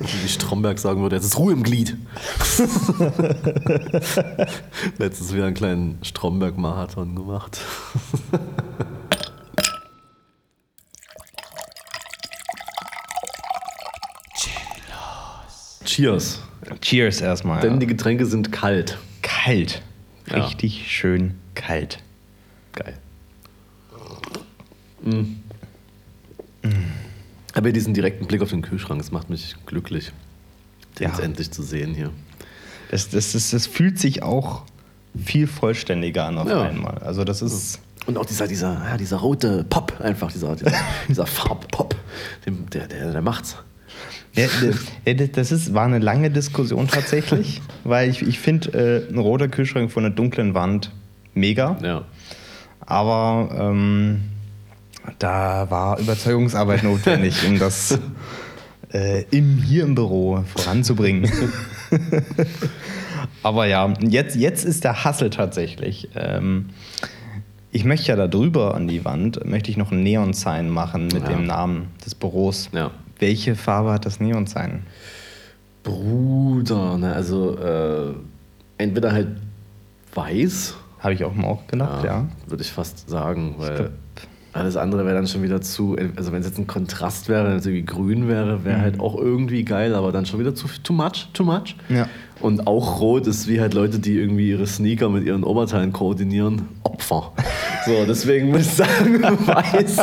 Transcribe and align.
Wie 0.00 0.28
Stromberg 0.28 0.78
sagen 0.78 1.02
würde, 1.02 1.16
jetzt 1.16 1.24
ist 1.26 1.38
Ruhe 1.38 1.52
im 1.52 1.62
Glied. 1.62 1.96
Letztens 4.98 5.32
wieder 5.32 5.46
einen 5.46 5.54
kleinen 5.54 5.98
Stromberg-Marathon 6.02 7.14
gemacht. 7.14 7.60
Cheers. 15.84 16.40
Cheers 16.80 17.20
erstmal. 17.20 17.60
Denn 17.60 17.80
die 17.80 17.86
Getränke 17.86 18.24
sind 18.26 18.52
kalt. 18.52 18.96
kalt. 19.22 19.82
Ja. 20.28 20.44
Richtig 20.44 20.90
schön 20.90 21.34
kalt. 21.54 21.98
Geil. 22.72 22.96
Mm. 25.02 25.36
Aber 27.60 27.72
diesen 27.72 27.92
direkten 27.92 28.26
Blick 28.26 28.40
auf 28.40 28.48
den 28.48 28.62
Kühlschrank, 28.62 29.02
das 29.02 29.10
macht 29.12 29.28
mich 29.28 29.54
glücklich, 29.66 30.12
den 30.98 31.10
Ja. 31.10 31.18
endlich 31.18 31.50
zu 31.50 31.62
sehen 31.62 31.92
hier. 31.92 32.08
Das, 32.90 33.10
das, 33.10 33.32
das, 33.32 33.50
das 33.50 33.66
fühlt 33.66 33.98
sich 33.98 34.22
auch 34.22 34.62
viel 35.22 35.46
vollständiger 35.46 36.24
an 36.24 36.38
auf 36.38 36.48
Ja. 36.48 36.62
einmal. 36.62 36.96
Also 37.00 37.22
das 37.22 37.42
ist. 37.42 37.80
Und 38.06 38.16
auch 38.16 38.24
dieser, 38.24 38.48
dieser, 38.48 38.72
ja, 38.88 38.96
dieser 38.96 39.18
rote 39.18 39.64
Pop, 39.68 40.00
einfach 40.00 40.32
dieser, 40.32 40.56
dieser, 40.56 40.72
dieser 41.08 41.26
Farbpop, 41.26 41.94
der, 42.72 42.88
der, 42.88 43.12
der 43.12 43.20
macht's. 43.20 43.56
Ja, 44.34 44.46
d- 44.46 44.72
ja, 45.20 45.26
das 45.26 45.52
ist, 45.52 45.74
war 45.74 45.84
eine 45.84 45.98
lange 45.98 46.30
Diskussion 46.30 46.88
tatsächlich, 46.88 47.60
weil 47.84 48.08
ich, 48.08 48.22
ich 48.22 48.38
finde 48.40 49.04
äh, 49.06 49.12
ein 49.12 49.18
roter 49.18 49.48
Kühlschrank 49.48 49.92
vor 49.92 50.02
einer 50.02 50.08
dunklen 50.14 50.54
Wand 50.54 50.92
mega, 51.34 51.76
Ja. 51.82 52.06
aber 52.86 53.50
ähm, 53.54 54.22
da 55.18 55.70
war 55.70 55.98
Überzeugungsarbeit 55.98 56.82
notwendig, 56.82 57.46
um 57.46 57.58
das 57.58 57.98
äh, 58.92 59.24
im, 59.30 59.58
hier 59.58 59.84
im 59.84 59.94
Büro 59.94 60.42
voranzubringen. 60.54 61.30
aber 63.42 63.66
ja, 63.66 63.92
jetzt, 64.00 64.36
jetzt 64.36 64.64
ist 64.64 64.84
der 64.84 65.04
Hassel 65.04 65.30
tatsächlich. 65.30 66.08
Ähm, 66.14 66.70
ich 67.72 67.84
möchte 67.84 68.08
ja 68.08 68.16
da 68.16 68.26
drüber 68.26 68.74
an 68.74 68.88
die 68.88 69.04
Wand, 69.04 69.44
möchte 69.44 69.70
ich 69.70 69.76
noch 69.76 69.92
ein 69.92 70.02
Neon-Sign 70.02 70.68
machen 70.68 71.04
mit 71.06 71.22
Ja. 71.22 71.28
dem 71.28 71.44
Namen 71.46 71.88
des 72.04 72.14
Büros. 72.14 72.68
Ja. 72.72 72.90
Welche 73.18 73.54
Farbe 73.54 73.92
hat 73.92 74.06
das 74.06 74.18
Neon-Sign? 74.20 74.82
Bruder, 75.82 76.98
ne, 76.98 77.14
also 77.14 77.56
äh, 77.58 78.12
entweder 78.78 79.12
halt 79.12 79.28
weiß, 80.14 80.74
Habe 80.98 81.14
ich 81.14 81.24
auch 81.24 81.34
mal 81.34 81.46
auch 81.46 81.66
gedacht, 81.66 82.04
ja. 82.04 82.26
würde 82.46 82.62
ich 82.62 82.70
fast 82.70 83.08
sagen, 83.08 83.54
weil 83.58 83.92
alles 84.52 84.76
andere 84.76 85.04
wäre 85.04 85.14
dann 85.14 85.26
schon 85.26 85.42
wieder 85.42 85.60
zu, 85.60 85.96
also 86.16 86.32
wenn 86.32 86.40
es 86.40 86.46
jetzt 86.46 86.58
ein 86.58 86.66
Kontrast 86.66 87.28
wäre, 87.28 87.48
wenn 87.48 87.56
es 87.56 87.66
irgendwie 87.66 87.84
grün 87.84 88.28
wäre, 88.28 88.64
wäre 88.64 88.80
halt 88.80 88.98
auch 88.98 89.16
irgendwie 89.16 89.64
geil, 89.64 89.94
aber 89.94 90.10
dann 90.10 90.26
schon 90.26 90.40
wieder 90.40 90.54
zu 90.54 90.66
too 90.82 90.92
much, 90.92 91.28
too 91.32 91.44
much. 91.44 91.76
Ja. 91.88 92.08
Und 92.40 92.66
auch 92.66 93.00
rot 93.00 93.26
ist 93.26 93.46
wie 93.48 93.60
halt 93.60 93.74
Leute, 93.74 93.98
die 93.98 94.18
irgendwie 94.18 94.50
ihre 94.50 94.66
Sneaker 94.66 95.08
mit 95.08 95.24
ihren 95.24 95.44
Oberteilen 95.44 95.92
koordinieren, 95.92 96.68
Opfer. 96.82 97.32
So, 97.86 98.04
deswegen 98.06 98.48
würde 98.48 98.60
ich 98.60 98.66
sagen, 98.66 99.22
weiß. 99.46 99.96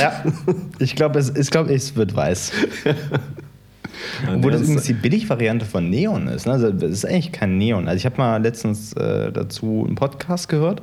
Ja, 0.00 0.24
ich 0.78 0.96
glaube, 0.96 1.18
es, 1.18 1.28
ich 1.36 1.50
glaub, 1.50 1.68
es 1.68 1.94
wird 1.94 2.16
weiß. 2.16 2.52
Obwohl 4.34 4.52
das 4.52 4.62
übrigens 4.62 4.84
die 4.84 4.94
Billigvariante 4.94 5.66
von 5.66 5.90
Neon 5.90 6.28
ist. 6.28 6.46
Ne? 6.46 6.52
Also 6.52 6.70
das 6.70 6.90
ist 6.90 7.04
eigentlich 7.04 7.32
kein 7.32 7.58
Neon. 7.58 7.86
Also 7.86 7.98
ich 7.98 8.06
habe 8.06 8.16
mal 8.16 8.42
letztens 8.42 8.92
äh, 8.94 9.30
dazu 9.30 9.84
einen 9.86 9.94
Podcast 9.94 10.48
gehört, 10.48 10.80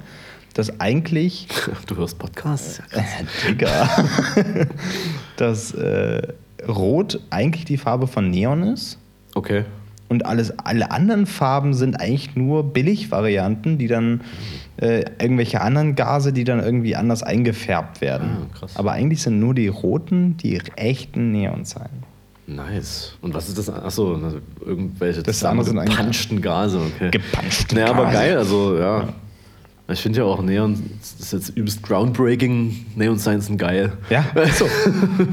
dass 0.59 0.79
eigentlich, 0.79 1.47
Du 1.87 1.95
hörst 1.95 2.19
Podcasts? 2.19 2.81
Ja, 2.93 2.99
äh, 2.99 3.47
Digga, 3.47 3.89
dass 5.37 5.73
äh, 5.73 6.21
Rot 6.67 7.19
eigentlich 7.29 7.65
die 7.65 7.77
Farbe 7.77 8.07
von 8.07 8.29
Neon 8.29 8.63
ist. 8.63 8.97
Okay. 9.35 9.63
Und 10.09 10.25
alles, 10.25 10.57
alle 10.59 10.91
anderen 10.91 11.27
Farben 11.27 11.73
sind 11.73 12.01
eigentlich 12.01 12.35
nur 12.35 12.73
Billigvarianten, 12.73 13.77
die 13.77 13.87
dann 13.87 14.21
äh, 14.77 15.05
irgendwelche 15.21 15.61
anderen 15.61 15.95
Gase, 15.95 16.33
die 16.33 16.43
dann 16.43 16.59
irgendwie 16.59 16.95
anders 16.95 17.23
eingefärbt 17.23 18.01
werden. 18.01 18.29
Ah, 18.29 18.57
krass. 18.57 18.75
Aber 18.75 18.91
eigentlich 18.91 19.21
sind 19.21 19.39
nur 19.39 19.53
die 19.53 19.67
roten 19.67 20.35
die 20.37 20.59
echten 20.75 21.31
Neonzeilen. 21.31 22.03
Nice. 22.47 23.13
Und 23.21 23.33
was 23.35 23.47
ist 23.47 23.59
das? 23.59 23.69
Achso, 23.69 24.15
also 24.15 24.39
irgendwelche 24.65 25.21
Das 25.21 25.43
andere 25.45 25.67
sind 25.67 25.79
gepanschten 25.85 26.41
Gase, 26.41 26.79
okay. 26.79 27.11
Gepanschte 27.11 27.75
naja, 27.75 27.91
aber 27.91 28.05
Gase. 28.05 28.17
geil, 28.17 28.37
also 28.37 28.77
ja. 28.77 29.07
Ich 29.91 30.01
finde 30.01 30.19
ja 30.19 30.25
auch 30.25 30.41
Neon, 30.41 30.75
das 30.99 31.19
ist 31.19 31.33
jetzt 31.33 31.49
übelst 31.57 31.81
groundbreaking. 31.81 32.85
Neon 32.95 33.17
Signs 33.17 33.47
sind 33.47 33.57
geil. 33.57 33.93
Ja, 34.09 34.23
so. 34.55 34.65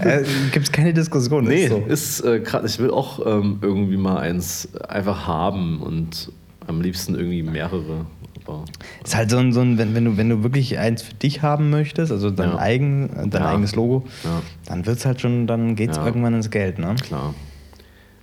äh, 0.00 0.24
Gibt 0.52 0.66
es 0.66 0.72
keine 0.72 0.94
Diskussion. 0.94 1.44
Nee, 1.44 1.64
ist 1.64 1.70
so. 1.70 1.76
ist 1.86 2.20
äh, 2.24 2.40
gerade, 2.40 2.66
ich 2.66 2.78
will 2.78 2.90
auch 2.90 3.20
ähm, 3.26 3.58
irgendwie 3.60 3.96
mal 3.96 4.18
eins 4.18 4.68
einfach 4.88 5.26
haben 5.26 5.80
und 5.82 6.32
am 6.66 6.80
liebsten 6.80 7.14
irgendwie 7.14 7.42
mehrere. 7.42 8.06
Aber 8.46 8.64
Ist 9.04 9.16
halt 9.16 9.30
so 9.30 9.38
ein, 9.38 9.52
so 9.52 9.60
ein 9.60 9.76
wenn, 9.76 9.94
wenn, 9.94 10.04
du, 10.04 10.16
wenn 10.16 10.28
du 10.28 10.42
wirklich 10.42 10.78
eins 10.78 11.02
für 11.02 11.14
dich 11.14 11.42
haben 11.42 11.68
möchtest, 11.70 12.12
also 12.12 12.30
dein, 12.30 12.50
Ja. 12.50 12.58
eigen, 12.58 13.10
dein 13.30 13.42
Ja. 13.42 13.48
eigenes 13.50 13.74
Logo, 13.74 14.04
Ja. 14.24 14.40
dann 14.66 14.86
wird's 14.86 15.04
halt 15.04 15.20
schon, 15.20 15.46
dann 15.46 15.74
geht's 15.74 15.98
irgendwann 15.98 16.32
ins 16.34 16.50
Geld, 16.50 16.78
ne? 16.78 16.94
klar. 17.02 17.34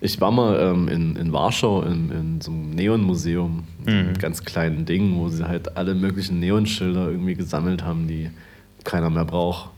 Ich 0.03 0.19
war 0.19 0.31
mal 0.31 0.59
ähm, 0.59 0.88
in, 0.90 1.16
in 1.16 1.31
Warschau 1.31 1.81
in, 1.84 2.12
in 2.12 2.41
so 2.41 2.52
einem 2.52 2.72
Neonmuseum, 2.72 3.64
so 3.86 3.91
Mhm. 3.91 3.97
einem 4.00 4.14
ganz 4.18 4.44
kleinen 4.44 4.86
Ding, 4.86 5.16
wo 5.18 5.30
sie 5.30 5.47
halt 5.47 5.78
alle 5.78 5.96
möglichen 5.96 6.40
Neonschilder 6.40 7.09
irgendwie 7.09 7.36
gesammelt 7.36 7.84
haben, 7.84 8.08
die 8.08 8.30
keiner 8.84 9.09
mehr 9.09 9.24
braucht. 9.25 9.69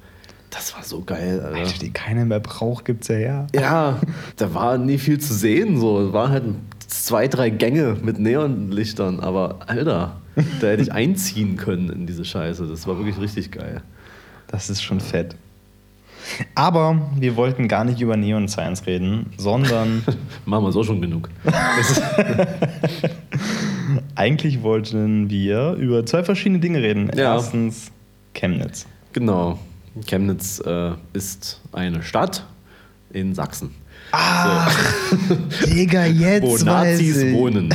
Das 0.50 0.74
war 0.76 0.84
so 0.84 1.02
geil, 1.04 1.42
Alter. 1.42 1.58
Alter, 1.60 1.80
die 1.80 1.92
keiner 1.92 2.26
mehr 2.26 2.40
braucht, 2.40 2.86
gibt's 2.86 3.08
ja 3.10 3.16
her. 3.16 3.48
Ja, 3.54 4.00
da 4.38 4.54
war 4.54 4.78
nie 4.78 4.98
viel 4.98 5.20
zu 5.20 5.34
sehen. 5.34 5.80
So. 5.80 6.08
Es 6.08 6.14
waren 6.14 6.32
halt 6.32 6.44
zwei, 6.88 7.28
drei 7.28 7.50
Gänge 7.50 7.98
mit 8.02 8.20
Neonlichtern. 8.20 9.20
Aber 9.20 9.60
Alter, 9.68 10.22
da 10.62 10.68
hätte 10.68 10.82
ich 10.84 10.92
einziehen 10.94 11.56
können 11.58 11.90
in 11.90 12.08
diese 12.08 12.26
Scheiße. 12.26 12.66
Das 12.68 12.88
war 12.88 12.98
wirklich 12.98 13.20
richtig 13.20 13.52
geil. 13.52 13.82
Das 14.48 14.70
ist 14.70 14.82
schon 14.82 15.02
fett. 15.02 15.36
Aber 16.56 17.02
wir 17.16 17.36
wollten 17.36 17.68
gar 17.68 17.84
nicht 17.84 18.02
über 18.02 18.18
Neon 18.18 18.48
Science 18.48 18.86
reden, 18.86 19.28
sondern 19.38 20.04
Machen 20.46 20.66
wir 20.66 20.72
so 20.72 20.84
schon 20.84 21.02
genug. 21.02 21.30
eigentlich 24.16 24.62
wollten 24.62 25.30
wir 25.30 25.74
über 25.74 26.06
zwei 26.06 26.24
verschiedene 26.24 26.60
Dinge 26.60 26.82
reden. 26.82 27.10
Ja. 27.16 27.36
Erstens 27.36 27.92
Chemnitz. 28.34 28.86
Genau. 29.14 29.60
Chemnitz 30.06 30.62
äh, 30.66 30.92
ist 31.14 31.62
eine 31.72 32.04
Stadt 32.04 32.46
in 33.12 33.34
Sachsen. 33.34 33.72
Ah, 34.12 34.68
Digga, 35.66 36.06
jetzt 36.06 36.44
wo 36.46 36.58
Nazis 36.58 37.34
wohnen. 37.34 37.74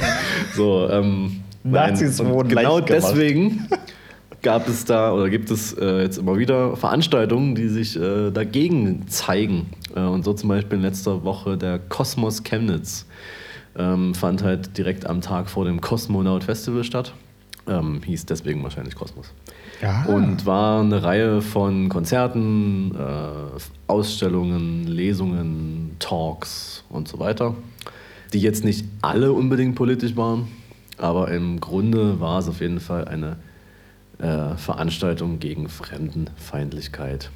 So, 0.55 0.89
ähm, 0.91 1.43
Nazis 1.65 2.19
wohnen 2.25 2.49
Genau 2.49 2.81
deswegen 2.81 3.69
gab 4.43 4.69
es 4.69 4.85
da 4.85 5.13
oder 5.13 5.29
gibt 5.29 5.51
es 5.51 5.73
äh, 5.75 6.03
jetzt 6.03 6.19
immer 6.19 6.39
wieder 6.39 6.77
Veranstaltungen, 6.77 7.55
die 7.55 7.69
sich 7.69 7.97
äh, 7.97 8.31
dagegen 8.31 9.07
zeigen. 9.09 9.71
Äh, 9.95 10.01
und 10.01 10.25
so 10.25 10.33
zum 10.33 10.49
Beispiel 10.49 10.79
in 10.79 10.83
letzter 10.83 11.25
Woche 11.25 11.57
der 11.57 11.79
Kosmos 11.79 12.43
Chemnitz 12.43 13.07
ähm, 13.77 14.15
fand 14.15 14.43
halt 14.43 14.77
direkt 14.77 15.07
am 15.07 15.21
Tag 15.21 15.49
vor 15.49 15.65
dem 15.65 15.81
Cosmonaut 15.81 16.45
Festival 16.45 16.85
statt. 16.85 17.13
Ähm, 17.69 18.01
hieß 18.05 18.27
deswegen 18.27 18.63
wahrscheinlich 18.63 18.95
Kosmos. 18.95 19.33
Ja. 19.83 20.05
Und 20.07 20.47
war 20.47 20.81
eine 20.81 21.03
Reihe 21.03 21.41
von 21.43 21.89
Konzerten, 21.89 22.95
äh, 22.95 23.61
Ausstellungen, 23.87 24.87
Lesungen, 24.87 25.97
Talks 25.99 26.85
und 26.89 27.07
so 27.07 27.19
weiter, 27.19 27.55
die 28.33 28.41
jetzt 28.41 28.65
nicht 28.65 28.87
alle 29.03 29.33
unbedingt 29.33 29.75
politisch 29.75 30.17
waren, 30.17 30.49
aber 30.99 31.31
im 31.31 31.61
Grunde 31.61 32.21
war 32.21 32.39
es 32.39 32.49
auf 32.49 32.61
jeden 32.61 32.81
Fall 32.81 33.07
eine 33.07 33.37
äh, 34.21 34.57
Veranstaltung 34.57 35.39
gegen 35.39 35.69
Fremdenfeindlichkeit 35.69 37.31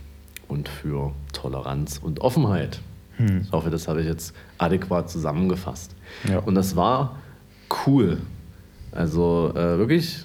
und 0.48 0.68
für 0.68 1.12
Toleranz 1.32 1.98
und 2.02 2.20
Offenheit. 2.20 2.80
Ich 3.18 3.52
hoffe, 3.52 3.70
das 3.70 3.86
habe 3.86 4.00
ich 4.00 4.06
jetzt 4.06 4.34
adäquat 4.58 5.08
zusammengefasst. 5.08 5.94
Ja. 6.28 6.40
Und 6.40 6.56
das 6.56 6.74
war 6.74 7.16
cool. 7.86 8.18
Also 8.90 9.52
äh, 9.54 9.78
wirklich, 9.78 10.24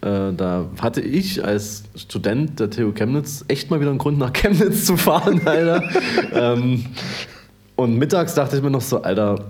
äh, 0.00 0.32
da 0.32 0.66
hatte 0.80 1.00
ich 1.00 1.44
als 1.44 1.84
Student 1.94 2.58
der 2.58 2.70
TU 2.70 2.92
Chemnitz 2.92 3.44
echt 3.48 3.70
mal 3.70 3.80
wieder 3.80 3.90
einen 3.90 3.98
Grund, 3.98 4.18
nach 4.18 4.32
Chemnitz 4.34 4.84
zu 4.84 4.96
fahren, 4.96 5.42
Alter. 5.46 5.82
ähm, 6.32 6.86
und 7.76 7.98
mittags 7.98 8.34
dachte 8.34 8.56
ich 8.56 8.62
mir 8.62 8.70
noch 8.70 8.80
so, 8.80 9.02
Alter, 9.02 9.44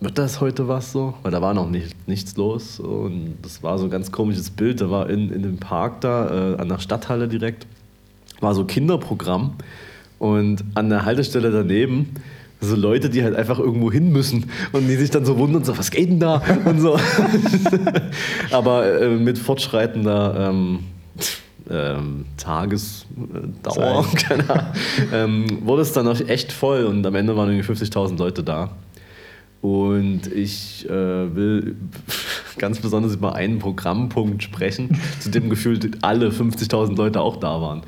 wird 0.00 0.18
das 0.18 0.40
heute 0.40 0.68
was 0.68 0.92
so? 0.92 1.14
Weil 1.22 1.32
da 1.32 1.40
war 1.40 1.54
noch 1.54 1.70
nicht, 1.70 1.96
nichts 2.08 2.36
los. 2.36 2.80
Und 2.80 3.36
das 3.42 3.62
war 3.62 3.78
so 3.78 3.84
ein 3.84 3.90
ganz 3.90 4.12
komisches 4.12 4.50
Bild. 4.50 4.80
Da 4.80 4.90
war 4.90 5.08
in, 5.08 5.30
in 5.30 5.42
dem 5.42 5.58
Park 5.58 6.00
da, 6.00 6.54
äh, 6.54 6.56
an 6.60 6.68
der 6.68 6.78
Stadthalle 6.78 7.28
direkt, 7.28 7.66
war 8.40 8.54
so 8.54 8.64
Kinderprogramm. 8.64 9.54
Und 10.18 10.64
an 10.74 10.88
der 10.88 11.04
Haltestelle 11.04 11.50
daneben 11.50 12.14
so 12.64 12.76
Leute, 12.76 13.10
die 13.10 13.22
halt 13.22 13.36
einfach 13.36 13.58
irgendwo 13.58 13.92
hin 13.92 14.10
müssen 14.10 14.50
und 14.72 14.88
die 14.88 14.96
sich 14.96 15.10
dann 15.10 15.24
so 15.24 15.38
wundern, 15.38 15.64
so, 15.64 15.76
was 15.76 15.90
geht 15.90 16.08
denn 16.08 16.20
da? 16.20 16.42
Und 16.64 16.80
so. 16.80 16.98
Aber 18.50 19.00
äh, 19.00 19.08
mit 19.16 19.38
fortschreitender 19.38 20.50
ähm, 20.50 20.80
ähm, 21.70 22.24
Tagesdauer, 22.36 24.06
keine 24.16 24.50
Ahnung, 24.50 24.66
ähm, 25.12 25.58
wurde 25.64 25.82
es 25.82 25.92
dann 25.92 26.08
auch 26.08 26.20
echt 26.28 26.52
voll 26.52 26.84
und 26.84 27.06
am 27.06 27.14
Ende 27.14 27.36
waren 27.36 27.50
irgendwie 27.50 27.70
50.000 27.70 28.18
Leute 28.18 28.42
da. 28.42 28.70
Und 29.64 30.26
ich 30.26 30.84
äh, 30.90 31.34
will 31.34 31.76
ganz 32.58 32.80
besonders 32.80 33.14
über 33.14 33.34
einen 33.34 33.60
Programmpunkt 33.60 34.42
sprechen, 34.42 35.00
zu 35.20 35.30
dem 35.30 35.48
gefühlt 35.48 36.04
alle 36.04 36.28
50.000 36.28 36.94
Leute 36.94 37.22
auch 37.22 37.38
da 37.38 37.62
waren. 37.62 37.80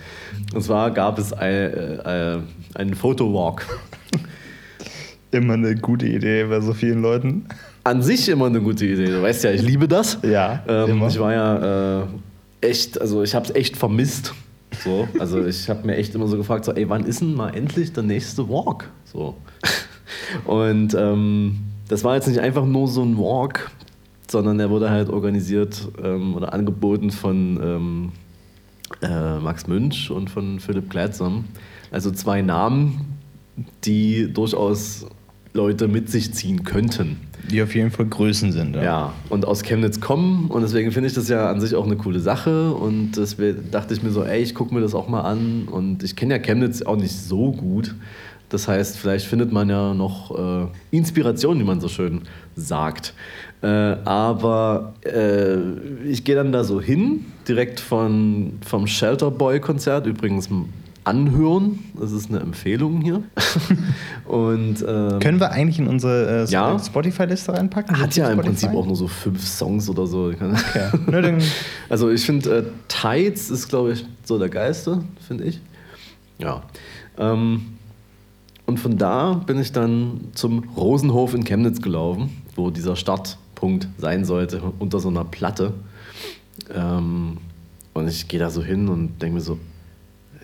Und 0.55 0.62
zwar 0.62 0.90
gab 0.90 1.19
es 1.19 1.34
ein, 1.34 1.52
äh, 1.52 2.38
einen 2.76 2.94
Fotowalk. 2.94 3.67
Immer 5.32 5.52
eine 5.52 5.75
gute 5.75 6.06
Idee 6.06 6.44
bei 6.44 6.62
so 6.62 6.73
vielen 6.73 7.02
Leuten. 7.02 7.44
An 7.84 8.00
sich 8.00 8.26
immer 8.31 8.46
eine 8.46 8.62
gute 8.62 8.87
Idee. 8.87 9.08
Du 9.08 9.20
weißt 9.20 9.44
ja, 9.44 9.50
ich 9.50 9.61
liebe 9.61 9.87
das. 9.87 10.17
Ja. 10.23 10.64
Ähm, 10.67 11.05
ich 11.06 11.20
war 11.20 11.34
ja 11.34 12.05
äh, 12.05 12.06
echt, 12.62 12.99
also 12.99 13.23
ich 13.23 13.34
habe 13.34 13.44
es 13.44 13.55
echt 13.55 13.76
vermisst. 13.76 14.32
So, 14.82 15.06
also 15.19 15.44
ich 15.44 15.69
habe 15.69 15.87
mir 15.87 15.96
echt 15.96 16.14
immer 16.14 16.26
so 16.26 16.38
gefragt, 16.38 16.64
so, 16.64 16.73
ey, 16.73 16.88
wann 16.88 17.05
ist 17.05 17.20
denn 17.20 17.34
mal 17.34 17.55
endlich 17.55 17.93
der 17.93 18.02
nächste 18.02 18.49
Walk? 18.49 18.88
So. 19.05 19.37
Und 20.44 20.94
ähm, 20.94 21.58
das 21.88 22.05
war 22.05 22.14
jetzt 22.14 22.29
nicht 22.29 22.41
einfach 22.41 22.64
nur 22.64 22.88
so 22.88 23.03
ein 23.03 23.17
Walk, 23.19 23.70
sondern 24.29 24.58
der 24.58 24.70
wurde 24.70 24.91
halt 24.91 25.08
organisiert 25.08 25.88
ähm, 26.03 26.35
oder 26.35 26.53
angeboten 26.53 27.11
von 27.11 27.61
ähm, 27.62 28.12
äh, 29.03 29.38
Max 29.38 29.67
Münch 29.67 30.11
und 30.11 30.31
von 30.31 30.61
Philipp 30.61 30.91
Gladsam. 30.91 31.44
Also 31.91 32.11
zwei 32.11 32.43
Namen, 32.43 33.19
die 33.85 34.32
durchaus 34.32 35.06
Leute 35.53 35.88
mit 35.88 36.11
sich 36.11 36.32
ziehen 36.35 36.64
könnten. 36.64 37.17
Die 37.50 37.62
auf 37.62 37.75
jeden 37.75 37.91
Fall 37.91 38.06
Größen 38.06 38.52
sind. 38.52 38.75
Ja, 38.76 38.82
ja 38.82 39.12
und 39.29 39.44
aus 39.47 39.62
Chemnitz 39.62 40.00
kommen 40.00 40.50
und 40.50 40.62
deswegen 40.62 40.91
finde 40.93 41.09
ich 41.09 41.14
das 41.14 41.29
ja 41.29 41.49
an 41.49 41.61
sich 41.61 41.75
auch 41.75 41.87
eine 41.87 41.97
coole 41.97 42.20
Sache 42.20 42.73
und 42.73 43.12
deswegen 43.12 43.70
dachte 43.70 43.94
ich 43.94 44.02
mir 44.02 44.11
so, 44.11 44.25
ey, 44.25 44.43
ich 44.43 44.55
gucke 44.55 44.75
mir 44.75 44.81
das 44.81 44.94
auch 44.94 45.09
mal 45.09 45.23
an 45.23 45.69
und 45.70 46.02
ich 46.02 46.17
kenne 46.17 46.35
ja 46.35 46.41
Chemnitz 46.41 46.82
auch 46.82 46.97
nicht 46.97 47.14
so 47.14 47.52
gut. 47.52 47.94
Das 48.48 48.69
heißt, 48.69 48.96
vielleicht 48.96 49.26
findet 49.26 49.52
man 49.52 49.69
ja 49.69 49.93
noch 49.94 50.37
äh, 50.38 50.66
Inspiration, 50.90 51.58
wie 51.58 51.64
man 51.64 51.81
so 51.81 51.88
schön 51.88 52.22
sagt. 52.54 53.14
Äh, 53.62 53.66
aber 53.66 54.94
äh, 55.04 55.56
ich 56.08 56.25
gehe 56.25 56.37
dann 56.37 56.52
da 56.52 56.62
so 56.62 56.81
hin, 56.81 57.25
direkt 57.48 57.81
von, 57.81 58.58
vom 58.64 58.87
Shelter 58.87 59.31
Boy 59.31 59.60
Konzert, 59.60 60.06
übrigens 60.06 60.48
anhören. 61.06 61.78
Das 61.98 62.12
ist 62.12 62.31
eine 62.31 62.40
Empfehlung 62.40 63.00
hier. 63.00 63.22
Und, 64.26 64.84
ähm, 64.87 65.20
Können 65.20 65.40
wir 65.40 65.52
eigentlich 65.52 65.78
in 65.78 65.87
unsere 65.87 66.44
äh, 66.44 66.50
ja, 66.50 66.78
Spotify-Liste 66.78 67.52
reinpacken? 67.52 67.99
Hat 67.99 68.16
ja 68.16 68.28
im 68.31 68.40
Prinzip 68.40 68.70
auch 68.70 68.87
nur 68.87 68.96
so 68.96 69.06
fünf 69.06 69.46
Songs 69.46 69.88
oder 69.88 70.06
so. 70.06 70.32
Okay. 70.34 71.38
also 71.88 72.10
ich 72.10 72.26
finde, 72.26 72.58
äh, 72.58 72.64
Tides 72.88 73.50
ist, 73.50 73.69
glaube 73.69 73.92
ich, 73.92 74.04
so 74.25 74.38
der 74.38 74.49
geilste, 74.49 75.02
finde 75.26 75.44
ich. 75.44 75.60
Ja. 76.38 76.62
Ähm, 77.19 77.75
und 78.66 78.80
von 78.80 78.98
da 78.98 79.34
bin 79.34 79.60
ich 79.60 79.70
dann 79.70 80.28
zum 80.34 80.68
Rosenhof 80.76 81.34
in 81.34 81.44
Chemnitz 81.44 81.80
gelaufen, 81.80 82.42
wo 82.56 82.70
dieser 82.70 82.96
Startpunkt 82.96 83.88
sein 83.96 84.24
sollte, 84.24 84.60
unter 84.80 84.98
so 84.98 85.08
einer 85.08 85.24
Platte. 85.24 85.72
Ähm, 86.74 87.38
und 87.94 88.08
ich 88.08 88.26
gehe 88.26 88.40
da 88.40 88.50
so 88.50 88.62
hin 88.62 88.88
und 88.88 89.22
denke 89.22 89.36
mir 89.36 89.40
so, 89.40 89.58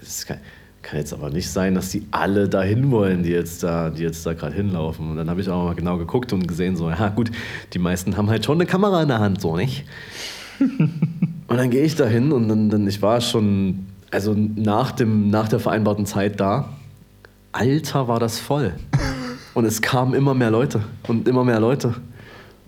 es 0.00 0.24
kann, 0.24 0.38
kann, 0.82 1.00
jetzt 1.00 1.12
aber 1.12 1.30
nicht 1.30 1.50
sein, 1.50 1.74
dass 1.74 1.90
die 1.90 2.06
alle 2.12 2.48
dahin 2.48 2.92
wollen, 2.92 3.24
die 3.24 3.30
jetzt 3.30 3.64
da, 3.64 3.90
die 3.90 4.02
jetzt 4.02 4.24
da 4.24 4.34
gerade 4.34 4.54
hinlaufen. 4.54 5.10
Und 5.10 5.16
dann 5.16 5.28
habe 5.28 5.40
ich 5.40 5.48
auch 5.48 5.64
mal 5.64 5.74
genau 5.74 5.98
geguckt 5.98 6.32
und 6.32 6.46
gesehen, 6.46 6.76
so, 6.76 6.88
ja 6.90 7.08
gut, 7.08 7.32
die 7.72 7.80
meisten 7.80 8.16
haben 8.16 8.30
halt 8.30 8.44
schon 8.44 8.58
eine 8.58 8.66
Kamera 8.66 9.02
in 9.02 9.08
der 9.08 9.19
Hand, 9.19 9.40
so 9.40 9.56
nicht. 9.56 9.84
und 10.60 11.56
dann 11.56 11.70
gehe 11.70 11.82
ich 11.82 11.96
da 11.96 12.06
hin 12.06 12.30
und 12.30 12.48
dann, 12.48 12.70
dann, 12.70 12.86
ich 12.86 13.02
war 13.02 13.20
schon, 13.20 13.86
also 14.12 14.32
nach, 14.34 14.92
dem, 14.92 15.28
nach 15.30 15.48
der 15.48 15.58
vereinbarten 15.58 16.06
Zeit 16.06 16.38
da 16.38 16.69
Alter, 17.52 18.08
war 18.08 18.19
das 18.19 18.38
voll. 18.38 18.72
Und 19.54 19.66
es 19.66 19.82
kamen 19.82 20.14
immer 20.14 20.34
mehr 20.34 20.50
Leute 20.50 20.82
und 21.06 21.28
immer 21.28 21.44
mehr 21.44 21.60
Leute. 21.60 21.94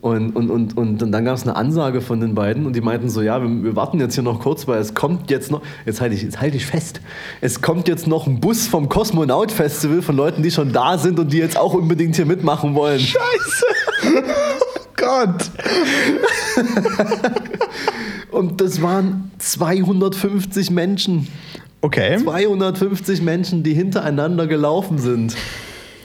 Und, 0.03 0.37
und, 0.37 0.51
und, 0.51 0.77
und, 0.77 0.99
dann 0.99 1.25
gab 1.25 1.35
es 1.35 1.45
eine 1.45 1.57
Ansage 1.57 2.03
von 2.03 2.21
den 2.21 2.35
beiden 2.35 2.67
und 2.67 2.77
die 2.77 2.83
meinten 2.83 3.09
so, 3.09 3.23
ja, 3.23 3.41
wir, 3.41 3.65
wir, 3.65 3.75
warten 3.75 3.99
jetzt 4.01 4.13
hier 4.13 4.23
noch 4.23 4.39
kurz, 4.41 4.69
weil 4.69 4.79
es 4.79 4.93
kommt 4.93 5.31
jetzt 5.31 5.51
noch, 5.51 5.63
jetzt 5.87 6.03
halte 6.03 6.15
ich, 6.15 6.21
jetzt 6.21 6.43
halt 6.43 6.55
ich 6.55 6.67
fest, 6.67 7.01
es 7.41 7.63
kommt 7.63 7.89
jetzt 7.89 8.07
noch 8.07 8.27
ein 8.27 8.39
Bus 8.39 8.67
vom 8.67 8.91
Kosmonaut 8.91 9.51
Festival 9.51 10.03
von 10.03 10.15
Leuten, 10.15 10.43
die 10.43 10.51
schon 10.51 10.75
da 10.75 10.99
sind 10.99 11.19
und 11.19 11.33
die 11.33 11.39
jetzt 11.39 11.57
auch 11.57 11.73
unbedingt 11.73 12.17
hier 12.17 12.27
mitmachen 12.27 12.75
wollen. 12.75 13.01
Scheiße! 13.01 13.65
Oh 14.05 14.89
Gott! 14.95 15.51
und 18.31 18.61
das 18.61 18.83
waren 18.83 19.31
250 19.39 20.71
Menschen. 20.71 21.29
Okay. 21.85 22.17
250 22.17 23.21
Menschen, 23.21 23.63
die 23.63 23.75
hintereinander 23.75 24.47
gelaufen 24.47 24.97
sind. 24.97 25.37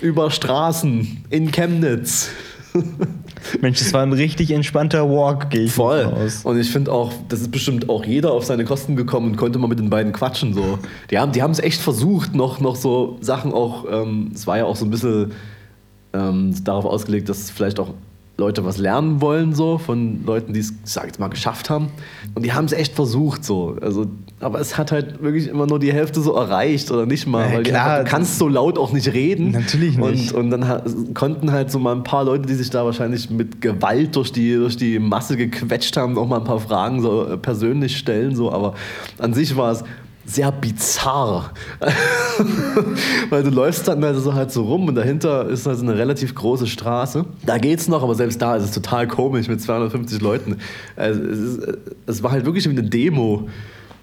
Über 0.01 0.29
Straßen 0.29 1.23
in 1.29 1.51
Chemnitz. 1.51 2.31
Mensch, 3.61 3.79
das 3.79 3.93
war 3.93 4.03
ein 4.03 4.11
richtig 4.11 4.51
entspannter 4.51 5.09
Walk, 5.09 5.49
gehe 5.51 5.61
ich 5.61 5.71
Voll. 5.71 6.03
Aus. 6.03 6.43
Und 6.43 6.59
ich 6.59 6.69
finde 6.69 6.91
auch, 6.91 7.13
das 7.29 7.39
ist 7.39 7.51
bestimmt 7.51 7.87
auch 7.87 8.03
jeder 8.03 8.33
auf 8.33 8.43
seine 8.43 8.65
Kosten 8.65 8.97
gekommen 8.97 9.27
und 9.27 9.37
konnte 9.37 9.57
mal 9.57 9.67
mit 9.67 9.79
den 9.79 9.89
beiden 9.89 10.11
quatschen. 10.11 10.53
So. 10.53 10.79
Die 11.11 11.17
haben 11.17 11.31
die 11.31 11.39
es 11.39 11.59
echt 11.59 11.79
versucht, 11.79 12.35
noch, 12.35 12.59
noch 12.59 12.75
so 12.75 13.17
Sachen 13.21 13.53
auch, 13.53 13.85
ähm, 13.89 14.31
es 14.35 14.45
war 14.47 14.57
ja 14.57 14.65
auch 14.65 14.75
so 14.75 14.83
ein 14.83 14.91
bisschen 14.91 15.31
ähm, 16.11 16.53
darauf 16.61 16.83
ausgelegt, 16.83 17.29
dass 17.29 17.51
vielleicht 17.51 17.79
auch 17.79 17.93
Leute 18.39 18.65
was 18.65 18.77
lernen 18.77 19.21
wollen, 19.21 19.53
so 19.53 19.77
von 19.77 20.25
Leuten, 20.25 20.53
die 20.53 20.61
es, 20.61 20.71
ich 20.71 20.77
sag 20.83 21.05
jetzt 21.05 21.19
mal, 21.19 21.27
geschafft 21.27 21.69
haben. 21.69 21.89
Und 22.33 22.43
die 22.43 22.53
haben 22.53 22.65
es 22.65 22.71
echt 22.71 22.95
versucht, 22.95 23.43
so. 23.45 23.75
Also, 23.81 24.07
aber 24.39 24.59
es 24.59 24.77
hat 24.77 24.91
halt 24.91 25.21
wirklich 25.21 25.47
immer 25.47 25.67
nur 25.67 25.77
die 25.77 25.93
Hälfte 25.93 26.21
so 26.21 26.33
erreicht 26.33 26.89
oder 26.89 27.05
nicht 27.05 27.27
mal. 27.27 27.47
Ja, 27.47 27.55
weil 27.55 27.63
klar, 27.63 27.91
einfach, 27.91 28.05
du 28.05 28.09
kannst 28.09 28.39
so 28.39 28.47
laut 28.47 28.77
auch 28.77 28.93
nicht 28.93 29.13
reden. 29.13 29.51
Natürlich 29.51 29.97
nicht. 29.97 30.33
Und, 30.33 30.53
und 30.53 30.61
dann 30.61 31.13
konnten 31.13 31.51
halt 31.51 31.69
so 31.69 31.77
mal 31.77 31.95
ein 31.95 32.03
paar 32.03 32.23
Leute, 32.23 32.47
die 32.47 32.55
sich 32.55 32.69
da 32.69 32.85
wahrscheinlich 32.85 33.29
mit 33.29 33.61
Gewalt 33.61 34.15
durch 34.15 34.31
die, 34.31 34.55
durch 34.55 34.77
die 34.77 34.97
Masse 34.97 35.37
gequetscht 35.37 35.97
haben, 35.97 36.17
auch 36.17 36.27
mal 36.27 36.37
ein 36.37 36.45
paar 36.45 36.59
Fragen 36.59 37.01
so 37.01 37.25
äh, 37.25 37.37
persönlich 37.37 37.97
stellen, 37.97 38.35
so. 38.35 38.51
Aber 38.51 38.73
an 39.19 39.33
sich 39.33 39.55
war 39.55 39.73
es 39.73 39.83
sehr 40.29 40.51
bizarr. 40.51 41.53
Weil 43.29 43.43
du 43.43 43.49
läufst 43.49 43.87
dann 43.87 44.03
also 44.03 44.33
halt 44.33 44.51
so 44.51 44.63
rum 44.63 44.87
und 44.87 44.95
dahinter 44.95 45.49
ist 45.49 45.67
also 45.67 45.83
eine 45.83 45.97
relativ 45.97 46.35
große 46.35 46.67
Straße. 46.67 47.25
Da 47.45 47.57
geht's 47.57 47.87
noch, 47.87 48.03
aber 48.03 48.15
selbst 48.15 48.41
da 48.41 48.55
ist 48.55 48.63
es 48.63 48.71
total 48.71 49.07
komisch 49.07 49.47
mit 49.47 49.61
250 49.61 50.21
Leuten. 50.21 50.57
Also 50.95 51.21
es, 51.23 51.39
ist, 51.39 51.77
es 52.05 52.23
war 52.23 52.31
halt 52.31 52.45
wirklich 52.45 52.65
wie 52.65 52.69
eine 52.69 52.83
Demo. 52.83 53.49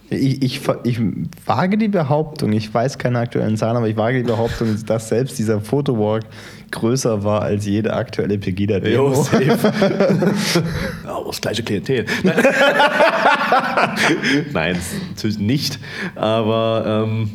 Ich, 0.08 0.42
ich, 0.42 0.60
ich, 0.84 1.00
wage 1.46 1.78
die 1.78 1.88
Behauptung, 1.88 2.52
ich 2.52 2.72
weiß 2.72 2.98
keine 2.98 3.18
aktuellen 3.18 3.56
Zahlen, 3.56 3.76
aber 3.76 3.88
ich 3.88 3.96
wage 3.96 4.18
die 4.18 4.28
Behauptung, 4.28 4.68
dass 4.86 5.08
selbst 5.08 5.38
dieser 5.38 5.60
Fotowalk 5.60 6.24
größer 6.70 7.24
war 7.24 7.42
als 7.42 7.66
jede 7.66 7.92
aktuelle 7.94 8.38
Pegida-Demo. 8.38 9.14
Safe. 9.14 9.58
aber 11.06 11.26
das 11.26 11.40
gleiche 11.40 11.62
Klientel. 11.62 12.06
Nein, 14.52 14.76
natürlich 15.10 15.38
nicht. 15.38 15.78
Aber 16.14 17.06
ähm, 17.06 17.30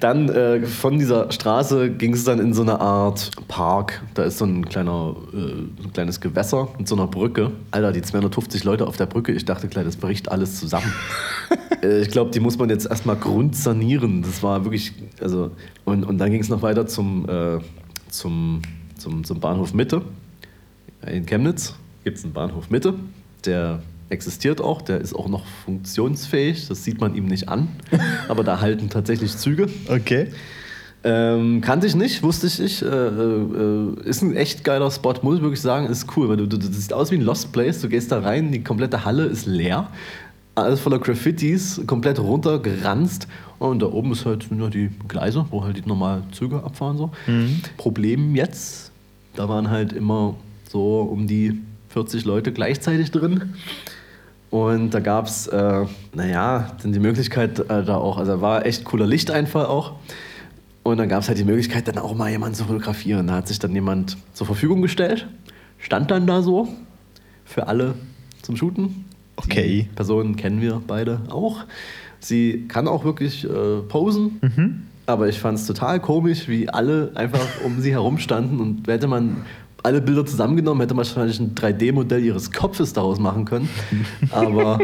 dann 0.00 0.28
äh, 0.30 0.66
von 0.66 0.98
dieser 0.98 1.30
Straße 1.30 1.90
ging 1.90 2.14
es 2.14 2.24
dann 2.24 2.40
in 2.40 2.54
so 2.54 2.62
eine 2.62 2.80
Art 2.80 3.30
Park. 3.48 4.02
Da 4.14 4.24
ist 4.24 4.38
so 4.38 4.46
ein, 4.46 4.66
kleiner, 4.66 5.14
äh, 5.32 5.84
ein 5.84 5.92
kleines 5.92 6.20
Gewässer 6.20 6.68
mit 6.78 6.88
so 6.88 6.94
einer 6.94 7.06
Brücke. 7.06 7.52
Alter, 7.70 7.92
die 7.92 8.02
250 8.02 8.64
Leute 8.64 8.86
auf 8.86 8.96
der 8.96 9.06
Brücke, 9.06 9.32
ich 9.32 9.44
dachte 9.44 9.68
gleich, 9.68 9.84
das 9.84 9.96
bricht 9.96 10.30
alles 10.30 10.58
zusammen. 10.58 10.92
äh, 11.82 12.00
ich 12.00 12.10
glaube, 12.10 12.30
die 12.30 12.40
muss 12.40 12.58
man 12.58 12.70
jetzt 12.70 12.86
erstmal 12.86 13.16
grundsanieren. 13.16 14.22
Das 14.22 14.42
war 14.42 14.64
wirklich, 14.64 14.92
also, 15.20 15.50
und, 15.84 16.04
und 16.04 16.18
dann 16.18 16.30
ging 16.30 16.40
es 16.40 16.48
noch 16.48 16.62
weiter 16.62 16.86
zum, 16.86 17.28
äh, 17.28 17.58
zum, 18.10 18.62
zum, 18.96 19.24
zum 19.24 19.40
Bahnhof 19.40 19.74
Mitte. 19.74 20.02
In 21.06 21.26
Chemnitz 21.26 21.74
gibt 22.04 22.18
es 22.18 22.24
einen 22.24 22.32
Bahnhof 22.32 22.70
Mitte, 22.70 22.94
der 23.44 23.82
existiert 24.10 24.60
auch, 24.60 24.82
der 24.82 25.00
ist 25.00 25.14
auch 25.14 25.28
noch 25.28 25.46
funktionsfähig, 25.64 26.68
das 26.68 26.84
sieht 26.84 27.00
man 27.00 27.14
ihm 27.14 27.26
nicht 27.26 27.48
an, 27.48 27.68
aber 28.28 28.44
da 28.44 28.60
halten 28.60 28.90
tatsächlich 28.90 29.36
Züge. 29.36 29.68
Okay. 29.88 30.28
Ähm, 31.02 31.62
kannte 31.62 31.86
ich 31.86 31.94
nicht, 31.94 32.22
wusste 32.22 32.46
ich 32.46 32.58
nicht. 32.58 32.82
Äh, 32.82 32.86
äh, 32.86 34.02
ist 34.04 34.20
ein 34.20 34.36
echt 34.36 34.64
geiler 34.64 34.90
Spot, 34.90 35.14
muss 35.22 35.36
ich 35.36 35.42
wirklich 35.42 35.62
sagen. 35.62 35.86
Ist 35.86 36.14
cool, 36.16 36.28
weil 36.28 36.36
du, 36.36 36.46
du, 36.46 36.58
das 36.58 36.76
sieht 36.76 36.92
aus 36.92 37.10
wie 37.10 37.14
ein 37.14 37.22
Lost 37.22 37.52
Place. 37.52 37.80
Du 37.80 37.88
gehst 37.88 38.12
da 38.12 38.20
rein, 38.20 38.52
die 38.52 38.62
komplette 38.62 39.06
Halle 39.06 39.24
ist 39.24 39.46
leer. 39.46 39.88
Alles 40.64 40.80
voller 40.80 40.98
Graffitis, 40.98 41.80
komplett 41.86 42.18
runtergeranzt. 42.18 43.28
Und 43.58 43.82
da 43.82 43.86
oben 43.86 44.12
ist 44.12 44.24
halt 44.24 44.50
nur 44.50 44.70
die 44.70 44.90
Gleise, 45.08 45.44
wo 45.50 45.64
halt 45.64 45.76
die 45.76 45.86
normalen 45.88 46.24
Züge 46.32 46.62
abfahren. 46.64 46.96
So. 46.96 47.10
Mhm. 47.26 47.60
Problem 47.76 48.34
jetzt, 48.34 48.90
da 49.34 49.48
waren 49.48 49.70
halt 49.70 49.92
immer 49.92 50.34
so 50.70 51.00
um 51.00 51.26
die 51.26 51.60
40 51.90 52.24
Leute 52.24 52.52
gleichzeitig 52.52 53.10
drin. 53.10 53.54
Und 54.50 54.90
da 54.90 55.00
gab 55.00 55.26
es, 55.26 55.46
äh, 55.46 55.86
naja, 56.14 56.72
dann 56.82 56.92
die 56.92 56.98
Möglichkeit 56.98 57.60
äh, 57.60 57.84
da 57.84 57.96
auch, 57.96 58.18
also 58.18 58.40
war 58.40 58.66
echt 58.66 58.84
cooler 58.84 59.06
Lichteinfall 59.06 59.66
auch. 59.66 59.92
Und 60.82 60.96
dann 60.96 61.08
gab 61.08 61.22
es 61.22 61.28
halt 61.28 61.38
die 61.38 61.44
Möglichkeit, 61.44 61.86
dann 61.86 61.98
auch 61.98 62.14
mal 62.14 62.30
jemanden 62.30 62.56
zu 62.56 62.64
fotografieren. 62.64 63.28
Da 63.28 63.34
hat 63.34 63.48
sich 63.48 63.58
dann 63.58 63.72
jemand 63.72 64.16
zur 64.32 64.46
Verfügung 64.46 64.82
gestellt, 64.82 65.28
stand 65.78 66.10
dann 66.10 66.26
da 66.26 66.42
so 66.42 66.68
für 67.44 67.68
alle 67.68 67.94
zum 68.42 68.56
Shooten. 68.56 69.04
Okay. 69.44 69.88
Die 69.88 69.94
Personen 69.94 70.36
kennen 70.36 70.60
wir 70.60 70.80
beide 70.86 71.20
auch. 71.28 71.64
Sie 72.20 72.66
kann 72.68 72.86
auch 72.86 73.04
wirklich 73.04 73.44
äh, 73.44 73.80
posen. 73.88 74.38
Mhm. 74.42 74.82
Aber 75.06 75.28
ich 75.28 75.38
fand 75.38 75.58
es 75.58 75.66
total 75.66 75.98
komisch, 75.98 76.46
wie 76.48 76.68
alle 76.68 77.10
einfach 77.14 77.46
um 77.64 77.80
sie 77.80 77.90
herum 77.90 78.18
standen 78.18 78.60
und 78.60 78.86
hätte 78.86 79.08
man 79.08 79.44
alle 79.82 80.00
Bilder 80.00 80.26
zusammengenommen, 80.26 80.80
hätte 80.82 80.94
man 80.94 81.04
wahrscheinlich 81.04 81.40
ein 81.40 81.54
3D-Modell 81.54 82.22
ihres 82.22 82.52
Kopfes 82.52 82.92
daraus 82.92 83.18
machen 83.18 83.44
können. 83.44 83.68
Aber 84.30 84.78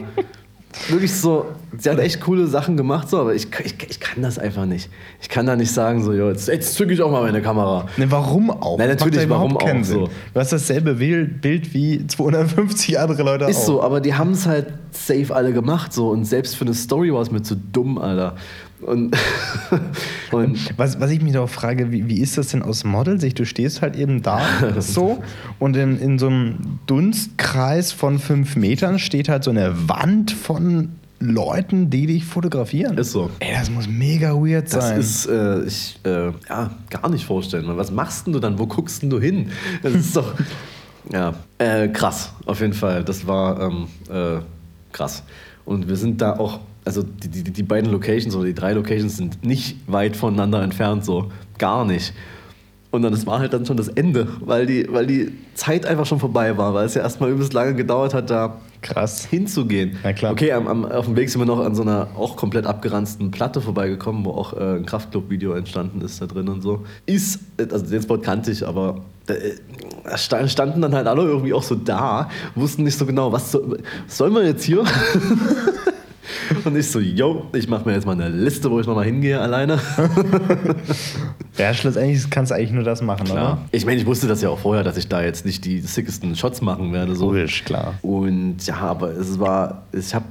wirklich 0.88 1.14
so, 1.14 1.47
sie 1.78 1.90
hat 1.90 1.99
echt 1.99 2.21
coole 2.21 2.47
Sachen 2.47 2.76
gemacht, 2.76 3.09
so, 3.09 3.18
aber 3.21 3.35
ich, 3.35 3.49
ich, 3.64 3.75
ich 3.88 4.00
kann 4.00 4.23
das 4.23 4.38
einfach 4.38 4.66
nicht. 4.66 4.88
Ich 5.21 5.28
kann 5.28 5.47
da 5.47 5.56
nicht 5.56 5.73
sagen, 5.73 6.02
so, 6.02 6.12
jo, 6.12 6.28
jetzt, 6.28 6.49
jetzt 6.49 6.75
zücke 6.75 6.92
ich 6.92 7.02
auch 7.02 7.11
mal 7.11 7.23
meine 7.23 7.42
Kamera. 7.42 7.87
Ne, 7.97 8.11
warum 8.11 8.50
auch? 8.50 8.78
Nein, 8.78 8.88
Macht 8.88 9.00
natürlich, 9.00 9.25
überhaupt 9.25 9.54
warum 9.62 9.80
auch, 9.80 9.85
so. 9.85 10.09
Du 10.35 10.40
hast 10.40 10.52
dasselbe 10.52 10.95
Bild, 10.95 11.40
Bild 11.40 11.75
wie 11.75 12.06
250 12.06 12.99
andere 12.99 13.23
Leute 13.23 13.45
Ist 13.47 13.59
auch. 13.59 13.66
so, 13.66 13.83
aber 13.83 14.00
die 14.00 14.14
haben 14.14 14.33
es 14.33 14.47
halt 14.47 14.73
safe 14.92 15.35
alle 15.35 15.52
gemacht, 15.52 15.92
so, 15.92 16.11
und 16.11 16.25
selbst 16.25 16.56
für 16.56 16.64
eine 16.64 16.75
Story 16.75 17.12
war 17.12 17.23
es 17.23 17.30
mir 17.30 17.42
zu 17.42 17.56
dumm, 17.56 17.99
Alter. 17.99 18.37
Und, 18.80 19.16
und 20.33 20.78
Was, 20.78 21.00
was 21.00 21.11
ich 21.11 21.23
mich 21.23 21.33
doch 21.33 21.49
frage, 21.49 21.90
wie, 21.92 22.09
wie 22.09 22.21
ist 22.21 22.37
das 22.37 22.49
denn 22.49 22.62
aus 22.62 22.85
Modelsicht? 22.85 23.38
Du 23.38 23.47
stehst 23.47 23.83
halt 23.83 23.97
eben 23.97 24.23
da 24.23 24.40
so 24.78 25.23
und 25.59 25.76
in, 25.76 25.99
in 25.99 26.18
so 26.18 26.26
einem 26.28 26.78
Dunstkreis 26.87 27.92
von 27.92 28.18
fünf 28.18 28.56
Metern 28.56 28.99
steht 28.99 29.28
halt 29.28 29.45
so 29.45 29.50
eine 29.50 29.88
Wand 29.88 30.30
von 30.33 30.90
Leuten, 31.18 31.88
die 31.88 32.06
dich 32.06 32.26
fotografieren. 32.26 32.99
ist 32.99 33.12
so. 33.12 33.30
Ey, 33.40 33.54
das 33.54 33.71
muss 33.71 33.88
mega 33.88 34.35
weird 34.35 34.71
Das 34.73 34.88
sein. 34.88 35.00
ist, 35.00 35.26
äh, 35.26 35.62
ich, 35.64 35.99
äh, 36.04 36.26
ja, 36.49 36.71
gar 36.90 37.09
nicht 37.09 37.25
vorstellen. 37.25 37.64
Was 37.68 37.90
machst 37.90 38.26
denn 38.26 38.35
du 38.35 38.38
dann? 38.38 38.59
Wo 38.59 38.66
guckst 38.66 39.00
denn 39.02 39.09
du 39.09 39.18
hin? 39.18 39.50
Das 39.83 39.95
ist 39.95 40.14
doch, 40.14 40.35
ja, 41.11 41.33
äh, 41.56 41.88
krass, 41.88 42.33
auf 42.45 42.61
jeden 42.61 42.75
Fall. 42.75 43.02
Das 43.02 43.26
war 43.26 43.59
ähm, 43.62 43.87
äh, 44.11 44.40
krass. 44.92 45.23
Und 45.64 45.88
wir 45.88 45.97
sind 45.97 46.21
da 46.21 46.38
auch, 46.38 46.61
also 46.87 47.02
die, 47.02 47.28
die, 47.28 47.43
die 47.45 47.62
beiden 47.62 47.90
Locations 47.93 48.35
oder 48.35 48.47
die 48.47 48.55
drei 48.55 48.73
Locations 48.73 49.16
sind 49.16 49.45
nicht 49.45 49.76
weit 49.87 50.16
voneinander 50.16 50.62
entfernt, 50.62 51.05
so 51.05 51.31
gar 51.59 51.85
nicht. 51.85 52.14
Und 52.93 53.02
dann, 53.02 53.12
das 53.12 53.26
war 53.26 53.40
halt 53.40 53.52
dann 53.52 53.66
schon 53.66 53.76
das 53.76 53.88
Ende, 53.88 54.26
weil 54.40 54.64
die, 54.64 54.87
weil 54.90 55.07
die 55.07 55.33
Zeit 55.55 55.85
einfach 55.85 56.07
schon 56.07 56.21
vorbei 56.21 56.57
war, 56.57 56.73
weil 56.73 56.87
es 56.87 56.95
ja 56.95 57.02
erstmal 57.02 57.31
übelst 57.31 57.52
lange 57.52 57.75
gedauert 57.75 58.14
hat, 58.14 58.31
da 58.31 58.59
Krass. 58.81 59.26
hinzugehen. 59.26 59.99
Na 60.02 60.12
klar. 60.12 60.33
Okay, 60.33 60.52
am, 60.52 60.66
am, 60.69 60.85
auf 60.87 61.05
dem 61.07 61.16
Weg 61.16 61.28
sind 61.28 61.40
wir 61.43 61.47
noch 61.47 61.59
an 61.59 61.75
so 61.75 61.83
einer 61.83 62.09
auch 62.16 62.37
komplett 62.37 62.64
abgeranzten 62.64 63.33
Platte 63.33 63.61
vorbeigekommen, 63.61 64.25
wo 64.25 64.31
auch 64.31 64.55
äh, 64.55 64.76
ein 64.76 64.87
Kraftclub-Video 64.87 65.52
entstanden 65.55 66.00
ist 66.00 66.23
da 66.23 66.26
drin 66.26 66.49
und 66.49 66.62
so. 66.62 66.87
Ist, 67.05 67.40
äh, 67.59 67.66
also 67.71 67.85
den 67.85 68.00
Spot 68.00 68.19
kannte 68.19 68.52
ich, 68.52 68.66
aber 68.66 69.00
äh, 69.26 69.35
da 70.05 70.16
sta- 70.16 70.47
standen 70.49 70.81
dann 70.81 70.95
halt 70.95 71.09
alle 71.09 71.23
irgendwie 71.23 71.52
auch 71.52 71.64
so 71.64 71.75
da, 71.75 72.31
wussten 72.55 72.85
nicht 72.85 72.97
so 72.97 73.05
genau, 73.05 73.31
was, 73.33 73.50
soll, 73.52 73.78
was 74.07 74.16
soll 74.16 74.31
man 74.31 74.47
jetzt 74.47 74.62
hier? 74.64 74.85
und 76.64 76.76
ich 76.76 76.90
so, 76.90 77.00
yo, 77.00 77.47
ich 77.52 77.68
mache 77.68 77.88
mir 77.88 77.95
jetzt 77.95 78.06
mal 78.06 78.12
eine 78.12 78.28
Liste, 78.28 78.71
wo 78.71 78.80
ich 78.80 78.87
nochmal 78.87 79.04
hingehe 79.04 79.40
alleine. 79.40 79.78
Ja, 81.59 81.73
schlussendlich 81.73 82.28
kannst 82.30 82.50
du 82.50 82.54
eigentlich 82.54 82.73
nur 82.73 82.85
das 82.85 83.00
machen, 83.00 83.30
oder? 83.30 83.59
Ich 83.73 83.87
meine, 83.87 83.99
ich 83.99 84.06
wusste 84.06 84.26
das 84.26 84.42
ja 84.42 84.50
auch 84.50 84.59
vorher, 84.59 84.85
dass 84.85 84.97
ich 84.97 85.09
da 85.09 85.23
jetzt 85.23 85.47
nicht 85.47 85.64
die 85.64 85.80
sickesten 85.80 86.37
Shots 86.37 86.61
machen 86.61 86.92
werde. 86.92 87.16
So. 87.16 87.26
Logisch, 87.26 87.64
klar. 87.64 87.95
Und 88.02 88.66
ja, 88.66 88.76
aber 88.76 89.11
es 89.11 89.38
war, 89.38 89.87
ich 89.92 90.14
habe 90.14 90.26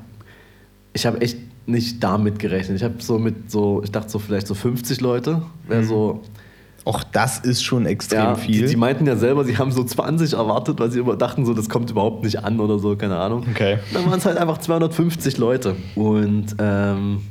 ich 0.93 1.05
hab 1.05 1.21
echt 1.21 1.37
nicht 1.65 2.03
damit 2.03 2.37
gerechnet. 2.37 2.77
Ich 2.77 2.83
habe 2.83 2.95
so 2.99 3.17
mit 3.17 3.49
so, 3.49 3.81
ich 3.83 3.91
dachte 3.91 4.09
so 4.09 4.19
vielleicht 4.19 4.47
so 4.47 4.53
50 4.53 5.01
Leute, 5.01 5.41
wäre 5.67 5.83
so, 5.83 6.21
Auch 6.85 7.03
das 7.03 7.39
ist 7.39 7.63
schon 7.63 7.87
extrem 7.87 8.19
ja, 8.19 8.35
viel. 8.35 8.61
Die, 8.61 8.67
die 8.67 8.75
meinten 8.75 9.07
ja 9.07 9.15
selber, 9.15 9.43
sie 9.43 9.57
haben 9.57 9.71
so 9.71 9.83
20 9.83 10.33
erwartet, 10.33 10.79
weil 10.79 10.91
sie 10.91 10.99
immer 10.99 11.15
dachten 11.15 11.43
so, 11.43 11.55
das 11.55 11.67
kommt 11.67 11.89
überhaupt 11.89 12.23
nicht 12.23 12.43
an 12.43 12.59
oder 12.59 12.77
so, 12.77 12.95
keine 12.95 13.17
Ahnung. 13.17 13.43
Okay. 13.49 13.79
Dann 13.91 14.05
waren 14.05 14.19
es 14.19 14.25
halt 14.25 14.37
einfach 14.37 14.59
250 14.59 15.39
Leute. 15.39 15.75
Und 15.95 16.55
ähm, 16.59 17.23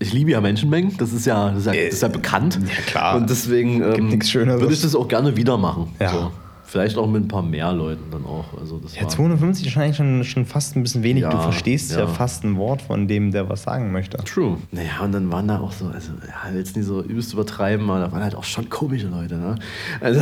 ich 0.00 0.12
liebe 0.12 0.32
ja 0.32 0.40
Menschenmengen, 0.40 0.96
das 0.98 1.12
ist 1.12 1.26
ja, 1.26 1.50
das 1.50 1.60
ist 1.60 1.66
ja, 1.66 1.72
das 1.72 1.94
ist 1.94 2.02
ja 2.02 2.08
bekannt. 2.08 2.58
ja, 2.60 2.82
klar. 2.86 3.16
Und 3.16 3.30
deswegen 3.30 3.82
ähm, 3.82 4.08
nichts 4.08 4.30
Schöneres. 4.30 4.60
würde 4.60 4.74
ich 4.74 4.82
das 4.82 4.96
auch 4.96 5.06
gerne 5.06 5.36
wieder 5.36 5.56
machen. 5.56 5.94
Ja. 6.00 6.10
So. 6.10 6.32
Vielleicht 6.68 6.98
auch 6.98 7.06
mit 7.06 7.24
ein 7.24 7.28
paar 7.28 7.42
mehr 7.42 7.72
Leuten 7.72 8.10
dann 8.10 8.26
auch. 8.26 8.44
Also 8.60 8.76
das 8.76 8.94
ja, 8.94 9.00
war, 9.00 9.08
250 9.08 9.66
ist 9.66 9.74
wahrscheinlich 9.74 9.96
schon, 9.96 10.22
schon 10.24 10.44
fast 10.44 10.76
ein 10.76 10.82
bisschen 10.82 11.02
wenig. 11.02 11.22
Ja, 11.22 11.30
du 11.30 11.38
verstehst 11.38 11.92
ja. 11.92 12.00
ja. 12.00 12.06
fast 12.06 12.44
ein 12.44 12.58
Wort 12.58 12.82
von 12.82 13.08
dem, 13.08 13.32
der 13.32 13.48
was 13.48 13.62
sagen 13.62 13.90
möchte. 13.90 14.18
True. 14.18 14.58
Naja, 14.70 15.00
und 15.02 15.12
dann 15.12 15.32
waren 15.32 15.48
da 15.48 15.60
auch 15.60 15.72
so, 15.72 15.86
also 15.86 16.12
ja, 16.28 16.54
jetzt 16.54 16.76
nicht 16.76 16.84
so 16.84 17.02
übelst 17.02 17.32
übertreiben, 17.32 17.88
aber 17.88 18.00
da 18.00 18.12
waren 18.12 18.22
halt 18.22 18.34
auch 18.34 18.44
schon 18.44 18.68
komische 18.68 19.06
Leute, 19.08 19.36
ne? 19.36 19.54
Also 20.02 20.20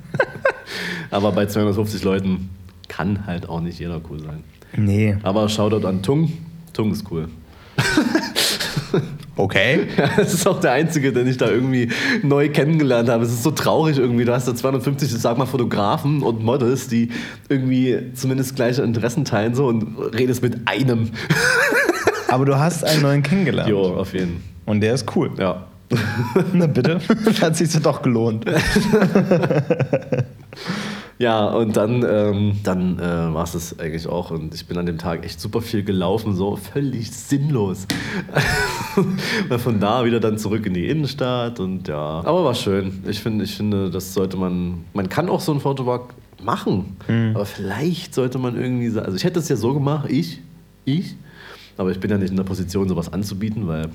aber 1.10 1.32
bei 1.32 1.44
250 1.44 2.02
Leuten 2.04 2.48
kann 2.88 3.26
halt 3.26 3.50
auch 3.50 3.60
nicht 3.60 3.78
jeder 3.78 4.00
cool 4.08 4.20
sein. 4.20 4.42
Nee. 4.78 5.18
Aber 5.24 5.50
Shoutout 5.50 5.86
an 5.86 6.02
Tung. 6.02 6.32
Tung 6.72 6.90
ist 6.90 7.04
cool. 7.10 7.28
Okay. 9.38 9.86
Ja, 9.96 10.10
das 10.16 10.34
ist 10.34 10.46
auch 10.46 10.60
der 10.60 10.72
Einzige, 10.72 11.12
den 11.12 11.26
ich 11.26 11.36
da 11.36 11.48
irgendwie 11.48 11.90
neu 12.22 12.48
kennengelernt 12.50 13.08
habe. 13.08 13.24
Es 13.24 13.32
ist 13.32 13.42
so 13.42 13.50
traurig 13.50 13.98
irgendwie. 13.98 14.24
Du 14.24 14.32
hast 14.32 14.46
da 14.46 14.54
250, 14.54 15.12
ich 15.12 15.18
sag 15.18 15.38
mal, 15.38 15.46
Fotografen 15.46 16.22
und 16.22 16.42
Models, 16.44 16.88
die 16.88 17.10
irgendwie 17.48 18.12
zumindest 18.14 18.56
gleiche 18.56 18.82
Interessen 18.82 19.24
teilen 19.24 19.54
so 19.54 19.66
und 19.66 19.96
redest 20.14 20.42
mit 20.42 20.58
einem. 20.66 21.10
Aber 22.28 22.44
du 22.44 22.58
hast 22.58 22.84
einen 22.84 23.02
neuen 23.02 23.22
kennengelernt. 23.22 23.70
Jo, 23.70 23.80
auf 23.80 24.12
jeden 24.12 24.42
Und 24.66 24.80
der 24.82 24.94
ist 24.94 25.06
cool. 25.16 25.30
Ja. 25.38 25.66
Na 26.52 26.66
bitte. 26.66 27.00
Hat 27.40 27.56
sich 27.56 27.72
doch 27.80 28.02
gelohnt. 28.02 28.44
Ja, 31.18 31.48
und 31.48 31.76
dann, 31.76 32.04
ähm, 32.08 32.58
dann 32.62 32.98
äh, 33.00 33.02
war 33.02 33.42
es 33.42 33.52
das 33.52 33.78
eigentlich 33.80 34.06
auch. 34.06 34.30
Und 34.30 34.54
ich 34.54 34.66
bin 34.66 34.78
an 34.78 34.86
dem 34.86 34.98
Tag 34.98 35.24
echt 35.24 35.40
super 35.40 35.60
viel 35.60 35.82
gelaufen, 35.82 36.34
so 36.34 36.54
völlig 36.54 37.10
sinnlos. 37.10 37.88
Weil 39.48 39.58
von 39.58 39.80
da 39.80 40.04
wieder 40.04 40.20
dann 40.20 40.38
zurück 40.38 40.64
in 40.66 40.74
die 40.74 40.88
Innenstadt 40.88 41.58
und 41.58 41.88
ja. 41.88 42.22
Aber 42.24 42.44
war 42.44 42.54
schön. 42.54 43.02
Ich 43.08 43.18
finde, 43.18 43.44
ich 43.44 43.56
finde, 43.56 43.90
das 43.90 44.14
sollte 44.14 44.36
man. 44.36 44.84
Man 44.94 45.08
kann 45.08 45.28
auch 45.28 45.40
so 45.40 45.50
einen 45.50 45.60
Fotowalk 45.60 46.14
machen. 46.40 46.96
Aber 47.34 47.46
vielleicht 47.46 48.14
sollte 48.14 48.38
man 48.38 48.56
irgendwie 48.56 48.88
sagen. 48.88 49.06
Also 49.06 49.16
ich 49.16 49.24
hätte 49.24 49.40
es 49.40 49.48
ja 49.48 49.56
so 49.56 49.74
gemacht, 49.74 50.08
ich, 50.08 50.40
ich. 50.84 51.16
Aber 51.76 51.90
ich 51.90 51.98
bin 51.98 52.12
ja 52.12 52.18
nicht 52.18 52.30
in 52.30 52.36
der 52.36 52.44
Position, 52.44 52.88
sowas 52.88 53.12
anzubieten, 53.12 53.66
weil. 53.66 53.88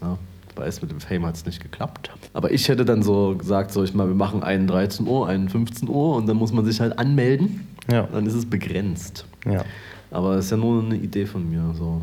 Ja, 0.00 0.18
weiß, 0.56 0.82
mit 0.82 0.90
dem 0.90 1.00
Fame 1.00 1.26
hat 1.26 1.36
es 1.36 1.46
nicht 1.46 1.62
geklappt. 1.62 2.10
Aber 2.32 2.50
ich 2.50 2.68
hätte 2.68 2.84
dann 2.84 3.02
so 3.02 3.34
gesagt, 3.36 3.72
so 3.72 3.82
ich 3.84 3.94
mal, 3.94 4.08
wir 4.08 4.14
machen 4.14 4.42
einen 4.42 4.66
13 4.66 5.06
Uhr, 5.06 5.28
einen 5.28 5.48
15 5.48 5.88
Uhr 5.88 6.16
und 6.16 6.26
dann 6.26 6.36
muss 6.36 6.52
man 6.52 6.64
sich 6.64 6.80
halt 6.80 6.98
anmelden. 6.98 7.66
Ja. 7.90 8.02
Dann 8.04 8.26
ist 8.26 8.34
es 8.34 8.46
begrenzt. 8.46 9.26
Ja. 9.44 9.64
Aber 10.10 10.36
es 10.36 10.46
ist 10.46 10.50
ja 10.52 10.56
nur 10.56 10.82
eine 10.82 10.96
Idee 10.96 11.26
von 11.26 11.48
mir. 11.48 11.74
So. 11.76 12.00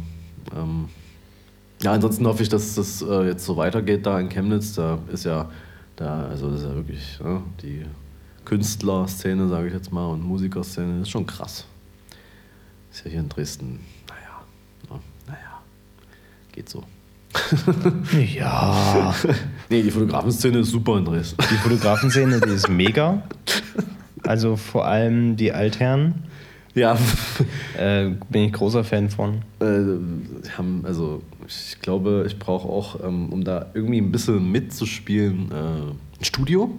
Ähm, 0.56 0.90
ja, 1.82 1.94
ansonsten 1.94 2.28
hoffe 2.28 2.44
ich, 2.44 2.50
dass 2.50 2.76
das 2.76 3.02
äh, 3.02 3.28
jetzt 3.28 3.46
so 3.46 3.58
weitergeht 3.58 4.06
da 4.06 4.20
in 4.20 4.30
Chemnitz. 4.30 4.74
Da 4.76 5.00
ist 5.12 5.26
ja, 5.26 5.50
da, 5.96 6.26
also 6.26 6.52
das 6.52 6.62
ist 6.62 6.68
ja 6.68 6.76
wirklich 6.76 7.20
ja, 7.24 7.42
die 7.64 7.86
Künstlerszene, 8.46 9.48
sage 9.48 9.68
ich 9.68 9.74
jetzt 9.74 9.92
mal, 9.92 10.06
und 10.08 10.24
Musikerszene, 10.24 11.00
das 11.00 11.04
ist 11.04 11.10
schon 11.10 11.26
krass. 11.26 11.66
Ist 12.92 13.06
ja 13.06 13.12
hier 13.12 13.20
in 13.22 13.30
Dresden, 13.30 13.80
naja, 14.10 14.42
ja, 14.90 15.00
naja, 15.28 15.62
geht 16.52 16.70
so. 16.70 16.84
Ja. 18.36 19.14
Nee, 19.70 19.84
die 19.84 19.92
Fotografenszene 19.92 20.60
ist 20.60 20.72
super 20.72 20.98
in 20.98 21.06
Dresden. 21.06 21.38
Die 21.50 21.56
Fotografenszene, 21.56 22.40
die 22.42 22.50
ist 22.50 22.70
mega. 22.70 23.24
Also 24.24 24.56
vor 24.56 24.86
allem 24.86 25.36
die 25.38 25.52
Altherren. 25.52 26.16
Ja, 26.74 26.98
Äh, 27.78 28.12
bin 28.30 28.44
ich 28.44 28.54
großer 28.54 28.84
Fan 28.84 29.10
von. 29.10 29.42
äh, 29.60 30.56
haben, 30.58 30.84
also 30.86 31.22
ich 31.48 31.78
glaube, 31.82 32.24
ich 32.28 32.38
brauche 32.40 32.68
auch, 32.70 33.04
ähm, 33.04 33.30
um 33.30 33.44
da 33.44 33.68
irgendwie 33.74 34.00
ein 34.00 34.12
bisschen 34.12 34.52
mitzuspielen, 34.52 35.52
äh, 35.52 35.56
ein 36.20 36.24
Studio. 36.24 36.72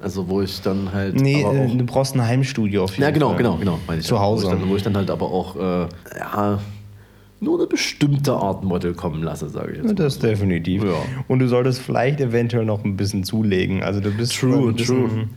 Also 0.00 0.28
wo 0.28 0.42
ich 0.42 0.60
dann 0.60 0.92
halt. 0.92 1.20
Nee, 1.20 1.42
äh, 1.42 1.44
auch, 1.44 1.76
du 1.76 1.84
brauchst 1.86 2.14
ein 2.16 2.22
Heimstudio 2.26 2.84
auf 2.84 2.90
jeden 2.92 3.02
ja, 3.02 3.10
genau, 3.10 3.28
Fall. 3.28 3.38
genau, 3.38 3.56
genau. 3.56 3.78
Zu. 4.00 4.18
Hause. 4.20 4.46
Wo 4.46 4.52
ich, 4.52 4.58
dann, 4.60 4.68
wo 4.70 4.76
ich 4.76 4.82
dann 4.82 4.96
halt 4.96 5.10
aber 5.10 5.26
auch 5.26 5.56
äh, 5.56 5.88
ja, 6.18 6.58
nur 7.40 7.58
eine 7.58 7.66
bestimmte 7.66 8.32
Art 8.32 8.64
Model 8.64 8.94
kommen 8.94 9.22
lasse, 9.22 9.48
sage 9.48 9.72
ich 9.72 9.76
jetzt. 9.78 9.86
Ja, 9.86 9.92
mal. 9.92 9.94
Das 9.94 10.18
definitiv. 10.18 10.84
Ja. 10.84 10.94
Und 11.28 11.40
du 11.40 11.48
solltest 11.48 11.80
vielleicht 11.80 12.20
eventuell 12.20 12.64
noch 12.64 12.84
ein 12.84 12.96
bisschen 12.96 13.24
zulegen. 13.24 13.82
Also 13.82 14.00
du 14.00 14.10
bist 14.10 14.34
True, 14.34 14.74
true. 14.74 15.28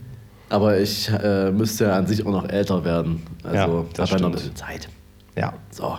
Aber 0.48 0.80
ich 0.80 1.08
äh, 1.08 1.52
müsste 1.52 1.84
ja 1.84 1.96
an 1.96 2.06
sich 2.06 2.26
auch 2.26 2.32
noch 2.32 2.48
älter 2.48 2.84
werden. 2.84 3.22
Also 3.44 3.56
Ja, 3.56 3.66
habe 3.66 3.86
ich 4.04 4.18
noch 4.18 4.28
ein 4.28 4.32
bisschen 4.32 4.56
Zeit. 4.56 4.88
Ja. 5.36 5.52
So. 5.70 5.96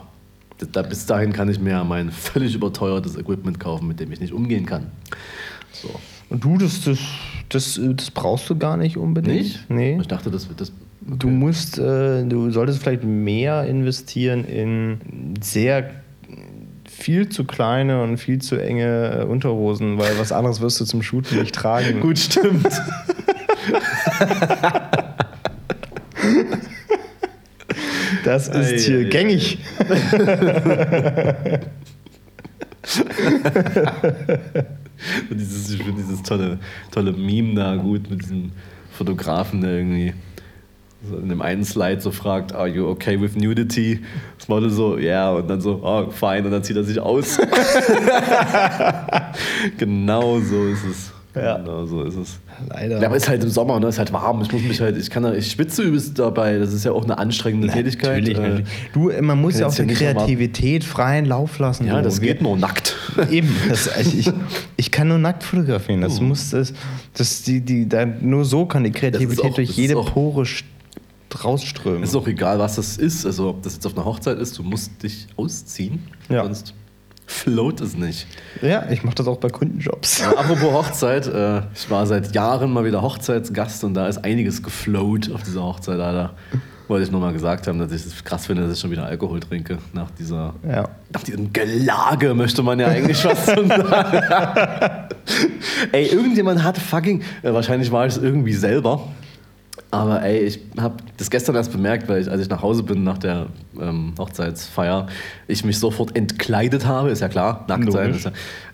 Da, 0.74 0.82
bis 0.84 1.06
dahin 1.06 1.34
kann 1.34 1.50
ich 1.50 1.60
mir 1.60 1.72
ja 1.72 1.84
mein 1.84 2.12
völlig 2.12 2.54
überteuertes 2.54 3.18
Equipment 3.18 3.60
kaufen, 3.60 3.88
mit 3.88 4.00
dem 4.00 4.12
ich 4.12 4.20
nicht 4.20 4.34
umgehen 4.34 4.66
kann. 4.66 4.88
So. 5.72 5.90
Und 6.30 6.44
du, 6.44 6.58
das, 6.58 6.84
das, 6.84 7.00
das, 7.50 7.80
das 7.96 8.12
brauchst 8.12 8.50
du 8.50 8.58
gar 8.58 8.78
nicht 8.78 8.98
unbedingt. 8.98 9.42
Nicht? 9.42 9.70
Nee. 9.70 9.98
Ich 10.00 10.08
dachte, 10.08 10.30
das 10.30 10.48
wird 10.50 10.62
das. 10.62 10.72
Du 11.02 11.30
musst, 11.30 11.80
äh, 11.80 12.24
du 12.24 12.52
solltest 12.52 12.84
vielleicht 12.84 13.04
mehr 13.04 13.66
investieren 13.66 14.46
in 14.46 15.00
sehr 15.42 15.90
viel 16.88 17.30
zu 17.30 17.46
kleine 17.46 18.04
und 18.04 18.18
viel 18.18 18.40
zu 18.40 18.56
enge 18.56 19.22
äh, 19.22 19.26
Unterhosen, 19.26 19.98
weil 19.98 20.20
was 20.20 20.32
anderes 20.32 20.62
wirst 20.62 20.80
du 20.80 20.86
zum 20.86 21.02
Shooten 21.02 21.40
nicht 21.40 21.56
tragen. 21.56 22.00
Gut, 22.02 22.20
stimmt. 22.20 22.68
Das 28.24 28.48
ist 28.48 28.56
Ei, 28.56 28.78
hier 28.78 29.00
ei, 29.00 29.04
gängig. 29.06 29.58
Dieses, 35.32 35.74
ich 35.74 35.84
finde 35.84 36.02
dieses 36.04 36.22
tolle, 36.22 36.60
tolle 36.92 37.12
Meme 37.14 37.56
da 37.56 37.76
gut 37.76 38.10
mit 38.10 38.22
diesem 38.22 38.52
Fotografen, 38.92 39.62
der 39.62 39.72
irgendwie 39.72 40.14
so 41.10 41.18
in 41.18 41.30
dem 41.30 41.42
einen 41.42 41.64
Slide 41.66 42.00
so 42.02 42.12
fragt, 42.12 42.54
are 42.54 42.68
you 42.68 42.88
okay 42.88 43.20
with 43.20 43.36
nudity? 43.36 44.00
Das 44.38 44.48
Model 44.48 44.70
so, 44.70 44.98
ja, 44.98 45.32
yeah. 45.32 45.32
und 45.32 45.50
dann 45.50 45.60
so, 45.62 45.80
oh, 45.84 46.10
fine, 46.12 46.44
und 46.46 46.52
dann 46.52 46.64
zieht 46.64 46.78
er 46.78 46.84
sich 46.84 47.00
aus. 47.00 47.40
genau 49.78 50.40
so 50.40 50.66
ist 50.68 50.84
es. 50.90 51.12
Ja. 51.34 51.60
Genau 51.60 51.86
so 51.86 52.04
ist 52.04 52.18
es. 52.18 52.40
Leider. 52.68 53.00
Ja, 53.00 53.08
aber 53.08 53.16
es 53.16 53.24
ist 53.24 53.30
halt 53.30 53.42
im 53.42 53.50
Sommer, 53.50 53.80
ne? 53.80 53.88
Es 53.88 53.96
ist 53.96 54.00
halt 54.00 54.12
warm. 54.12 54.42
Ich 54.42 54.52
muss 54.52 54.62
mich 54.64 54.82
halt, 54.82 54.98
ich 54.98 55.10
kann 55.10 55.24
da, 55.24 55.34
ich 55.34 55.50
schwitze 55.50 55.82
übelst 55.82 56.20
dabei. 56.20 56.58
Das 56.58 56.74
ist 56.74 56.84
ja 56.84 56.92
auch 56.92 57.06
eine 57.06 57.18
anstrengende 57.18 57.68
Na, 57.68 57.74
Tätigkeit. 57.74 58.20
Natürlich, 58.20 58.38
Äh, 58.38 58.42
natürlich. 58.42 58.68
Du, 58.92 59.12
man 59.22 59.40
muss 59.40 59.58
ja 59.58 59.68
auch 59.68 59.74
ja 59.74 59.86
die 59.86 59.94
Kreativität 59.94 60.84
freien 60.84 61.26
Lauf 61.26 61.58
lassen. 61.60 61.88
Ja, 61.88 62.00
so. 62.00 62.04
das 62.04 62.20
geht 62.20 62.42
nur 62.42 62.58
nackt. 62.58 62.98
Eben, 63.32 63.48
das, 63.70 63.88
also 63.88 64.18
ich, 64.18 64.30
ich 64.76 64.92
kann 64.92 65.08
nur 65.08 65.20
nackt 65.20 65.44
fotografieren. 65.44 66.02
Das 66.02 66.20
Oh. 66.20 66.24
muss 66.24 66.50
das, 66.50 66.74
das 67.14 67.44
die, 67.44 67.62
die, 67.62 67.88
da, 67.88 68.06
nur 68.06 68.44
so 68.44 68.66
kann 68.66 68.84
die 68.84 68.92
Kreativität 68.92 69.52
auch- 69.52 69.56
durch 69.56 69.70
jede 69.72 69.96
Pore 69.96 70.46
rausströmen. 71.44 72.04
Ist 72.04 72.16
auch 72.16 72.28
egal, 72.28 72.60
was 72.60 72.76
das 72.76 72.98
ist. 72.98 73.26
Also, 73.26 73.50
ob 73.50 73.64
das 73.64 73.74
jetzt 73.76 73.86
auf 73.86 73.96
einer 73.96 74.06
Hochzeit 74.06 74.38
ist, 74.38 74.58
du 74.58 74.64
musst 74.64 75.02
dich 75.04 75.28
ausziehen. 75.38 76.04
Ja. 76.30 76.44
Sonst 76.44 76.74
float 77.26 77.80
es 77.82 77.96
nicht. 77.96 78.28
Ja, 78.62 78.90
ich 78.90 79.04
mache 79.04 79.16
das 79.16 79.28
auch 79.28 79.38
bei 79.38 79.50
Kundenjobs. 79.50 80.20
Ja, 80.20 80.32
apropos 80.32 80.74
Hochzeit, 80.74 81.28
äh, 81.28 81.62
ich 81.74 81.90
war 81.90 82.06
seit 82.06 82.36
Jahren 82.36 82.72
mal 82.72 82.84
wieder 82.84 83.02
Hochzeitsgast 83.02 83.84
und 83.86 83.94
da 83.94 84.08
ist 84.08 84.18
einiges 84.26 84.62
gefloat 84.62 85.32
auf 85.34 85.44
dieser 85.44 85.64
Hochzeit, 85.64 85.98
leider. 85.98 86.34
Wollte 86.90 87.06
ich 87.06 87.12
nur 87.12 87.22
mal 87.22 87.32
gesagt 87.32 87.68
haben, 87.68 87.80
dass 87.80 87.94
ich 87.94 88.06
es 88.06 88.22
krass 88.26 88.48
finde, 88.48 88.64
dass 88.64 88.74
ich 88.74 88.80
schon 88.82 88.92
wieder 88.92 89.06
Alkohol 89.06 89.40
trinke 89.40 89.78
nach 89.94 90.12
dieser 90.12 90.56
Ja. 90.68 90.90
nach 91.14 91.24
diesem 91.24 91.54
Gelage, 91.54 92.34
möchte 92.34 92.64
man 92.64 92.80
ja 92.82 92.88
eigentlich 92.88 93.18
schon 93.18 93.34
sagen. 93.34 93.72
ey, 95.94 96.08
irgendjemand 96.08 96.64
hat 96.64 96.78
fucking, 96.78 97.22
äh, 97.44 97.54
wahrscheinlich 97.54 97.92
war 97.94 98.06
ich 98.08 98.18
es 98.18 98.22
irgendwie 98.22 98.54
selber, 98.54 99.08
aber 99.92 100.24
ey, 100.24 100.40
ich 100.40 100.60
habe 100.80 100.96
das 101.18 101.30
gestern 101.30 101.56
erst 101.56 101.72
bemerkt, 101.72 102.08
weil 102.08 102.22
ich, 102.22 102.32
als 102.32 102.42
ich 102.42 102.50
nach 102.50 102.62
Hause 102.62 102.82
bin 102.82 103.04
nach 103.04 103.18
der 103.18 103.48
ähm, 103.80 104.14
Hochzeitsfeier, 104.18 105.08
ich 105.48 105.66
mich 105.66 105.80
sofort 105.80 106.16
entkleidet 106.16 106.86
habe, 106.86 107.10
ist 107.10 107.20
ja 107.20 107.28
klar, 107.28 107.66
nackt 107.68 107.92
sein. 107.92 108.18
Ja, 108.24 108.32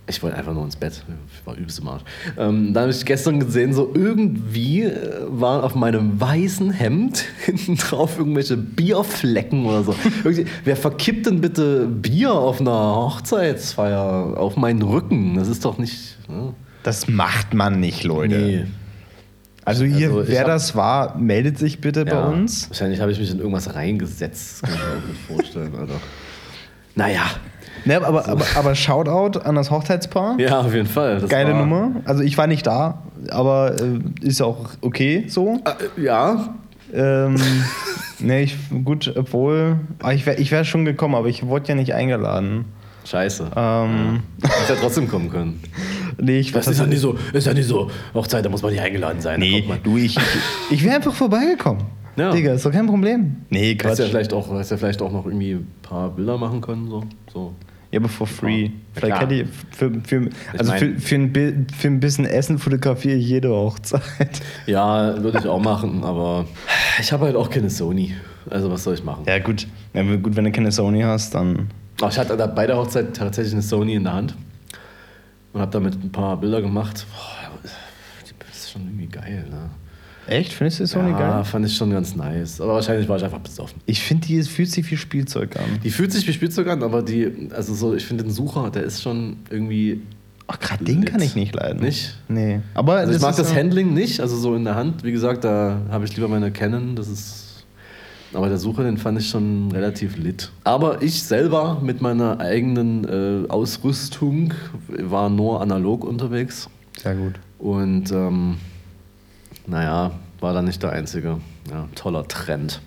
ich 0.10 0.22
wollte 0.22 0.38
einfach 0.38 0.54
nur 0.54 0.64
ins 0.64 0.76
Bett, 0.76 1.04
ich 1.34 1.46
war 1.46 1.56
übelst 1.56 1.80
im 1.80 1.88
Arsch. 1.88 2.04
Ähm, 2.38 2.72
dann 2.72 2.84
habe 2.84 2.92
ich 2.92 3.04
gestern 3.04 3.40
gesehen, 3.40 3.74
so 3.74 3.92
irgendwie 3.94 4.84
äh, 4.84 5.26
waren 5.28 5.64
auf 5.64 5.74
meinem 5.74 6.22
weißen 6.22 6.70
Hemd 6.70 7.26
hinten 7.46 7.78
drauf 7.78 8.20
irgendwelche 8.20 8.56
Bierflecken 8.56 9.66
oder 9.66 9.84
so. 9.84 9.96
Wer 10.64 10.76
verkippt 10.76 11.26
denn 11.26 11.42
bitte 11.42 11.88
Bier 11.88 12.32
auf 12.32 12.62
einer 12.62 12.96
Hochzeitsfeier 12.96 14.38
auf 14.38 14.56
meinen 14.56 14.84
Rücken? 14.84 15.36
Das 15.36 15.48
ist 15.48 15.66
doch 15.66 15.80
nicht... 15.80 16.18
Ne? 16.30 16.54
Das 16.84 17.08
macht 17.10 17.54
man 17.54 17.80
nicht, 17.80 18.04
Leute. 18.04 18.68
Also 19.68 19.84
hier, 19.86 20.08
Also 20.10 20.28
wer 20.28 20.40
hab- 20.42 20.48
das 20.48 20.76
war, 20.76 21.18
meldet 21.18 21.58
sich 21.60 21.82
bitte 21.82 22.06
bei 22.06 22.12
Ja, 22.12 22.26
uns. 22.28 22.70
Wahrscheinlich 22.70 23.02
habe 23.02 23.12
ich 23.12 23.20
mich 23.20 23.30
in 23.32 23.40
irgendwas 23.40 23.76
reingesetzt. 23.76 24.62
Das 24.64 24.70
kann 24.70 24.80
ich 24.80 24.86
mir 24.86 24.92
auch 25.04 25.08
nicht 25.08 25.22
vorstellen, 25.28 25.76
Alter. 25.80 25.94
Naja. 26.96 27.24
Ne, 27.86 27.98
aber, 28.04 28.28
aber, 28.28 28.46
aber 28.56 28.76
Shoutout 28.76 29.40
an 29.40 29.56
das 29.56 29.70
Hochzeitspaar. 29.72 30.40
Ja, 30.40 30.62
auf 30.62 30.74
jeden 30.74 30.88
Fall. 30.88 31.20
Das 31.20 31.30
Geile 31.30 31.54
Nummer. 31.54 31.92
Also 32.06 32.24
ich 32.24 32.38
war 32.38 32.48
nicht 32.48 32.66
da, 32.66 33.04
aber 33.30 33.76
äh, 33.80 34.26
ist 34.26 34.42
auch 34.42 34.70
okay 34.82 35.26
so. 35.28 35.62
Äh, 35.66 36.02
ja, 36.02 36.56
Ähm, 36.94 37.36
ne, 38.20 38.42
ich, 38.42 38.58
gut, 38.86 39.14
obwohl, 39.16 39.78
ah, 40.02 40.12
ich 40.14 40.26
wäre 40.26 40.38
ich 40.38 40.52
wär 40.52 40.64
schon 40.64 40.86
gekommen, 40.86 41.16
aber 41.16 41.28
ich 41.28 41.46
wurde 41.46 41.68
ja 41.70 41.76
nicht 41.76 41.94
eingeladen. 41.94 42.66
Scheiße. 43.10 43.52
Ähm, 43.56 44.22
Hätte 44.42 44.74
ja 44.74 44.80
trotzdem 44.80 45.08
kommen 45.08 45.30
können. 45.30 45.62
nee, 46.18 46.40
ich 46.40 46.52
Das 46.52 46.68
ist 46.68 46.80
ja 46.80 46.86
nicht 46.86 47.00
so, 47.02 47.18
ist 47.34 47.48
ja 47.48 47.54
nicht 47.54 47.68
so. 47.68 47.90
Hochzeit, 48.14 48.46
da 48.46 48.50
muss 48.50 48.62
man 48.62 48.72
nicht 48.72 48.82
eingeladen 48.82 49.22
sein. 49.22 49.40
Nee, 49.40 49.64
du, 49.84 49.98
ich, 49.98 50.18
ich, 50.70 50.72
ich 50.72 50.84
wäre 50.84 50.96
einfach 50.96 51.14
vorbeigekommen. 51.14 51.84
Ja. 52.16 52.32
Digga, 52.32 52.54
ist 52.54 52.66
doch 52.66 52.72
kein 52.72 52.88
Problem. 52.88 53.38
Nee, 53.50 53.76
Quatsch. 53.76 54.00
ja 54.00 54.06
vielleicht 54.06 54.34
auch, 54.34 54.52
hättest 54.52 54.72
ja 54.72 54.78
vielleicht 54.78 55.02
auch 55.04 55.12
noch 55.12 55.26
irgendwie 55.26 55.52
ein 55.54 55.68
paar 55.84 56.10
Bilder 56.10 56.38
machen 56.38 56.62
können. 56.62 56.88
So. 56.90 57.04
so. 57.32 57.54
Ja, 57.92 58.00
aber 58.00 58.10
for 58.10 58.28
free. 58.28 58.64
Ja, 58.66 58.70
Vielleicht 58.96 59.22
hätte 59.22 59.34
ich 59.36 59.48
für, 59.72 59.92
für, 60.04 60.30
also 60.58 60.72
mein- 60.72 60.80
für, 60.80 61.00
für, 61.00 61.16
ein, 61.16 61.68
für 61.78 61.88
ein 61.88 62.00
bisschen 62.00 62.26
Essen 62.26 62.58
fotografiere 62.60 63.16
ich 63.16 63.28
jede 63.30 63.50
Hochzeit. 63.50 64.02
Ja, 64.66 65.22
würde 65.24 65.40
ich 65.40 65.48
auch 65.48 65.62
machen, 65.62 66.04
aber 66.04 66.46
ich 67.00 67.12
habe 67.14 67.26
halt 67.26 67.36
auch 67.36 67.50
keine 67.50 67.70
Sony. 67.70 68.14
Also 68.50 68.70
was 68.72 68.84
soll 68.84 68.96
ich 68.96 69.04
machen? 69.04 69.24
Ja, 69.28 69.40
gut. 69.40 69.68
Ja, 69.94 70.04
gut, 70.04 70.36
wenn 70.36 70.44
du 70.44 70.52
keine 70.52 70.72
Sony 70.72 71.02
hast, 71.02 71.34
dann. 71.36 71.70
Aber 72.00 72.12
ich 72.12 72.18
hatte 72.18 72.36
bei 72.48 72.68
der 72.68 72.78
Hochzeit 72.78 73.16
tatsächlich 73.16 73.54
eine 73.54 73.62
Sony 73.62 73.96
in 73.96 74.04
der 74.04 74.14
Hand 74.14 74.36
und 75.54 75.62
habe 75.62 75.72
damit 75.72 75.96
ein 75.96 76.12
paar 76.12 76.38
Bilder 76.38 76.62
gemacht. 76.62 77.06
Boah, 77.12 77.60
das 78.40 78.58
ist 78.58 78.72
schon 78.72 78.84
irgendwie 78.84 79.08
geil, 79.08 79.46
ne? 79.50 79.70
Echt? 80.28 80.52
Findest 80.52 80.82
du 80.82 80.86
Sony 80.88 81.12
ja, 81.12 81.18
geil? 81.18 81.44
fand 81.46 81.66
ich 81.66 81.76
schon 81.76 81.90
ganz 81.90 82.16
nice. 82.16 82.60
Aber 82.60 82.74
wahrscheinlich 82.74 83.08
war 83.08 83.18
ich 83.18 83.24
einfach 83.24 83.40
besoffen. 83.40 83.80
Ich 83.86 84.02
finde, 84.02 84.28
die 84.28 84.44
fühlt 84.44 84.70
sich 84.70 84.90
wie 84.92 84.98
Spielzeug 84.98 85.56
an. 85.56 85.80
Die 85.84 85.90
fühlt 85.90 86.12
sich 86.12 86.28
wie 86.28 86.34
Spielzeug 86.34 86.68
an, 86.68 86.84
aber 86.84 87.02
die, 87.02 87.50
also 87.56 87.74
so, 87.74 87.96
ich 87.96 88.06
finde 88.06 88.26
den 88.26 88.32
Sucher, 88.34 88.70
der 88.70 88.84
ist 88.84 89.02
schon 89.02 89.38
irgendwie. 89.50 90.02
Ach, 90.48 90.60
gerade 90.60 90.84
den 90.84 91.04
kann 91.06 91.22
ich 91.22 91.36
nicht 91.36 91.56
leiden. 91.56 91.82
Nicht? 91.82 92.16
Nee. 92.28 92.60
Aber 92.74 92.96
Also 92.98 93.14
ich 93.14 93.22
mag 93.22 93.36
das 93.36 93.54
Handling 93.56 93.94
nicht, 93.94 94.20
also 94.20 94.38
so 94.38 94.56
in 94.56 94.64
der 94.66 94.76
Hand, 94.76 95.04
wie 95.04 95.12
gesagt, 95.12 95.44
da 95.44 95.82
habe 95.90 96.06
ich 96.06 96.16
lieber 96.16 96.28
meine 96.28 96.52
Canon, 96.52 96.96
das 96.96 97.08
ist. 97.08 97.47
Aber 98.34 98.50
der 98.50 98.58
Sucher, 98.58 98.84
den 98.84 98.98
fand 98.98 99.20
ich 99.20 99.30
schon 99.30 99.72
relativ 99.72 100.18
lit. 100.18 100.52
Aber 100.64 101.02
ich 101.02 101.24
selber 101.24 101.80
mit 101.82 102.02
meiner 102.02 102.40
eigenen 102.40 103.06
äh, 103.46 103.48
Ausrüstung 103.50 104.54
war 104.88 105.30
nur 105.30 105.62
analog 105.62 106.04
unterwegs. 106.04 106.70
Sehr 107.02 107.16
gut. 107.16 107.36
Und 107.58 108.12
ähm, 108.12 108.58
naja, 109.66 110.12
war 110.40 110.54
da 110.54 110.62
nicht 110.62 110.84
der 110.84 110.92
einzige. 110.92 111.38
Ja, 111.72 111.88
toller 111.96 112.28
Trend. 112.28 112.82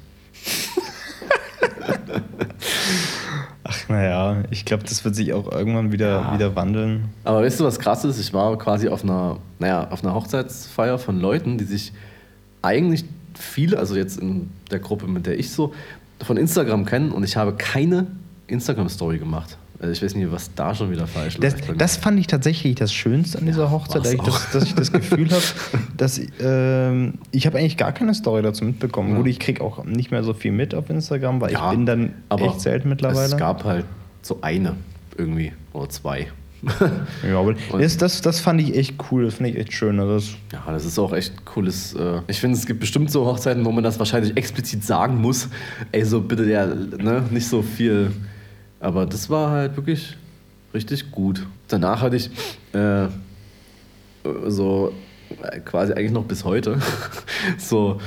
Ach, 3.62 3.88
naja, 3.88 4.42
ich 4.50 4.64
glaube, 4.64 4.84
das 4.84 5.04
wird 5.04 5.14
sich 5.14 5.32
auch 5.32 5.50
irgendwann 5.50 5.92
wieder, 5.92 6.20
Ja. 6.22 6.34
wieder 6.34 6.56
wandeln. 6.56 7.10
Aber 7.24 7.42
weißt 7.42 7.60
du, 7.60 7.64
was 7.64 7.78
krass 7.78 8.04
ist? 8.04 8.18
Ich 8.18 8.32
war 8.32 8.56
quasi 8.58 8.88
auf 8.88 9.04
einer, 9.04 9.38
naja, 9.58 9.88
auf 9.90 10.02
einer 10.02 10.14
Hochzeitsfeier 10.14 10.98
von 10.98 11.20
Leuten, 11.20 11.58
die 11.58 11.64
sich 11.64 11.92
eigentlich 12.62 13.04
viele, 13.42 13.78
also 13.78 13.96
jetzt 13.96 14.18
in 14.18 14.50
der 14.70 14.78
Gruppe, 14.78 15.06
mit 15.06 15.26
der 15.26 15.38
ich 15.38 15.50
so, 15.50 15.72
von 16.22 16.36
Instagram 16.36 16.84
kennen 16.84 17.12
und 17.12 17.24
ich 17.24 17.36
habe 17.36 17.54
keine 17.54 18.06
Instagram-Story 18.46 19.18
gemacht. 19.18 19.56
Also 19.80 19.92
ich 19.92 20.02
weiß 20.02 20.14
nicht, 20.14 20.30
was 20.30 20.54
da 20.54 20.74
schon 20.74 20.90
wieder 20.90 21.06
falsch 21.06 21.38
Das, 21.40 21.66
mir. 21.66 21.74
das 21.74 21.96
fand 21.96 22.20
ich 22.20 22.26
tatsächlich 22.26 22.74
das 22.74 22.92
Schönste 22.92 23.38
an 23.38 23.46
dieser 23.46 23.70
Hochzeit, 23.70 24.04
war's 24.04 24.04
dass 24.04 24.12
ich 24.12 24.20
das, 24.20 24.50
dass 24.52 24.64
ich 24.64 24.74
das 24.74 24.92
Gefühl 24.92 25.30
habe, 25.30 25.42
dass 25.96 26.20
ähm, 26.38 27.14
ich 27.30 27.46
habe 27.46 27.56
eigentlich 27.58 27.78
gar 27.78 27.92
keine 27.92 28.14
Story 28.14 28.42
dazu 28.42 28.64
mitbekommen. 28.66 29.12
Ja. 29.12 29.16
Gut, 29.16 29.26
ich 29.28 29.38
kriege 29.38 29.64
auch 29.64 29.82
nicht 29.84 30.10
mehr 30.10 30.22
so 30.22 30.34
viel 30.34 30.52
mit 30.52 30.74
auf 30.74 30.90
Instagram, 30.90 31.40
weil 31.40 31.52
Ja, 31.52 31.70
ich 31.70 31.76
bin 31.76 31.86
dann 31.86 32.12
aber 32.28 32.44
echt 32.44 32.60
selten 32.60 32.90
mittlerweile. 32.90 33.24
Es 33.24 33.36
gab 33.38 33.64
halt 33.64 33.86
so 34.20 34.38
eine 34.42 34.74
irgendwie 35.16 35.52
oder 35.72 35.88
zwei. 35.88 36.28
ja, 37.26 37.38
aber 37.38 37.54
das, 37.78 37.96
das, 37.96 38.20
das 38.20 38.40
fand 38.40 38.60
ich 38.60 38.76
echt 38.76 38.94
cool, 39.10 39.24
das 39.24 39.34
finde 39.34 39.50
ich 39.50 39.56
echt 39.56 39.72
schön. 39.72 39.98
Also 39.98 40.14
das, 40.14 40.28
Ja, 40.52 40.72
das 40.72 40.84
ist 40.84 40.98
auch 40.98 41.12
echt 41.12 41.44
cooles. 41.44 41.94
Äh 41.94 42.20
ich 42.26 42.40
finde, 42.40 42.56
es 42.56 42.66
gibt 42.66 42.80
bestimmt 42.80 43.10
so 43.10 43.24
Hochzeiten, 43.24 43.64
wo 43.64 43.72
man 43.72 43.84
das 43.84 43.98
wahrscheinlich 43.98 44.36
explizit 44.36 44.84
sagen 44.84 45.20
muss. 45.20 45.48
Ey, 45.92 46.04
so 46.04 46.20
bitte 46.20 46.44
ja, 46.44 46.66
ne, 46.66 47.24
nicht 47.30 47.48
so 47.48 47.62
viel. 47.62 48.12
Aber 48.80 49.06
das 49.06 49.30
war 49.30 49.50
halt 49.50 49.76
wirklich 49.76 50.16
richtig 50.74 51.10
gut. 51.10 51.46
Danach 51.68 52.02
hatte 52.02 52.16
ich 52.16 52.30
äh, 52.72 53.08
so 54.46 54.92
äh, 55.42 55.60
quasi 55.60 55.92
eigentlich 55.92 56.12
noch 56.12 56.24
bis 56.24 56.44
heute 56.44 56.78
so 57.58 58.00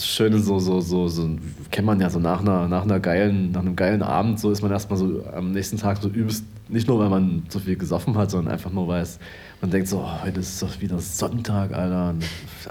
schöne 0.00 0.38
so 0.38 0.58
so 0.58 0.80
so 0.80 1.08
so 1.08 1.28
kennt 1.70 1.86
man 1.86 2.00
ja 2.00 2.10
so 2.10 2.18
nach 2.18 2.40
einer 2.40 2.68
nach 2.68 2.82
einer 2.82 3.00
geilen 3.00 3.52
nach 3.52 3.60
einem 3.60 3.76
geilen 3.76 4.02
Abend 4.02 4.40
so 4.40 4.50
ist 4.50 4.62
man 4.62 4.70
erstmal 4.70 4.98
so 4.98 5.24
am 5.34 5.52
nächsten 5.52 5.76
Tag 5.76 5.98
so 6.00 6.08
übelst 6.08 6.44
nicht 6.68 6.88
nur 6.88 6.98
weil 6.98 7.10
man 7.10 7.42
so 7.48 7.58
viel 7.58 7.76
gesoffen 7.76 8.16
hat 8.16 8.30
sondern 8.30 8.52
einfach 8.52 8.72
nur 8.72 8.88
weil 8.88 9.02
es 9.02 9.18
man 9.60 9.70
denkt 9.70 9.88
so 9.88 10.00
oh, 10.00 10.24
heute 10.24 10.40
ist 10.40 10.62
doch 10.62 10.80
wieder 10.80 10.98
Sonntag 10.98 11.72
Alter 11.72 12.14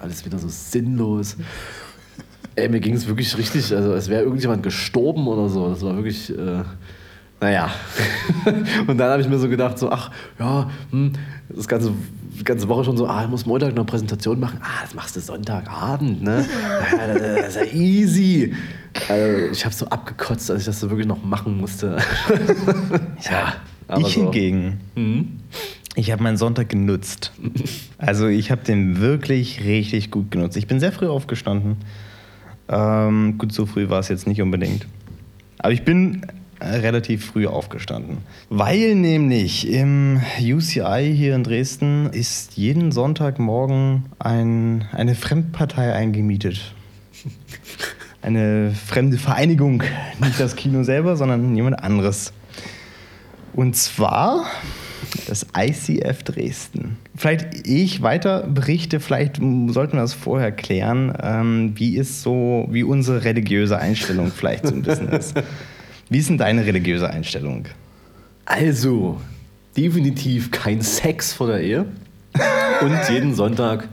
alles 0.01 0.25
wieder 0.25 0.39
so 0.39 0.47
sinnlos 0.49 1.37
Ey, 2.55 2.67
mir 2.67 2.81
ging 2.81 2.95
es 2.95 3.07
wirklich 3.07 3.37
richtig, 3.37 3.73
also 3.73 3.93
als 3.93 4.09
wäre 4.09 4.23
irgendjemand 4.23 4.61
gestorben 4.61 5.25
oder 5.27 5.47
so. 5.47 5.69
Das 5.69 5.81
war 5.83 5.95
wirklich, 5.95 6.29
äh, 6.37 6.63
naja. 7.39 7.71
und 8.87 8.97
dann 8.97 9.09
habe 9.09 9.21
ich 9.21 9.29
mir 9.29 9.39
so 9.39 9.47
gedacht, 9.47 9.79
so, 9.79 9.89
ach, 9.89 10.11
ja, 10.37 10.69
hm, 10.91 11.13
das 11.47 11.67
ganze, 11.67 11.93
die 12.37 12.43
ganze 12.43 12.67
Woche 12.69 12.83
schon 12.85 12.97
so, 12.97 13.07
ah, 13.07 13.23
ich 13.23 13.29
muss 13.29 13.45
Montag 13.45 13.69
noch 13.69 13.77
eine 13.77 13.85
Präsentation 13.85 14.39
machen. 14.39 14.59
Ah, 14.61 14.81
das 14.83 14.93
machst 14.95 15.15
du 15.15 15.19
Sonntagabend, 15.19 16.21
ne? 16.23 16.45
Das 17.41 17.55
ist 17.55 17.73
ja 17.73 17.77
easy. 17.79 18.53
Also, 19.09 19.51
ich 19.51 19.63
habe 19.65 19.73
so 19.75 19.85
abgekotzt, 19.87 20.49
als 20.51 20.61
ich 20.61 20.65
das 20.65 20.79
so 20.79 20.89
wirklich 20.89 21.07
noch 21.07 21.23
machen 21.23 21.57
musste. 21.57 21.97
ja, 23.29 23.53
aber 23.87 24.01
ich 24.07 24.13
so. 24.13 24.21
hingegen, 24.23 24.79
Mhm. 24.95 25.37
ich 25.95 26.11
habe 26.11 26.23
meinen 26.23 26.37
Sonntag 26.37 26.69
genutzt. 26.69 27.31
Also 27.97 28.27
ich 28.27 28.49
habe 28.51 28.63
den 28.63 28.99
wirklich 28.99 29.63
richtig 29.63 30.11
gut 30.11 30.31
genutzt. 30.31 30.57
Ich 30.57 30.67
bin 30.67 30.79
sehr 30.79 30.91
früh 30.91 31.07
aufgestanden. 31.07 31.77
Ähm, 32.69 33.37
gut, 33.37 33.51
so 33.53 33.65
früh 33.65 33.89
war 33.89 33.99
es 33.99 34.07
jetzt 34.07 34.27
nicht 34.27 34.41
unbedingt. 34.41 34.87
Aber 35.59 35.73
ich 35.73 35.83
bin 35.83 36.25
relativ 36.61 37.25
früh 37.25 37.47
aufgestanden. 37.47 38.17
Weil 38.49 38.95
nämlich 38.95 39.67
im 39.67 40.21
UCI 40.39 41.13
hier 41.15 41.35
in 41.35 41.43
Dresden 41.43 42.09
ist 42.11 42.57
jeden 42.57 42.91
Sonntagmorgen 42.91 44.05
ein, 44.19 44.85
eine 44.91 45.15
Fremdpartei 45.15 45.93
eingemietet. 45.93 46.73
Eine 48.23 48.75
fremde 48.85 49.17
Vereinigung. 49.17 49.81
Nicht 50.19 50.39
das 50.39 50.55
Kino 50.55 50.83
selber, 50.83 51.15
sondern 51.15 51.55
jemand 51.55 51.83
anderes. 51.83 52.33
Und 53.53 53.75
zwar 53.75 54.45
das 55.27 55.47
ICF 55.57 56.23
Dresden. 56.23 56.97
Vielleicht 57.15 57.67
ich 57.67 58.01
weiter 58.01 58.47
berichte, 58.47 58.99
vielleicht 58.99 59.37
sollten 59.37 59.93
wir 59.93 60.01
das 60.01 60.13
vorher 60.13 60.51
klären, 60.51 61.13
ähm, 61.21 61.73
wie 61.75 61.97
ist 61.97 62.21
so, 62.21 62.67
wie 62.69 62.83
unsere 62.83 63.23
religiöse 63.23 63.77
Einstellung 63.77 64.31
vielleicht 64.31 64.67
so 64.67 64.73
ein 64.73 64.81
bisschen 64.81 65.09
ist. 65.09 65.35
Wie 66.11 66.17
ist 66.17 66.27
denn 66.27 66.37
deine 66.37 66.65
religiöse 66.65 67.09
Einstellung? 67.09 67.69
Also, 68.43 69.21
definitiv 69.77 70.51
kein 70.51 70.81
Sex 70.81 71.31
vor 71.31 71.47
der 71.47 71.61
Ehe 71.61 71.85
und 72.81 72.99
jeden 73.09 73.33
Sonntag 73.33 73.87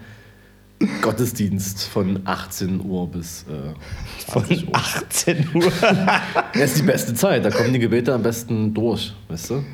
Gottesdienst 1.00 1.84
von 1.84 2.22
18 2.24 2.80
Uhr 2.84 3.08
bis 3.08 3.44
äh, 3.48 4.32
von 4.32 4.44
18 4.72 5.48
Uhr. 5.54 5.72
das 6.54 6.72
ist 6.72 6.78
die 6.78 6.86
beste 6.86 7.14
Zeit, 7.14 7.44
da 7.44 7.50
kommen 7.50 7.72
die 7.72 7.78
Gebete 7.78 8.12
am 8.12 8.24
besten 8.24 8.74
durch, 8.74 9.14
weißt 9.28 9.50
du? 9.50 9.64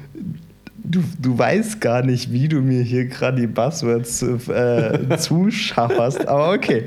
Du, 0.87 1.03
du 1.19 1.39
weißt 1.39 1.81
gar 1.81 2.03
nicht, 2.03 2.31
wie 2.31 2.47
du 2.47 2.61
mir 2.61 2.83
hier 2.83 3.07
gerade 3.07 3.41
die 3.41 3.47
Buzzwords 3.47 4.21
äh, 4.23 5.17
zuschafferst, 5.17 6.29
aber 6.29 6.53
okay. 6.53 6.85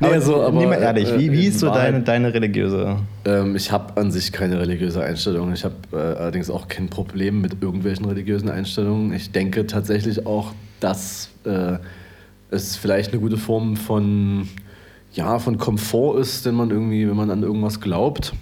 Nee, 0.00 0.08
also, 0.08 0.42
aber, 0.42 0.58
nimm 0.58 0.68
mal 0.68 0.82
ehrlich, 0.82 1.16
wie, 1.16 1.30
wie 1.30 1.46
ist 1.46 1.60
so 1.60 1.68
deine, 1.68 2.00
deine 2.00 2.34
religiöse? 2.34 2.96
Ähm, 3.24 3.54
ich 3.54 3.70
habe 3.70 4.00
an 4.00 4.10
sich 4.10 4.32
keine 4.32 4.58
religiöse 4.58 5.00
Einstellung. 5.00 5.52
Ich 5.52 5.64
habe 5.64 5.76
äh, 5.92 5.96
allerdings 5.96 6.50
auch 6.50 6.66
kein 6.66 6.88
Problem 6.88 7.40
mit 7.40 7.62
irgendwelchen 7.62 8.06
religiösen 8.06 8.48
Einstellungen. 8.48 9.12
Ich 9.12 9.30
denke 9.30 9.64
tatsächlich 9.68 10.26
auch, 10.26 10.52
dass 10.80 11.30
äh, 11.44 11.78
es 12.50 12.74
vielleicht 12.74 13.12
eine 13.12 13.20
gute 13.20 13.36
Form 13.36 13.76
von, 13.76 14.48
ja, 15.12 15.38
von 15.38 15.56
Komfort 15.56 16.18
ist, 16.18 16.46
den 16.46 16.56
man 16.56 16.70
irgendwie, 16.70 17.08
wenn 17.08 17.16
man 17.16 17.30
an 17.30 17.44
irgendwas 17.44 17.80
glaubt. 17.80 18.32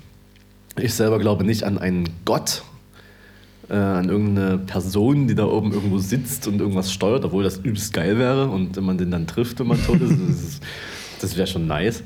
Ich 0.79 0.95
selber 0.95 1.19
glaube 1.19 1.45
nicht 1.45 1.65
an 1.65 1.77
einen 1.77 2.09
Gott, 2.25 2.63
äh, 3.69 3.75
an 3.75 4.09
irgendeine 4.09 4.59
Person, 4.59 5.27
die 5.27 5.35
da 5.35 5.47
oben 5.47 5.73
irgendwo 5.73 5.99
sitzt 5.99 6.47
und 6.49 6.61
irgendwas 6.61 6.93
steuert, 6.93 7.25
obwohl 7.25 7.45
das 7.45 7.59
übelst 7.59 7.93
geil 7.93 8.19
wäre 8.19 8.49
und 8.49 8.77
wenn 8.77 8.85
man 8.85 8.99
den 8.99 9.11
dann 9.11 9.27
trifft, 9.27 9.61
wenn 9.61 9.69
man 9.69 9.83
tot 9.83 10.01
ist, 10.01 10.19
das, 10.29 10.61
das 11.21 11.37
wäre 11.37 11.47
schon 11.47 11.67
nice. 11.67 12.03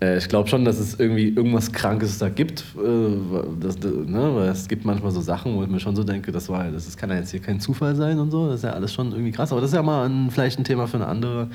Äh, 0.00 0.18
ich 0.18 0.28
glaube 0.28 0.48
schon, 0.48 0.64
dass 0.64 0.78
es 0.78 0.98
irgendwie 0.98 1.28
irgendwas 1.28 1.72
Krankes 1.72 2.18
da 2.18 2.28
gibt. 2.28 2.60
Äh, 2.76 3.16
das, 3.60 3.78
ne? 3.78 4.30
Weil 4.34 4.48
es 4.48 4.68
gibt 4.68 4.84
manchmal 4.84 5.10
so 5.10 5.20
Sachen, 5.20 5.56
wo 5.56 5.62
ich 5.62 5.68
mir 5.68 5.80
schon 5.80 5.96
so 5.96 6.04
denke, 6.04 6.32
das, 6.32 6.48
war, 6.48 6.70
das 6.70 6.96
kann 6.96 7.10
ja 7.10 7.16
jetzt 7.16 7.30
hier 7.30 7.40
kein 7.40 7.60
Zufall 7.60 7.96
sein 7.96 8.18
und 8.18 8.30
so. 8.30 8.46
Das 8.46 8.56
ist 8.56 8.64
ja 8.64 8.70
alles 8.70 8.92
schon 8.92 9.12
irgendwie 9.12 9.32
krass. 9.32 9.50
Aber 9.52 9.60
das 9.60 9.70
ist 9.70 9.76
ja 9.76 9.82
mal 9.82 10.08
ein, 10.08 10.30
vielleicht 10.30 10.58
ein 10.58 10.64
Thema 10.64 10.86
für 10.86 10.98
eine 10.98 11.06
andere 11.06 11.48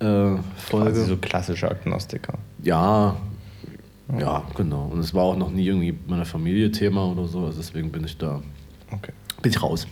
äh, 0.00 0.36
Folge. 0.56 0.92
Quasi 0.92 1.04
so 1.06 1.16
klassische 1.16 1.70
Agnostiker. 1.70 2.34
Ja, 2.62 3.16
ja, 4.18 4.42
genau. 4.56 4.88
Und 4.90 5.00
es 5.00 5.12
war 5.12 5.24
auch 5.24 5.36
noch 5.36 5.50
nie 5.50 5.66
irgendwie 5.66 5.94
meiner 6.06 6.24
Familie 6.24 6.70
Thema 6.70 7.06
oder 7.06 7.26
so. 7.26 7.44
Also 7.44 7.58
deswegen 7.58 7.92
bin 7.92 8.04
ich 8.04 8.16
da 8.16 8.40
Okay. 8.92 9.12
Bin 9.42 9.52
ich 9.52 9.62
raus. 9.62 9.86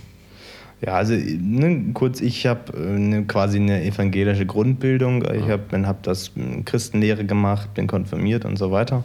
Ja, 0.85 0.95
also 0.95 1.15
ne, 1.15 1.93
kurz, 1.95 2.21
ich 2.21 2.47
habe 2.47 2.73
äh, 2.77 2.99
ne, 2.99 3.25
quasi 3.25 3.59
eine 3.59 3.83
evangelische 3.83 4.45
Grundbildung. 4.45 5.25
Ich 5.33 5.49
habe 5.49 5.87
hab 5.87 6.03
das 6.03 6.33
Christenlehre 6.65 7.25
gemacht, 7.25 7.73
bin 7.75 7.87
konfirmiert 7.87 8.45
und 8.45 8.57
so 8.57 8.71
weiter. 8.71 9.05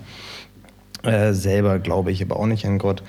Äh, 1.04 1.34
selber 1.34 1.80
glaube 1.80 2.12
ich 2.12 2.21
aber 2.21 2.38
auch 2.38 2.45
nicht 2.45 2.65
an 2.65 2.77
Gott. 2.77 3.04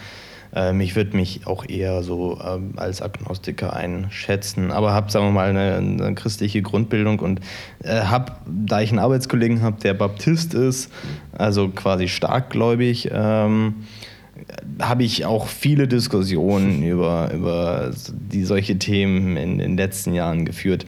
Ähm, 0.54 0.80
ich 0.80 0.96
würde 0.96 1.16
mich 1.16 1.46
auch 1.46 1.68
eher 1.68 2.02
so 2.02 2.38
äh, 2.38 2.78
als 2.78 3.02
Agnostiker 3.02 3.72
einschätzen, 3.74 4.70
aber 4.70 4.92
habe, 4.92 5.10
sagen 5.10 5.26
wir 5.26 5.32
mal, 5.32 5.48
eine, 5.50 5.76
eine 5.76 6.14
christliche 6.14 6.62
Grundbildung 6.62 7.20
und 7.20 7.40
äh, 7.82 8.02
habe, 8.02 8.32
da 8.46 8.80
ich 8.80 8.90
einen 8.90 8.98
Arbeitskollegen 8.98 9.62
habe, 9.62 9.80
der 9.80 9.94
Baptist 9.94 10.54
ist, 10.54 10.92
also 11.32 11.68
quasi 11.68 12.08
starkgläubig, 12.08 13.10
ähm, 13.12 13.86
habe 14.81 15.05
ich 15.05 15.24
auch 15.24 15.46
viele 15.46 15.88
Diskussionen 15.88 16.83
über, 16.87 17.31
über 17.33 17.92
die 18.11 18.44
solche 18.44 18.78
Themen 18.78 19.37
in 19.37 19.59
den 19.59 19.76
letzten 19.76 20.14
Jahren 20.14 20.44
geführt. 20.44 20.87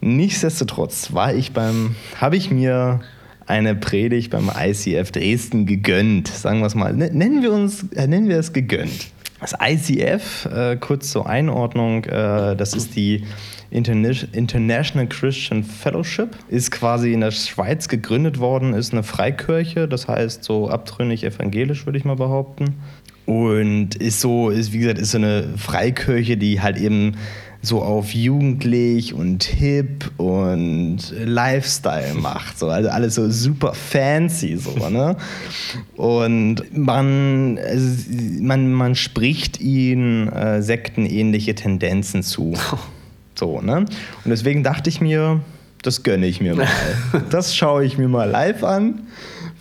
Nichtsdestotrotz 0.00 1.12
war 1.12 1.34
ich 1.34 1.52
beim, 1.52 1.96
habe 2.20 2.36
ich 2.36 2.50
mir 2.50 3.00
eine 3.46 3.74
Predigt 3.74 4.30
beim 4.30 4.50
ICF 4.56 5.10
Dresden 5.10 5.66
gegönnt. 5.66 6.28
Sagen 6.28 6.60
wir 6.60 6.66
es 6.66 6.74
mal, 6.74 6.92
nennen 6.92 7.42
wir 7.42 7.52
uns, 7.52 7.86
äh, 7.94 8.06
nennen 8.06 8.28
wir 8.28 8.38
es 8.38 8.52
gegönnt. 8.52 9.10
Das 9.46 9.54
ICF, 9.62 10.46
äh, 10.46 10.76
kurz 10.76 11.12
zur 11.12 11.28
Einordnung, 11.28 12.02
äh, 12.02 12.56
das 12.56 12.74
ist 12.74 12.96
die 12.96 13.22
International 13.70 15.06
Christian 15.06 15.62
Fellowship, 15.62 16.30
ist 16.48 16.72
quasi 16.72 17.12
in 17.12 17.20
der 17.20 17.30
Schweiz 17.30 17.86
gegründet 17.86 18.40
worden, 18.40 18.74
ist 18.74 18.92
eine 18.92 19.04
Freikirche, 19.04 19.86
das 19.86 20.08
heißt 20.08 20.42
so 20.42 20.68
abtrünnig 20.68 21.22
evangelisch, 21.22 21.86
würde 21.86 21.96
ich 21.96 22.04
mal 22.04 22.16
behaupten. 22.16 22.74
Und 23.24 23.94
ist 23.94 24.20
so, 24.20 24.50
ist 24.50 24.72
wie 24.72 24.78
gesagt, 24.78 24.98
ist 24.98 25.12
so 25.12 25.18
eine 25.18 25.44
Freikirche, 25.56 26.36
die 26.36 26.60
halt 26.60 26.76
eben 26.76 27.14
so 27.66 27.82
auf 27.82 28.14
jugendlich 28.14 29.12
und 29.12 29.42
hip 29.42 30.10
und 30.18 30.98
Lifestyle 31.24 32.14
macht. 32.20 32.58
So. 32.58 32.68
Also 32.68 32.88
alles 32.88 33.16
so 33.16 33.28
super 33.30 33.74
fancy. 33.74 34.56
So, 34.56 34.88
ne? 34.88 35.16
Und 35.96 36.76
man, 36.76 37.58
also 37.58 38.12
man, 38.40 38.72
man 38.72 38.94
spricht 38.94 39.60
ihnen 39.60 40.28
äh, 40.28 40.62
sektenähnliche 40.62 41.54
Tendenzen 41.54 42.22
zu. 42.22 42.54
So, 43.38 43.60
ne? 43.60 43.80
Und 43.80 43.88
deswegen 44.24 44.62
dachte 44.62 44.88
ich 44.88 45.02
mir, 45.02 45.40
das 45.82 46.02
gönne 46.02 46.26
ich 46.26 46.40
mir 46.40 46.56
mal. 46.56 46.66
das 47.30 47.54
schaue 47.54 47.84
ich 47.84 47.98
mir 47.98 48.08
mal 48.08 48.30
live 48.30 48.64
an, 48.64 49.08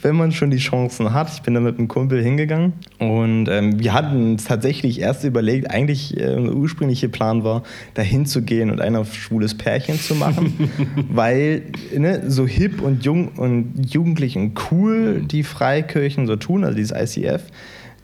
wenn 0.02 0.16
man 0.16 0.32
schon 0.32 0.52
die 0.52 0.58
Chancen 0.58 1.14
hat. 1.14 1.32
Ich 1.34 1.42
bin 1.42 1.54
da 1.54 1.60
mit 1.60 1.78
einem 1.78 1.88
Kumpel 1.88 2.22
hingegangen 2.22 2.74
und 3.00 3.48
ähm, 3.48 3.80
wir 3.80 3.94
hatten 3.94 4.38
tatsächlich 4.38 5.00
erst 5.00 5.24
überlegt, 5.24 5.70
eigentlich 5.72 6.16
äh, 6.16 6.36
der 6.36 6.56
ursprüngliche 6.56 7.10
Plan 7.10 7.44
war, 7.44 7.64
da 7.94 8.02
hinzugehen 8.02 8.72
und 8.72 8.82
ein 8.82 9.04
schwules 9.06 9.56
Pärchen 9.56 10.00
zu 10.00 10.16
machen, 10.16 10.70
weil 11.10 11.64
ne, 11.96 12.30
so 12.30 12.46
hip 12.46 12.82
und 12.82 13.04
jung 13.04 13.30
und 13.30 13.74
jugendlich 13.88 14.38
und 14.38 14.60
cool 14.72 15.22
die 15.26 15.44
Freikirchen 15.44 16.28
so 16.28 16.36
tun, 16.36 16.64
also 16.64 16.76
dieses 16.76 16.92
ICF, 16.92 17.44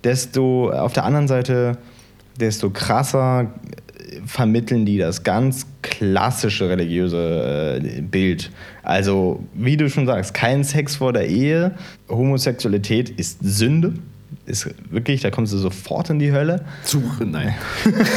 desto 0.04 0.71
auf 0.71 0.93
der 0.93 1.06
anderen 1.06 1.27
Seite 1.27 1.77
desto 2.39 2.69
krasser 2.69 3.51
vermitteln 4.25 4.86
die 4.86 4.97
das 4.97 5.23
ganz 5.23 5.67
klassische 5.82 6.69
religiöse 6.69 7.82
äh, 7.82 8.01
Bild. 8.01 8.51
Also, 8.84 9.44
wie 9.54 9.78
du 9.78 9.89
schon 9.89 10.06
sagst, 10.06 10.34
kein 10.34 10.63
Sex 10.63 10.98
vor 10.98 11.13
der 11.13 11.28
Ehe. 11.28 11.72
Homosexualität 12.10 13.10
ist 13.10 13.39
Sünde. 13.41 13.94
Ist 14.46 14.70
wirklich, 14.89 15.22
da 15.22 15.30
kommst 15.30 15.54
du 15.54 15.58
sofort 15.58 16.10
in 16.10 16.17
die 16.17 16.32
Hölle. 16.32 16.65
Suche, 16.84 17.26
nein. 17.26 17.54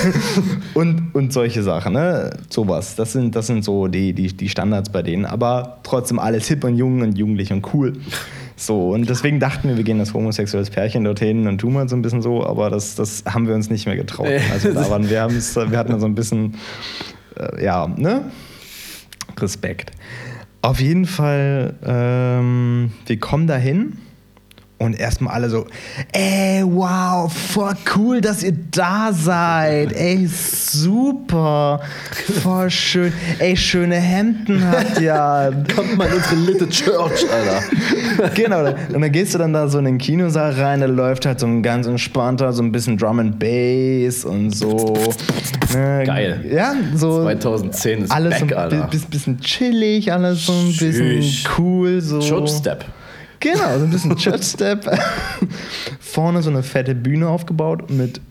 und, 0.74 1.14
und 1.14 1.32
solche 1.32 1.62
Sachen, 1.62 1.92
ne? 1.92 2.30
Sowas. 2.48 2.96
Das 2.96 3.12
sind, 3.12 3.36
das 3.36 3.46
sind 3.46 3.64
so 3.64 3.88
die, 3.88 4.12
die, 4.12 4.28
die 4.28 4.48
Standards 4.48 4.90
bei 4.90 5.02
denen. 5.02 5.26
Aber 5.26 5.78
trotzdem 5.82 6.18
alles 6.18 6.48
hip 6.48 6.64
und 6.64 6.76
jung 6.76 7.02
und 7.02 7.18
jugendlich 7.18 7.52
und 7.52 7.74
cool. 7.74 7.94
So, 8.56 8.90
und 8.90 9.08
deswegen 9.10 9.40
dachten 9.40 9.68
wir, 9.68 9.76
wir 9.76 9.84
gehen 9.84 9.98
als 9.98 10.14
homosexuelles 10.14 10.70
Pärchen 10.70 11.04
dorthin 11.04 11.46
und 11.48 11.58
tun 11.58 11.72
mal 11.72 11.88
so 11.88 11.96
ein 11.96 12.02
bisschen 12.02 12.22
so, 12.22 12.46
aber 12.46 12.70
das, 12.70 12.94
das 12.94 13.24
haben 13.26 13.48
wir 13.48 13.54
uns 13.54 13.68
nicht 13.68 13.86
mehr 13.86 13.96
getraut. 13.96 14.28
Also 14.52 14.72
da 14.72 14.88
waren 14.88 15.10
wir, 15.10 15.28
wir 15.28 15.78
hatten 15.78 15.98
so 15.98 16.06
ein 16.06 16.14
bisschen, 16.14 16.54
äh, 17.36 17.64
ja, 17.64 17.88
ne? 17.88 18.30
Respekt. 19.38 19.90
Auf 20.64 20.80
jeden 20.80 21.04
Fall, 21.04 21.74
ähm, 21.84 22.90
wir 23.04 23.20
kommen 23.20 23.46
dahin 23.46 23.98
und 24.78 24.98
erstmal 24.98 25.34
alle 25.34 25.48
so, 25.48 25.66
ey, 26.12 26.62
wow, 26.64 27.32
voll 27.32 27.74
cool, 27.96 28.20
dass 28.20 28.42
ihr 28.42 28.54
da 28.70 29.12
seid. 29.12 29.92
Ey, 29.92 30.26
super. 30.26 31.80
Voll 32.42 32.70
schön. 32.70 33.12
Ey, 33.38 33.56
schöne 33.56 33.96
Hemden 33.96 34.66
habt 34.68 35.00
ihr. 35.00 35.64
Kommt 35.74 35.96
mal 35.96 36.08
in 36.08 36.14
unsere 36.14 36.34
Little 36.36 36.68
Church, 36.68 37.24
Alter. 37.32 38.30
genau. 38.34 38.66
Und 38.66 39.00
dann 39.00 39.12
gehst 39.12 39.34
du 39.34 39.38
dann 39.38 39.52
da 39.52 39.68
so 39.68 39.78
in 39.78 39.84
den 39.84 39.98
Kinosaal 39.98 40.52
rein, 40.52 40.80
da 40.80 40.86
läuft 40.86 41.24
halt 41.24 41.40
so 41.40 41.46
ein 41.46 41.62
ganz 41.62 41.86
entspannter, 41.86 42.52
so 42.52 42.62
ein 42.62 42.72
bisschen 42.72 42.98
Drum 42.98 43.20
and 43.20 43.38
Bass 43.38 44.24
und 44.24 44.50
so. 44.50 44.94
Ne? 45.72 46.02
Geil. 46.04 46.44
Ja, 46.50 46.74
so. 46.94 47.22
2010 47.22 48.04
ist 48.04 48.10
alles 48.10 48.40
back, 48.40 48.50
so 48.50 48.56
ein 48.56 48.60
Alter. 48.60 48.90
bisschen 49.08 49.40
chillig, 49.40 50.12
alles 50.12 50.46
so 50.46 50.52
ein 50.52 50.66
bisschen 50.68 51.20
Tschüss. 51.20 51.44
cool. 51.58 52.00
So. 52.00 52.18
Church 52.18 52.50
Step. 52.50 52.84
Genau, 53.44 53.78
so 53.78 53.84
ein 53.84 53.90
bisschen 53.90 54.16
Church-Step. 54.16 54.90
Vorne 56.00 56.42
so 56.42 56.48
eine 56.48 56.62
fette 56.62 56.94
Bühne 56.94 57.28
aufgebaut 57.28 57.90
mit 57.90 58.22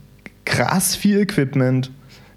krass 0.44 0.96
viel 0.96 1.20
Equipment. 1.20 1.92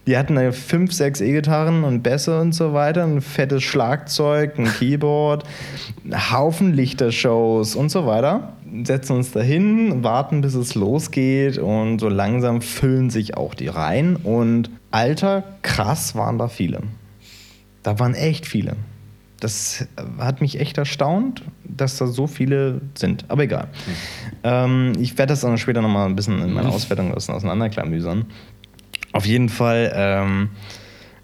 Die 0.06 0.18
hatten 0.18 0.34
da 0.34 0.52
fünf, 0.52 0.92
sechs 0.92 1.22
E-Gitarren 1.22 1.84
und 1.84 2.02
Bässe 2.02 2.38
und 2.38 2.52
so 2.52 2.74
weiter, 2.74 3.02
ein 3.04 3.22
fettes 3.22 3.62
Schlagzeug, 3.62 4.58
ein 4.58 4.66
Keyboard, 4.66 5.44
einen 6.04 6.30
Haufen 6.30 6.74
Lichtershows 6.74 7.76
und 7.76 7.90
so 7.90 8.06
weiter. 8.06 8.52
setzen 8.84 9.16
uns 9.16 9.32
dahin, 9.32 10.04
warten, 10.04 10.42
bis 10.42 10.54
es 10.54 10.74
losgeht 10.74 11.56
und 11.56 11.98
so 11.98 12.10
langsam 12.10 12.60
füllen 12.60 13.08
sich 13.08 13.38
auch 13.38 13.54
die 13.54 13.68
Reihen. 13.68 14.16
Und 14.16 14.70
alter, 14.90 15.44
krass 15.62 16.14
waren 16.14 16.36
da 16.36 16.48
viele. 16.48 16.82
Da 17.82 17.98
waren 17.98 18.14
echt 18.14 18.44
viele. 18.44 18.76
Das 19.40 19.86
hat 20.18 20.40
mich 20.40 20.58
echt 20.58 20.78
erstaunt, 20.78 21.42
dass 21.64 21.98
da 21.98 22.06
so 22.06 22.26
viele 22.26 22.80
sind. 22.94 23.24
Aber 23.28 23.42
egal. 23.42 23.68
Mhm. 23.86 23.92
Ähm, 24.44 24.92
ich 24.98 25.16
werde 25.18 25.32
das 25.32 25.40
dann 25.40 25.58
später 25.58 25.82
nochmal 25.82 26.08
ein 26.08 26.16
bisschen 26.16 26.40
in 26.40 26.52
meiner 26.52 26.68
Auswertung 26.72 27.12
auseinanderklamüsern. 27.12 28.26
Auf 29.12 29.26
jeden 29.26 29.48
Fall. 29.48 29.92
Ähm, 29.94 30.50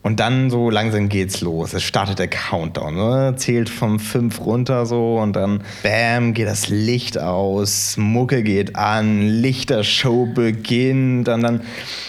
und 0.03 0.19
dann 0.19 0.51
so 0.51 0.69
langsam 0.69 1.09
geht's 1.09 1.41
los. 1.41 1.75
Es 1.75 1.85
startet 1.85 2.19
der 2.19 2.29
Countdown. 2.29 2.95
Ne? 2.95 3.35
Zählt 3.37 3.69
vom 3.69 4.01
5 4.01 4.41
runter 4.41 4.85
so 4.85 5.19
und 5.19 5.35
dann 5.35 5.63
bam, 5.83 6.35
geht 6.35 6.49
das 6.49 6.69
Licht 6.69 7.19
aus, 7.19 7.97
Mucke 7.97 8.43
geht 8.43 8.75
an, 8.75 9.29
Lichtershow 9.29 10.27
beginnt 10.27 11.29
und 11.29 11.43
dann, 11.43 11.61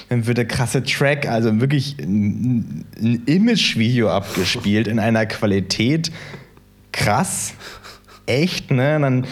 dann 0.09 0.25
wird 0.25 0.37
der 0.37 0.47
krasse 0.47 0.83
Track, 0.83 1.27
also 1.27 1.61
wirklich 1.61 1.97
ein, 1.99 2.85
ein 2.99 3.23
Image-Video 3.25 4.09
abgespielt 4.09 4.87
in 4.87 4.99
einer 4.99 5.25
Qualität 5.27 6.11
krass 6.91 7.53
echt, 8.25 8.71
ne? 8.71 8.95
Und 8.95 9.01
dann, 9.01 9.25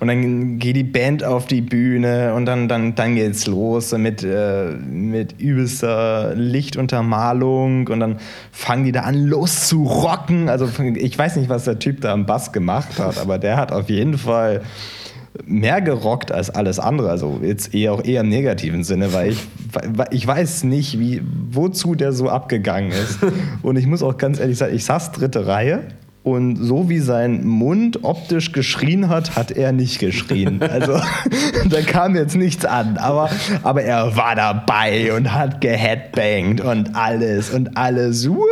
und 0.00 0.08
dann 0.08 0.58
geht 0.58 0.76
die 0.76 0.84
Band 0.84 1.24
auf 1.24 1.46
die 1.46 1.60
Bühne 1.60 2.34
und 2.34 2.46
dann, 2.46 2.68
dann, 2.68 2.94
dann 2.94 3.14
geht's 3.14 3.46
los 3.46 3.92
mit, 3.92 4.22
äh, 4.22 4.70
mit 4.70 5.40
übelster 5.40 6.34
Lichtuntermalung 6.34 7.88
und 7.88 8.00
dann 8.00 8.16
fangen 8.50 8.84
die 8.84 8.92
da 8.92 9.00
an 9.00 9.26
los 9.26 9.68
zu 9.68 9.84
rocken. 9.84 10.48
Also 10.48 10.68
ich 10.96 11.18
weiß 11.18 11.36
nicht, 11.36 11.48
was 11.48 11.64
der 11.64 11.78
Typ 11.78 12.00
da 12.00 12.12
am 12.12 12.26
Bass 12.26 12.52
gemacht 12.52 12.98
hat, 12.98 13.18
aber 13.18 13.38
der 13.38 13.56
hat 13.56 13.72
auf 13.72 13.90
jeden 13.90 14.16
Fall 14.16 14.62
mehr 15.44 15.80
gerockt 15.80 16.32
als 16.32 16.50
alles 16.50 16.78
andere. 16.78 17.10
Also 17.10 17.40
jetzt 17.42 17.74
eher 17.74 17.92
auch 17.92 18.04
eher 18.04 18.22
im 18.22 18.28
negativen 18.28 18.82
Sinne, 18.82 19.12
weil 19.12 19.32
ich, 19.32 19.46
ich 20.10 20.26
weiß 20.26 20.64
nicht, 20.64 20.98
wie, 20.98 21.22
wozu 21.50 21.94
der 21.94 22.12
so 22.12 22.28
abgegangen 22.28 22.90
ist. 22.90 23.18
Und 23.62 23.76
ich 23.76 23.86
muss 23.86 24.02
auch 24.02 24.16
ganz 24.16 24.40
ehrlich 24.40 24.58
sagen, 24.58 24.74
ich 24.74 24.84
saß 24.84 25.12
dritte 25.12 25.46
Reihe 25.46 25.82
und 26.32 26.56
so 26.56 26.88
wie 26.88 26.98
sein 26.98 27.46
Mund 27.46 28.04
optisch 28.04 28.52
geschrien 28.52 29.08
hat, 29.08 29.36
hat 29.36 29.50
er 29.50 29.72
nicht 29.72 29.98
geschrien. 29.98 30.60
Also 30.68 31.00
da 31.70 31.80
kam 31.82 32.14
jetzt 32.14 32.36
nichts 32.36 32.64
an. 32.64 32.98
Aber, 32.98 33.30
aber 33.62 33.82
er 33.82 34.16
war 34.16 34.34
dabei 34.36 35.12
und 35.14 35.32
hat 35.32 35.60
geheadbangt 35.60 36.60
und 36.60 36.94
alles 36.94 37.50
und 37.50 37.76
alles. 37.76 38.28
Woo, 38.28 38.44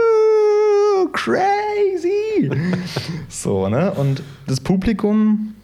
crazy. 1.12 2.50
So, 3.28 3.68
ne? 3.68 3.92
Und 3.92 4.22
das 4.46 4.60
Publikum, 4.60 5.54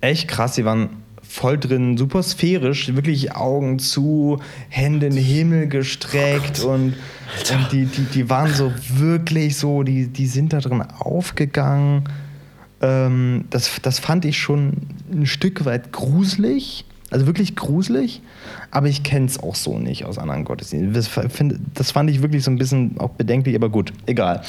echt 0.00 0.28
krass, 0.28 0.54
sie 0.54 0.64
waren 0.64 0.90
voll 1.28 1.58
drin, 1.58 1.96
super 1.96 2.22
sphärisch, 2.22 2.94
wirklich 2.94 3.34
Augen 3.34 3.78
zu, 3.78 4.40
Hände 4.68 5.06
in 5.06 5.14
den 5.14 5.24
Himmel 5.24 5.68
gestreckt 5.68 6.62
oh 6.64 6.70
und, 6.70 6.94
und, 6.94 7.72
die, 7.72 7.86
die, 7.86 8.02
die 8.02 8.30
waren 8.30 8.52
so 8.52 8.72
wirklich 8.94 9.56
so, 9.56 9.82
die, 9.82 10.08
die 10.08 10.26
sind 10.26 10.52
da 10.52 10.60
drin 10.60 10.82
aufgegangen. 10.82 12.04
Ähm, 12.80 13.44
das, 13.50 13.70
das 13.82 13.98
fand 13.98 14.24
ich 14.24 14.38
schon 14.38 14.74
ein 15.12 15.26
Stück 15.26 15.64
weit 15.64 15.92
gruselig, 15.92 16.84
also 17.10 17.26
wirklich 17.26 17.56
gruselig, 17.56 18.22
aber 18.70 18.88
ich 18.88 19.02
kenne 19.02 19.26
es 19.26 19.38
auch 19.42 19.54
so 19.54 19.78
nicht 19.78 20.04
aus 20.04 20.18
anderen 20.18 20.44
Gottesdiensten. 20.44 20.92
Das, 20.92 21.10
das 21.74 21.90
fand 21.90 22.10
ich 22.10 22.22
wirklich 22.22 22.44
so 22.44 22.50
ein 22.50 22.58
bisschen 22.58 22.98
auch 22.98 23.10
bedenklich, 23.10 23.54
aber 23.54 23.68
gut, 23.68 23.92
egal 24.06 24.42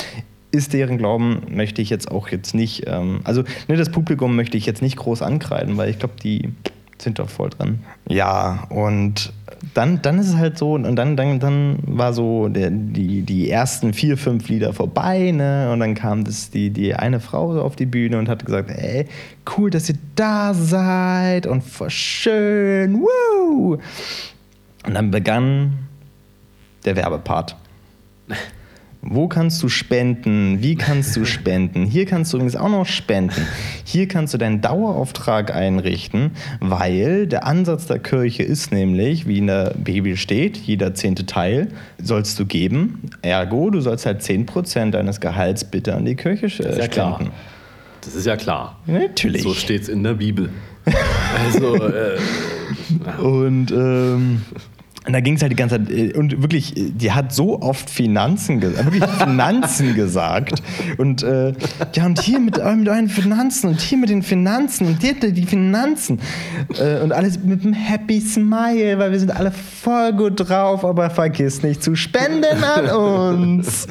ist 0.51 0.73
deren 0.73 0.97
Glauben, 0.97 1.41
möchte 1.49 1.81
ich 1.81 1.89
jetzt 1.89 2.09
auch 2.09 2.29
jetzt 2.29 2.53
nicht, 2.53 2.85
ähm, 2.87 3.21
also 3.23 3.43
ne, 3.67 3.75
das 3.75 3.91
Publikum 3.91 4.35
möchte 4.35 4.57
ich 4.57 4.65
jetzt 4.65 4.81
nicht 4.81 4.97
groß 4.97 5.21
ankreiden, 5.21 5.77
weil 5.77 5.89
ich 5.89 5.99
glaube, 5.99 6.15
die 6.23 6.53
sind 7.01 7.19
doch 7.19 7.29
voll 7.29 7.49
dran. 7.49 7.79
Ja, 8.07 8.65
und 8.69 9.31
dann, 9.73 10.01
dann 10.01 10.19
ist 10.19 10.29
es 10.29 10.35
halt 10.35 10.57
so, 10.57 10.73
und 10.73 10.95
dann, 10.95 11.15
dann, 11.15 11.39
dann 11.39 11.79
war 11.85 12.13
so 12.13 12.47
der, 12.47 12.69
die, 12.71 13.21
die 13.21 13.49
ersten 13.49 13.93
vier, 13.93 14.17
fünf 14.17 14.49
Lieder 14.49 14.73
vorbei, 14.73 15.31
ne? 15.31 15.71
Und 15.71 15.79
dann 15.79 15.93
kam 15.93 16.23
das, 16.23 16.49
die, 16.49 16.69
die 16.69 16.95
eine 16.95 17.19
Frau 17.19 17.59
auf 17.61 17.75
die 17.75 17.85
Bühne 17.85 18.17
und 18.17 18.29
hat 18.29 18.45
gesagt, 18.45 18.71
ey, 18.71 19.05
cool, 19.57 19.69
dass 19.69 19.89
ihr 19.89 19.97
da 20.15 20.53
seid 20.53 21.45
und 21.45 21.63
voll 21.63 21.89
schön, 21.89 23.01
woo! 23.01 23.77
Und 24.85 24.93
dann 24.93 25.11
begann 25.11 25.87
der 26.85 26.95
Werbepart. 26.95 27.55
Wo 29.09 29.27
kannst 29.27 29.63
du 29.63 29.69
spenden? 29.69 30.61
Wie 30.61 30.75
kannst 30.75 31.15
du 31.15 31.25
spenden? 31.25 31.85
Hier 31.85 32.05
kannst 32.05 32.33
du 32.33 32.37
übrigens 32.37 32.55
auch 32.55 32.69
noch 32.69 32.85
spenden. 32.85 33.47
Hier 33.83 34.07
kannst 34.07 34.33
du 34.33 34.37
deinen 34.37 34.61
Dauerauftrag 34.61 35.53
einrichten, 35.55 36.31
weil 36.59 37.27
der 37.27 37.45
Ansatz 37.45 37.87
der 37.87 37.99
Kirche 37.99 38.43
ist 38.43 38.71
nämlich, 38.71 39.27
wie 39.27 39.37
in 39.37 39.47
der 39.47 39.73
Bibel 39.77 40.17
steht, 40.17 40.57
jeder 40.57 40.93
zehnte 40.93 41.25
Teil 41.25 41.69
sollst 42.01 42.37
du 42.39 42.45
geben. 42.45 43.01
Ergo, 43.21 43.69
du 43.69 43.79
sollst 43.81 44.05
halt 44.05 44.21
10% 44.21 44.91
deines 44.91 45.21
Gehalts 45.21 45.63
bitte 45.63 45.95
an 45.95 46.05
die 46.05 46.15
Kirche 46.15 46.49
spenden. 46.49 46.79
Ja 46.79 46.87
klar. 46.87 47.21
Das 48.01 48.15
ist 48.15 48.25
ja 48.25 48.35
klar. 48.37 48.79
Natürlich. 48.85 49.43
So 49.43 49.53
steht 49.53 49.83
es 49.83 49.89
in 49.89 50.03
der 50.03 50.13
Bibel. 50.13 50.49
also, 51.45 51.75
äh, 51.75 52.17
Und 53.21 53.71
ähm, 53.71 54.41
und 55.07 55.13
da 55.13 55.21
ging 55.21 55.35
es 55.35 55.41
halt 55.41 55.53
die 55.53 55.55
ganze 55.55 55.77
Zeit, 55.77 55.89
äh, 55.89 56.13
und 56.13 56.41
wirklich, 56.41 56.73
die 56.75 57.13
hat 57.13 57.31
so 57.31 57.61
oft 57.61 57.89
Finanzen, 57.89 58.59
gesagt, 58.59 58.91
wirklich 58.91 59.09
Finanzen 59.11 59.95
gesagt. 59.95 60.61
Und 60.97 61.23
äh, 61.23 61.53
ja, 61.95 62.05
und 62.05 62.21
hier 62.21 62.39
mit, 62.39 62.57
äh, 62.57 62.75
mit 62.75 62.89
euren 62.89 63.07
Finanzen 63.07 63.69
und 63.69 63.79
hier 63.79 63.97
mit 63.97 64.09
den 64.09 64.21
Finanzen 64.21 64.87
und 64.87 65.01
hier 65.01 65.13
die 65.13 65.45
Finanzen. 65.45 66.19
Äh, 66.77 66.99
und 67.01 67.13
alles 67.13 67.39
mit 67.39 67.63
einem 67.63 67.73
Happy 67.73 68.19
Smile, 68.19 68.99
weil 68.99 69.11
wir 69.11 69.19
sind 69.19 69.31
alle 69.31 69.51
voll 69.51 70.11
gut 70.11 70.49
drauf, 70.49 70.83
aber 70.83 71.09
vergiss 71.09 71.63
nicht 71.63 71.81
zu 71.81 71.95
spenden 71.95 72.63
an 72.63 72.89
uns. 72.89 73.87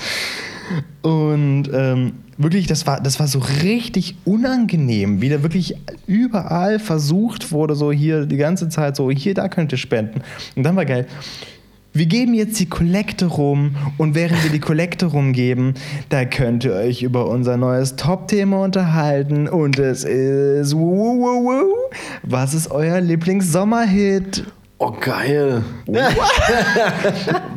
Und 1.02 1.70
ähm, 1.72 2.12
wirklich, 2.38 2.66
das 2.66 2.86
war, 2.86 3.00
das 3.00 3.18
war 3.20 3.28
so 3.28 3.38
richtig 3.62 4.16
unangenehm, 4.24 5.20
wie 5.20 5.28
da 5.28 5.42
wirklich 5.42 5.76
überall 6.06 6.78
versucht 6.78 7.52
wurde, 7.52 7.74
so 7.74 7.92
hier 7.92 8.26
die 8.26 8.36
ganze 8.36 8.68
Zeit 8.68 8.96
so, 8.96 9.10
hier, 9.10 9.34
da 9.34 9.48
könnt 9.48 9.72
ihr 9.72 9.78
spenden. 9.78 10.22
Und 10.54 10.62
dann 10.62 10.76
war 10.76 10.84
geil. 10.84 11.06
Wir 11.96 12.04
geben 12.04 12.34
jetzt 12.34 12.60
die 12.60 12.68
Kollekte 12.68 13.24
rum 13.24 13.74
und 13.96 14.14
während 14.14 14.44
wir 14.44 14.50
die 14.50 14.60
Kollekte 14.60 15.06
rumgeben, 15.06 15.72
da 16.10 16.26
könnt 16.26 16.62
ihr 16.64 16.74
euch 16.74 17.02
über 17.02 17.26
unser 17.26 17.56
neues 17.56 17.96
Top-Thema 17.96 18.62
unterhalten 18.62 19.48
und 19.48 19.78
es 19.78 20.04
ist 20.04 20.76
was 22.22 22.52
ist 22.52 22.70
euer 22.70 23.00
Lieblings-Sommerhit? 23.00 24.44
Oh, 24.78 24.90
geil. 24.92 25.64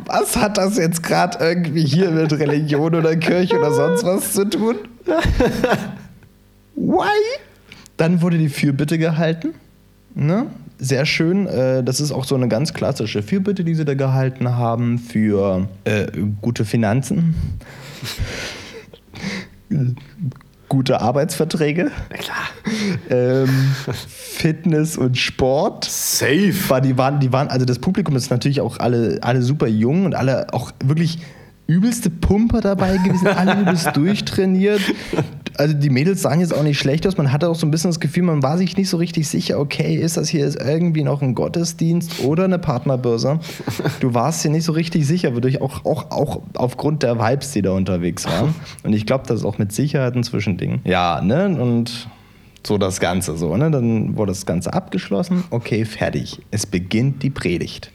was 0.06 0.36
hat 0.36 0.56
das 0.56 0.78
jetzt 0.78 1.02
gerade 1.02 1.38
irgendwie 1.44 1.84
hier 1.84 2.10
mit 2.10 2.32
Religion 2.32 2.94
oder 2.94 3.14
Kirche 3.16 3.58
oder 3.58 3.72
sonst 3.72 4.04
was 4.04 4.32
zu 4.32 4.48
tun? 4.48 4.76
Why? 6.76 7.38
Dann 7.98 8.22
wurde 8.22 8.38
die 8.38 8.48
Fürbitte 8.48 8.96
gehalten. 8.96 9.52
Ne? 10.14 10.46
Sehr 10.78 11.04
schön. 11.04 11.46
Äh, 11.46 11.84
das 11.84 12.00
ist 12.00 12.10
auch 12.10 12.24
so 12.24 12.34
eine 12.34 12.48
ganz 12.48 12.72
klassische 12.72 13.22
Fürbitte, 13.22 13.64
die 13.64 13.74
sie 13.74 13.84
da 13.84 13.92
gehalten 13.92 14.56
haben 14.56 14.98
für 14.98 15.68
äh, 15.84 16.06
gute 16.40 16.64
Finanzen. 16.64 17.34
gute 20.70 21.02
Arbeitsverträge. 21.02 21.90
Na 22.08 22.16
klar. 22.16 22.48
Ähm, 23.10 23.48
Fitness 24.08 24.96
und 24.96 25.18
Sport. 25.18 25.84
Safe. 25.84 26.54
War, 26.68 26.80
die, 26.80 26.96
waren, 26.96 27.20
die 27.20 27.30
waren, 27.30 27.48
also 27.48 27.66
das 27.66 27.78
Publikum 27.78 28.16
ist 28.16 28.30
natürlich 28.30 28.62
auch 28.62 28.78
alle, 28.78 29.18
alle 29.20 29.42
super 29.42 29.66
jung 29.66 30.06
und 30.06 30.14
alle 30.14 30.54
auch 30.54 30.72
wirklich 30.82 31.18
übelste 31.66 32.08
Pumper 32.08 32.60
dabei 32.60 32.96
gewesen, 32.96 33.26
alle 33.26 33.60
übelst 33.60 33.90
durchtrainiert. 33.94 34.80
Also 35.60 35.74
die 35.74 35.90
Mädels 35.90 36.22
sahen 36.22 36.40
jetzt 36.40 36.54
auch 36.54 36.62
nicht 36.62 36.78
schlecht 36.78 37.06
aus. 37.06 37.18
Man 37.18 37.32
hatte 37.32 37.50
auch 37.50 37.54
so 37.54 37.66
ein 37.66 37.70
bisschen 37.70 37.90
das 37.90 38.00
Gefühl, 38.00 38.22
man 38.22 38.42
war 38.42 38.56
sich 38.56 38.78
nicht 38.78 38.88
so 38.88 38.96
richtig 38.96 39.28
sicher, 39.28 39.60
okay, 39.60 39.94
ist 39.94 40.16
das 40.16 40.30
hier 40.30 40.50
irgendwie 40.58 41.02
noch 41.02 41.20
ein 41.20 41.34
Gottesdienst 41.34 42.24
oder 42.24 42.44
eine 42.44 42.58
Partnerbörse? 42.58 43.40
Du 44.00 44.14
warst 44.14 44.42
dir 44.42 44.50
nicht 44.50 44.64
so 44.64 44.72
richtig 44.72 45.06
sicher, 45.06 45.36
wodurch 45.36 45.60
auch, 45.60 45.84
auch, 45.84 46.10
auch 46.12 46.40
aufgrund 46.54 47.02
der 47.02 47.18
Vibes, 47.18 47.52
die 47.52 47.60
da 47.60 47.72
unterwegs 47.72 48.24
waren. 48.24 48.54
Und 48.84 48.94
ich 48.94 49.04
glaube, 49.04 49.24
das 49.26 49.40
ist 49.40 49.44
auch 49.44 49.58
mit 49.58 49.70
Sicherheit 49.70 50.16
ein 50.16 50.24
Zwischending. 50.24 50.80
Ja, 50.84 51.20
ne? 51.20 51.54
Und 51.60 52.08
so 52.66 52.78
das 52.78 52.98
Ganze 52.98 53.36
so, 53.36 53.54
ne? 53.58 53.70
Dann 53.70 54.16
wurde 54.16 54.32
das 54.32 54.46
Ganze 54.46 54.72
abgeschlossen. 54.72 55.44
Okay, 55.50 55.84
fertig. 55.84 56.40
Es 56.50 56.64
beginnt 56.64 57.22
die 57.22 57.28
Predigt. 57.28 57.92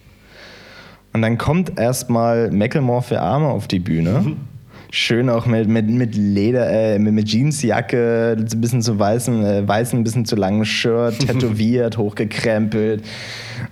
Und 1.14 1.24
dann 1.24 1.40
kommt 1.40 1.80
erstmal 1.80 2.52
Macklemore 2.52 3.02
für 3.02 3.22
Arme 3.22 3.48
auf 3.48 3.68
die 3.68 3.80
Bühne. 3.80 4.22
Mhm. 4.22 4.55
Schön 4.98 5.30
auch 5.30 5.46
mit, 5.46 5.68
mit, 5.68 5.90
mit 5.90 6.16
Leder, 6.16 6.70
äh, 6.70 7.00
mit, 7.00 7.14
mit 7.14 7.28
Jeansjacke, 7.28 8.38
ein 8.40 8.62
bisschen 8.62 8.82
zu 8.82 8.98
weißen, 8.98 9.46
äh, 9.46 9.68
weißen, 9.68 10.00
ein 10.00 10.06
bisschen 10.06 10.24
zu 10.24 10.38
langen 10.38 10.64
Shirt, 10.64 11.20
tätowiert, 11.28 11.98
hochgekrempelt. 11.98 13.04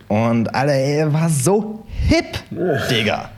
Und 0.10 0.54
Alter, 0.54 0.74
er 0.74 1.14
war 1.14 1.30
so 1.30 1.86
hip, 2.10 2.26
Digga. 2.92 3.30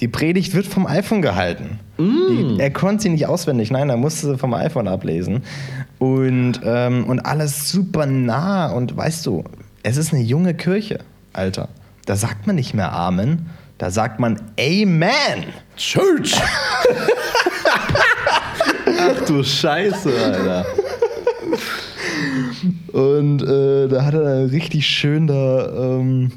Die 0.00 0.08
Predigt 0.08 0.54
wird 0.54 0.66
vom 0.66 0.86
iPhone 0.86 1.20
gehalten. 1.20 1.78
Mm. 1.98 2.54
Die, 2.56 2.56
er 2.58 2.70
konnte 2.70 3.02
sie 3.02 3.10
nicht 3.10 3.26
auswendig, 3.26 3.70
nein, 3.70 3.90
er 3.90 3.98
musste 3.98 4.28
sie 4.28 4.38
vom 4.38 4.54
iPhone 4.54 4.88
ablesen. 4.88 5.42
Und, 5.98 6.62
ähm, 6.64 7.04
und 7.04 7.20
alles 7.20 7.68
super 7.68 8.06
nah. 8.06 8.68
Und 8.68 8.96
weißt 8.96 9.26
du, 9.26 9.44
es 9.82 9.98
ist 9.98 10.14
eine 10.14 10.22
junge 10.22 10.54
Kirche, 10.54 11.00
Alter. 11.34 11.68
Da 12.06 12.16
sagt 12.16 12.46
man 12.46 12.56
nicht 12.56 12.72
mehr 12.72 12.94
Amen, 12.94 13.50
da 13.78 13.90
sagt 13.90 14.20
man 14.20 14.40
Amen. 14.58 15.44
Church! 15.76 16.34
Ach 18.98 19.26
du 19.26 19.42
Scheiße, 19.42 20.10
Alter. 20.10 20.66
Und 22.92 23.42
äh, 23.42 23.88
da 23.88 24.04
hat 24.04 24.14
er 24.14 24.50
richtig 24.50 24.86
schön 24.86 25.26
da 25.26 25.98
ähm, 25.98 26.32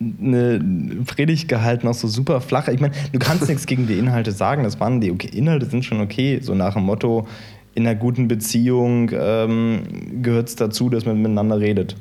eine 0.00 0.60
Predigt 1.06 1.48
gehalten, 1.48 1.86
auch 1.88 1.94
so 1.94 2.08
super 2.08 2.40
flach. 2.40 2.68
Ich 2.68 2.80
meine, 2.80 2.94
du 3.12 3.18
kannst 3.18 3.48
nichts 3.48 3.66
gegen 3.66 3.86
die 3.86 3.98
Inhalte 3.98 4.32
sagen. 4.32 4.64
Das 4.64 4.80
waren 4.80 5.00
die 5.00 5.10
okay, 5.10 5.28
Inhalte 5.28 5.66
sind 5.66 5.84
schon 5.84 6.00
okay, 6.00 6.40
so 6.42 6.54
nach 6.54 6.74
dem 6.74 6.84
Motto, 6.84 7.26
in 7.74 7.86
einer 7.86 7.96
guten 7.96 8.26
Beziehung 8.26 9.10
ähm, 9.12 10.22
gehört 10.22 10.48
es 10.48 10.56
dazu, 10.56 10.88
dass 10.90 11.04
man 11.04 11.22
miteinander 11.22 11.60
redet. 11.60 11.94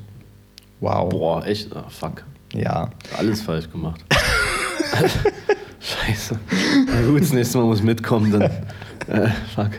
Wow. 0.80 1.10
Boah, 1.10 1.46
echt? 1.46 1.76
Ah, 1.76 1.86
fuck. 1.90 2.24
Ja. 2.54 2.90
Alles 3.18 3.42
falsch 3.42 3.70
gemacht. 3.72 4.04
Scheiße. 5.80 6.40
Na 6.88 7.02
gut, 7.08 7.22
das 7.22 7.34
nächste 7.34 7.58
Mal 7.58 7.66
muss 7.66 7.80
ich 7.80 7.86
mitkommen, 7.86 8.32
dann. 8.32 8.42
Äh, 8.42 9.30
fuck. 9.56 9.72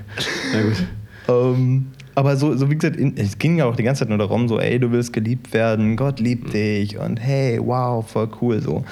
Na 0.53 0.62
gut. 0.62 0.87
Ähm, 1.29 1.87
aber 2.14 2.37
so, 2.37 2.57
so 2.57 2.68
wie 2.71 2.75
gesagt, 2.75 2.97
in, 2.97 3.16
es 3.16 3.38
ging 3.38 3.59
ja 3.59 3.66
auch 3.66 3.77
die 3.77 3.85
ganze 3.85 4.01
Zeit 4.01 4.09
nur 4.09 4.18
darum, 4.18 4.49
so, 4.49 4.59
ey, 4.59 4.81
du 4.81 4.90
willst 4.90 5.12
geliebt 5.12 5.53
werden, 5.53 5.97
Gott 5.97 6.18
liebt 6.18 6.53
dich 6.53 6.99
und 6.99 7.18
hey, 7.18 7.61
wow, 7.62 8.05
voll 8.09 8.29
cool 8.40 8.61
so. 8.61 8.85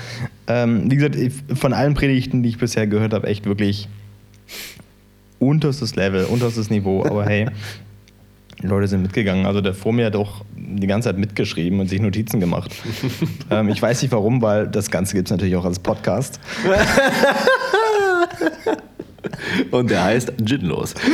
Ähm, 0.47 0.91
wie 0.91 0.95
gesagt, 0.95 1.17
ich, 1.17 1.33
von 1.59 1.73
allen 1.73 1.95
Predigten, 1.95 2.43
die 2.43 2.51
ich 2.51 2.59
bisher 2.59 2.87
gehört 2.87 3.13
habe, 3.13 3.27
echt 3.27 3.47
wirklich 3.47 3.89
unterstes 5.39 5.97
Level, 5.97 6.25
unterstes 6.27 6.71
Niveau, 6.71 7.05
aber 7.05 7.25
hey, 7.25 7.49
Leute 8.63 8.89
sind 8.89 9.03
mitgegangen. 9.03 9.47
Also 9.47 9.61
der 9.61 9.75
vor 9.75 9.93
mir 9.93 10.07
hat 10.07 10.17
auch 10.17 10.45
die 10.57 10.87
ganze 10.87 11.09
Zeit 11.09 11.19
mitgeschrieben 11.19 11.81
und 11.81 11.89
sich 11.89 12.01
Notizen 12.01 12.41
gemacht. 12.41 12.75
ähm, 13.51 13.69
ich 13.69 13.81
weiß 13.81 14.03
nicht 14.03 14.13
warum, 14.13 14.43
weil 14.43 14.67
das 14.67 14.91
Ganze 14.91 15.15
gibt 15.15 15.29
es 15.29 15.31
natürlich 15.31 15.57
auch 15.57 15.65
als 15.65 15.79
Podcast. 15.79 16.41
Und 19.71 19.91
der 19.91 20.05
heißt 20.05 20.33
Ginlos. 20.39 20.95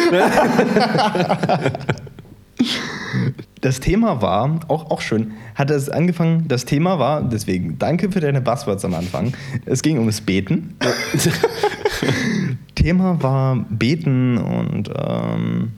Das 3.61 3.79
Thema 3.79 4.23
war, 4.23 4.61
auch, 4.69 4.91
auch 4.91 5.01
schön, 5.01 5.33
hat 5.55 5.71
es 5.71 5.89
angefangen, 5.89 6.49
das 6.49 6.65
Thema 6.65 6.99
war, 6.99 7.23
deswegen 7.23 7.79
danke 7.79 8.11
für 8.11 8.19
deine 8.19 8.41
Buzzwords 8.41 8.85
am 8.85 8.95
Anfang, 8.95 9.35
es 9.67 9.83
ging 9.83 9.99
ums 9.99 10.21
Beten. 10.21 10.77
Thema 12.75 13.23
war 13.23 13.65
Beten 13.71 14.39
und 14.39 14.91
ähm, 14.97 15.73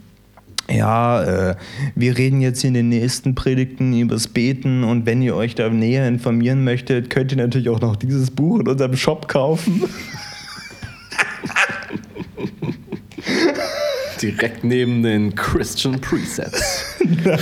ja, 0.71 1.23
äh, 1.51 1.57
wir 1.95 2.17
reden 2.17 2.41
jetzt 2.41 2.65
in 2.65 2.75
den 2.75 2.89
nächsten 2.89 3.35
Predigten 3.35 3.99
übers 3.99 4.29
Beten 4.29 4.85
und 4.85 5.05
wenn 5.07 5.21
ihr 5.23 5.37
euch 5.37 5.55
da 5.55 5.69
näher 5.69 6.09
informieren 6.09 6.65
möchtet, 6.65 7.11
könnt 7.11 7.33
ihr 7.33 7.39
natürlich 7.39 7.69
auch 7.69 7.81
noch 7.81 7.97
dieses 7.97 8.31
Buch 8.31 8.61
in 8.61 8.69
unserem 8.69 8.97
Shop 8.97 9.29
kaufen. 9.29 9.83
Direkt 14.23 14.65
neben 14.65 15.03
den 15.03 15.35
Christian 15.35 16.01
Presets. 16.01 16.97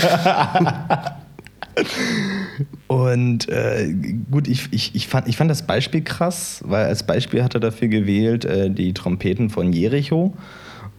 Und 2.86 3.48
äh, 3.48 3.94
gut, 4.30 4.46
ich, 4.48 4.68
ich, 4.72 4.94
ich, 4.94 5.08
fand, 5.08 5.26
ich 5.28 5.36
fand 5.36 5.50
das 5.50 5.66
Beispiel 5.66 6.02
krass, 6.02 6.60
weil 6.64 6.86
als 6.86 7.04
Beispiel 7.04 7.42
hat 7.42 7.54
er 7.54 7.60
dafür 7.60 7.88
gewählt 7.88 8.44
äh, 8.44 8.70
die 8.70 8.92
Trompeten 8.92 9.48
von 9.48 9.72
Jericho, 9.72 10.34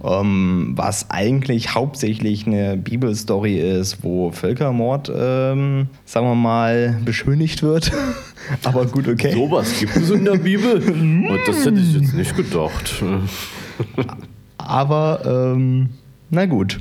ähm, 0.04 0.74
was 0.76 1.10
eigentlich 1.10 1.74
hauptsächlich 1.74 2.46
eine 2.46 2.78
Bibelstory 2.78 3.58
ist, 3.58 4.04
wo 4.04 4.32
Völkermord, 4.32 5.10
ähm, 5.16 5.88
sagen 6.06 6.28
wir 6.28 6.36
mal, 6.36 7.00
beschönigt 7.06 7.64
wird. 7.64 7.92
Aber 8.64 8.86
gut, 8.86 9.08
okay. 9.08 9.34
Sowas 9.34 9.80
gibt 9.80 9.96
es 9.96 10.10
in 10.10 10.26
der 10.26 10.38
Bibel? 10.38 10.82
Und 10.92 11.40
das 11.48 11.66
hätte 11.66 11.80
ich 11.80 11.94
jetzt 11.94 12.14
nicht 12.14 12.36
gedacht. 12.36 13.02
Aber 14.58 15.54
ähm, 15.56 15.90
na 16.30 16.46
gut. 16.46 16.80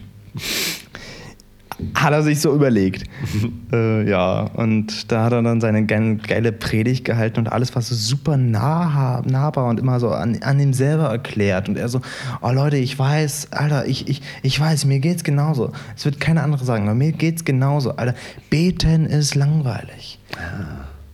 Hat 1.95 2.13
er 2.13 2.23
sich 2.23 2.41
so 2.41 2.55
überlegt. 2.55 3.05
äh, 3.73 4.09
ja, 4.09 4.43
und 4.55 5.11
da 5.11 5.25
hat 5.25 5.33
er 5.33 5.43
dann 5.43 5.61
seine 5.61 5.85
geile 5.87 6.53
Predigt 6.53 7.05
gehalten 7.05 7.41
und 7.41 7.53
alles 7.53 7.75
war 7.75 7.83
so 7.83 7.95
super 7.95 8.37
nah, 8.37 9.23
nahbar 9.27 9.67
und 9.67 9.81
immer 9.81 10.01
so 10.01 10.11
an, 10.11 10.43
an 10.43 10.61
ihm 10.61 10.73
selber 10.73 11.09
erklärt. 11.09 11.69
Und 11.69 11.77
er 11.77 11.89
so, 11.89 12.01
oh 12.41 12.51
Leute, 12.51 12.77
ich 12.77 12.99
weiß, 12.99 13.49
Alter, 13.53 13.87
ich, 13.87 14.09
ich, 14.09 14.23
ich 14.43 14.59
weiß, 14.59 14.85
mir 14.85 15.01
geht's 15.01 15.25
genauso. 15.25 15.73
Es 15.97 16.05
wird 16.05 16.21
keine 16.21 16.43
andere 16.43 16.65
sagen, 16.65 16.85
aber 16.85 16.95
mir 16.95 17.13
geht's 17.13 17.45
genauso. 17.45 17.97
Alter, 17.97 18.15
beten 18.51 19.07
ist 19.07 19.35
langweilig. 19.35 20.19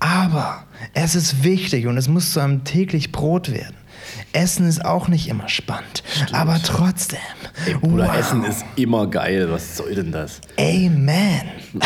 Aber 0.01 0.65
es 0.95 1.15
ist 1.15 1.43
wichtig 1.43 1.87
und 1.87 1.97
es 1.97 2.09
muss 2.09 2.33
zu 2.33 2.41
einem 2.41 2.65
täglich 2.65 3.13
Brot 3.13 3.53
werden. 3.53 3.78
Essen 4.33 4.67
ist 4.67 4.85
auch 4.85 5.09
nicht 5.09 5.29
immer 5.29 5.49
spannend, 5.49 6.03
Stimmt. 6.11 6.35
aber 6.35 6.61
trotzdem. 6.63 7.19
Ey, 7.67 7.75
Bruder, 7.75 8.09
wow. 8.09 8.17
Essen 8.17 8.45
ist 8.45 8.65
immer 8.77 9.07
geil. 9.07 9.49
Was 9.51 9.77
soll 9.77 9.95
denn 9.95 10.13
das? 10.13 10.41
Amen. 10.59 11.43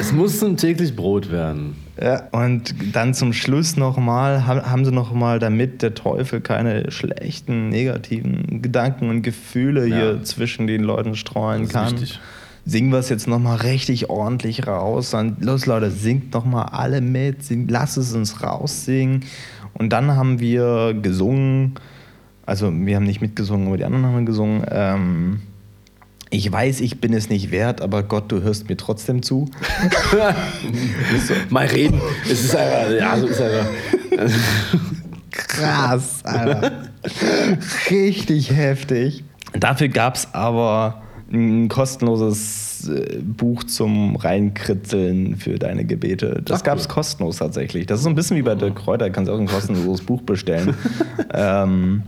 es 0.00 0.12
muss 0.12 0.42
ein 0.42 0.56
täglich 0.56 0.96
Brot 0.96 1.30
werden. 1.30 1.76
Ja, 2.00 2.28
und 2.32 2.74
dann 2.92 3.14
zum 3.14 3.32
Schluss 3.32 3.76
nochmal, 3.76 4.46
haben 4.46 4.84
sie 4.84 4.90
nochmal, 4.90 5.38
damit 5.38 5.80
der 5.80 5.94
Teufel 5.94 6.40
keine 6.40 6.90
schlechten, 6.90 7.68
negativen 7.68 8.62
Gedanken 8.62 9.10
und 9.10 9.22
Gefühle 9.22 9.86
ja. 9.86 9.96
hier 9.96 10.22
zwischen 10.24 10.66
den 10.66 10.82
Leuten 10.82 11.14
streuen 11.14 11.68
kann. 11.68 11.92
Wichtig 11.92 12.18
singen 12.66 12.90
wir 12.90 12.98
es 12.98 13.08
jetzt 13.08 13.26
nochmal 13.26 13.58
richtig 13.58 14.08
ordentlich 14.10 14.66
raus. 14.66 15.14
Und 15.14 15.44
los 15.44 15.66
Leute, 15.66 15.90
singt 15.90 16.32
nochmal 16.32 16.66
alle 16.72 17.00
mit, 17.00 17.44
singt, 17.44 17.70
lasst 17.70 17.96
es 17.96 18.14
uns 18.14 18.42
raussingen. 18.42 19.24
Und 19.74 19.92
dann 19.92 20.16
haben 20.16 20.40
wir 20.40 20.94
gesungen, 20.94 21.74
also 22.46 22.72
wir 22.72 22.96
haben 22.96 23.04
nicht 23.04 23.20
mitgesungen, 23.20 23.66
aber 23.66 23.76
die 23.76 23.84
anderen 23.84 24.06
haben 24.06 24.26
gesungen. 24.26 24.64
Ähm, 24.70 25.40
ich 26.30 26.50
weiß, 26.50 26.80
ich 26.80 27.00
bin 27.00 27.12
es 27.12 27.28
nicht 27.28 27.50
wert, 27.50 27.80
aber 27.80 28.02
Gott, 28.02 28.32
du 28.32 28.42
hörst 28.42 28.68
mir 28.68 28.76
trotzdem 28.76 29.22
zu. 29.22 29.50
so. 30.10 31.34
Mal 31.50 31.66
reden. 31.66 32.00
Es 32.24 32.44
ist 32.44 32.56
einfach, 32.56 32.90
ja, 32.92 33.18
so 33.18 33.26
ist 33.26 33.40
einfach. 33.40 33.66
Krass, 35.30 36.24
Alter. 36.24 36.72
Richtig 37.90 38.50
heftig. 38.50 39.22
Dafür 39.52 39.88
gab 39.88 40.16
es 40.16 40.32
aber 40.32 41.03
ein 41.34 41.68
kostenloses 41.68 42.88
äh, 42.88 43.18
Buch 43.18 43.64
zum 43.64 44.16
Reinkritzeln 44.16 45.36
für 45.36 45.58
deine 45.58 45.84
Gebete. 45.84 46.42
Das 46.44 46.64
gab 46.64 46.78
es 46.78 46.88
kostenlos 46.88 47.38
tatsächlich. 47.38 47.86
Das 47.86 47.98
ist 47.98 48.04
so 48.04 48.10
ein 48.10 48.14
bisschen 48.14 48.36
wie 48.36 48.42
bei 48.42 48.54
Dirk 48.54 48.76
Kräuter, 48.76 49.10
kannst 49.10 49.28
du 49.28 49.34
auch 49.34 49.40
ein 49.40 49.46
kostenloses 49.46 50.04
Buch 50.04 50.22
bestellen. 50.22 50.74
ähm, 51.34 52.02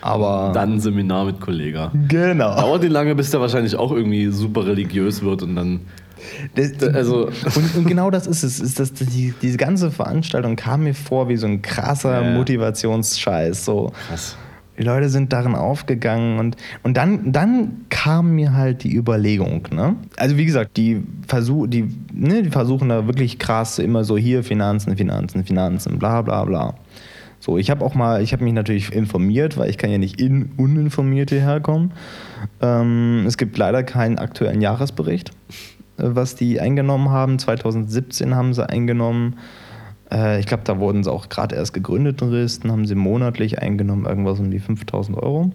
aber 0.00 0.52
dann 0.54 0.74
ein 0.74 0.80
Seminar 0.80 1.24
mit 1.26 1.40
Kollegen. 1.40 2.06
Genau. 2.08 2.56
Dauert 2.56 2.82
die 2.82 2.88
lange, 2.88 3.14
bis 3.14 3.30
der 3.30 3.40
wahrscheinlich 3.40 3.76
auch 3.76 3.92
irgendwie 3.92 4.28
super 4.28 4.66
religiös 4.66 5.22
wird 5.22 5.42
und 5.42 5.56
dann. 5.56 5.80
Das, 6.54 6.80
also 6.94 7.26
und, 7.26 7.76
und, 7.76 7.84
genau 7.86 8.10
das 8.10 8.26
ist 8.26 8.42
es. 8.44 8.60
Ist 8.60 8.78
das, 8.78 8.92
die, 8.92 9.34
diese 9.42 9.56
ganze 9.56 9.90
Veranstaltung 9.90 10.56
kam 10.56 10.84
mir 10.84 10.94
vor 10.94 11.28
wie 11.28 11.36
so 11.36 11.46
ein 11.46 11.62
krasser 11.62 12.22
ja. 12.22 12.30
Motivationsscheiß. 12.36 13.64
So. 13.64 13.92
Krass. 14.08 14.36
Die 14.78 14.82
Leute 14.82 15.10
sind 15.10 15.32
darin 15.32 15.54
aufgegangen 15.54 16.38
und, 16.38 16.56
und 16.82 16.96
dann, 16.96 17.32
dann 17.32 17.82
kam 17.90 18.34
mir 18.34 18.54
halt 18.54 18.84
die 18.84 18.94
Überlegung. 18.94 19.68
Ne? 19.70 19.96
Also 20.16 20.38
wie 20.38 20.46
gesagt, 20.46 20.76
die, 20.76 21.02
Versuch, 21.26 21.66
die, 21.66 21.88
ne, 22.12 22.42
die 22.42 22.50
versuchen 22.50 22.88
da 22.88 23.06
wirklich 23.06 23.38
krass 23.38 23.78
immer 23.78 24.04
so 24.04 24.16
hier 24.16 24.42
Finanzen, 24.42 24.96
Finanzen, 24.96 25.44
Finanzen, 25.44 25.98
bla 25.98 26.22
bla 26.22 26.44
bla. 26.44 26.74
So, 27.38 27.58
ich 27.58 27.70
habe 27.70 27.84
auch 27.84 27.94
mal, 27.94 28.22
ich 28.22 28.32
habe 28.32 28.44
mich 28.44 28.52
natürlich 28.52 28.92
informiert, 28.92 29.58
weil 29.58 29.68
ich 29.68 29.76
kann 29.76 29.90
ja 29.90 29.98
nicht 29.98 30.20
in 30.20 30.52
uninformiert 30.56 31.30
hierher 31.30 31.60
kommen. 31.60 31.92
Ähm, 32.60 33.24
es 33.26 33.36
gibt 33.36 33.58
leider 33.58 33.82
keinen 33.82 34.18
aktuellen 34.18 34.60
Jahresbericht, 34.60 35.30
äh, 35.98 36.04
was 36.04 36.36
die 36.36 36.60
eingenommen 36.60 37.10
haben. 37.10 37.40
2017 37.40 38.36
haben 38.36 38.54
sie 38.54 38.66
eingenommen 38.66 39.38
äh, 40.12 40.40
ich 40.40 40.46
glaube, 40.46 40.64
da 40.64 40.78
wurden 40.78 41.02
sie 41.02 41.10
auch 41.10 41.28
gerade 41.28 41.56
erst 41.56 41.72
gegründet 41.72 42.20
in 42.22 42.30
Dresden, 42.30 42.70
haben 42.70 42.86
sie 42.86 42.94
monatlich 42.94 43.60
eingenommen, 43.60 44.04
irgendwas 44.04 44.38
um 44.38 44.50
die 44.50 44.60
5000 44.60 45.16
Euro. 45.18 45.44
Mhm. 45.44 45.52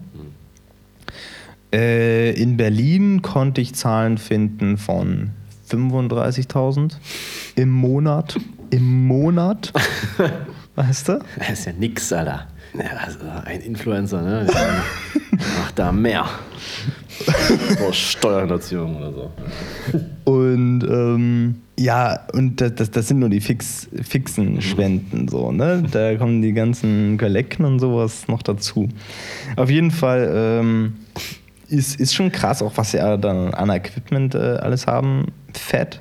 Äh, 1.72 2.30
in 2.32 2.56
Berlin 2.56 3.22
konnte 3.22 3.60
ich 3.60 3.74
Zahlen 3.74 4.18
finden 4.18 4.78
von 4.78 5.30
35.000 5.70 6.96
im 7.56 7.70
Monat. 7.70 8.38
Im 8.70 9.06
Monat. 9.06 9.72
weißt 10.74 11.08
du? 11.08 11.18
Das 11.38 11.50
ist 11.50 11.66
ja 11.66 11.72
nix, 11.72 12.12
Alter. 12.12 12.48
Ja, 12.78 12.96
also 13.04 13.18
ein 13.44 13.60
Influencer, 13.60 14.22
ne? 14.22 14.46
Macht 15.32 15.78
da 15.78 15.92
mehr. 15.92 16.26
Vor 17.78 17.92
Steuerhinterziehung 17.92 18.96
oder 18.96 19.12
so. 19.12 19.30
Und 20.24 20.84
ähm, 20.84 21.56
ja, 21.78 22.26
und 22.32 22.60
das, 22.60 22.90
das 22.90 23.08
sind 23.08 23.18
nur 23.18 23.28
die 23.28 23.40
fix, 23.40 23.88
fixen 24.02 24.54
mhm. 24.54 24.60
Spenden, 24.60 25.28
so, 25.28 25.50
ne? 25.50 25.84
Da 25.90 26.16
kommen 26.16 26.42
die 26.42 26.52
ganzen 26.52 27.18
Kollekten 27.18 27.64
und 27.64 27.80
sowas 27.80 28.28
noch 28.28 28.42
dazu. 28.42 28.88
Auf 29.56 29.70
jeden 29.70 29.90
Fall, 29.90 30.30
ähm, 30.32 30.96
ist, 31.68 32.00
ist 32.00 32.14
schon 32.14 32.32
krass, 32.32 32.62
auch 32.62 32.72
was 32.76 32.92
sie 32.92 32.98
dann 32.98 33.52
an 33.54 33.70
Equipment 33.70 34.34
äh, 34.34 34.38
alles 34.38 34.86
haben. 34.86 35.26
Fett. 35.52 36.00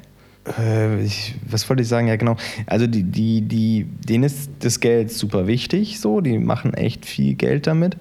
Äh, 0.60 1.04
ich, 1.04 1.36
was 1.50 1.68
wollte 1.70 1.84
ich 1.84 1.90
sagen? 1.90 2.08
Ja, 2.08 2.16
genau. 2.16 2.38
Also 2.66 2.88
die, 2.88 3.04
die, 3.04 3.42
die, 3.42 3.86
denen 4.08 4.24
ist 4.24 4.50
das 4.60 4.80
Geld 4.80 5.12
super 5.12 5.48
wichtig, 5.48 6.00
so, 6.00 6.22
die 6.22 6.38
machen 6.38 6.74
echt 6.74 7.06
viel 7.06 7.36
Geld 7.36 7.68
damit. 7.68 7.98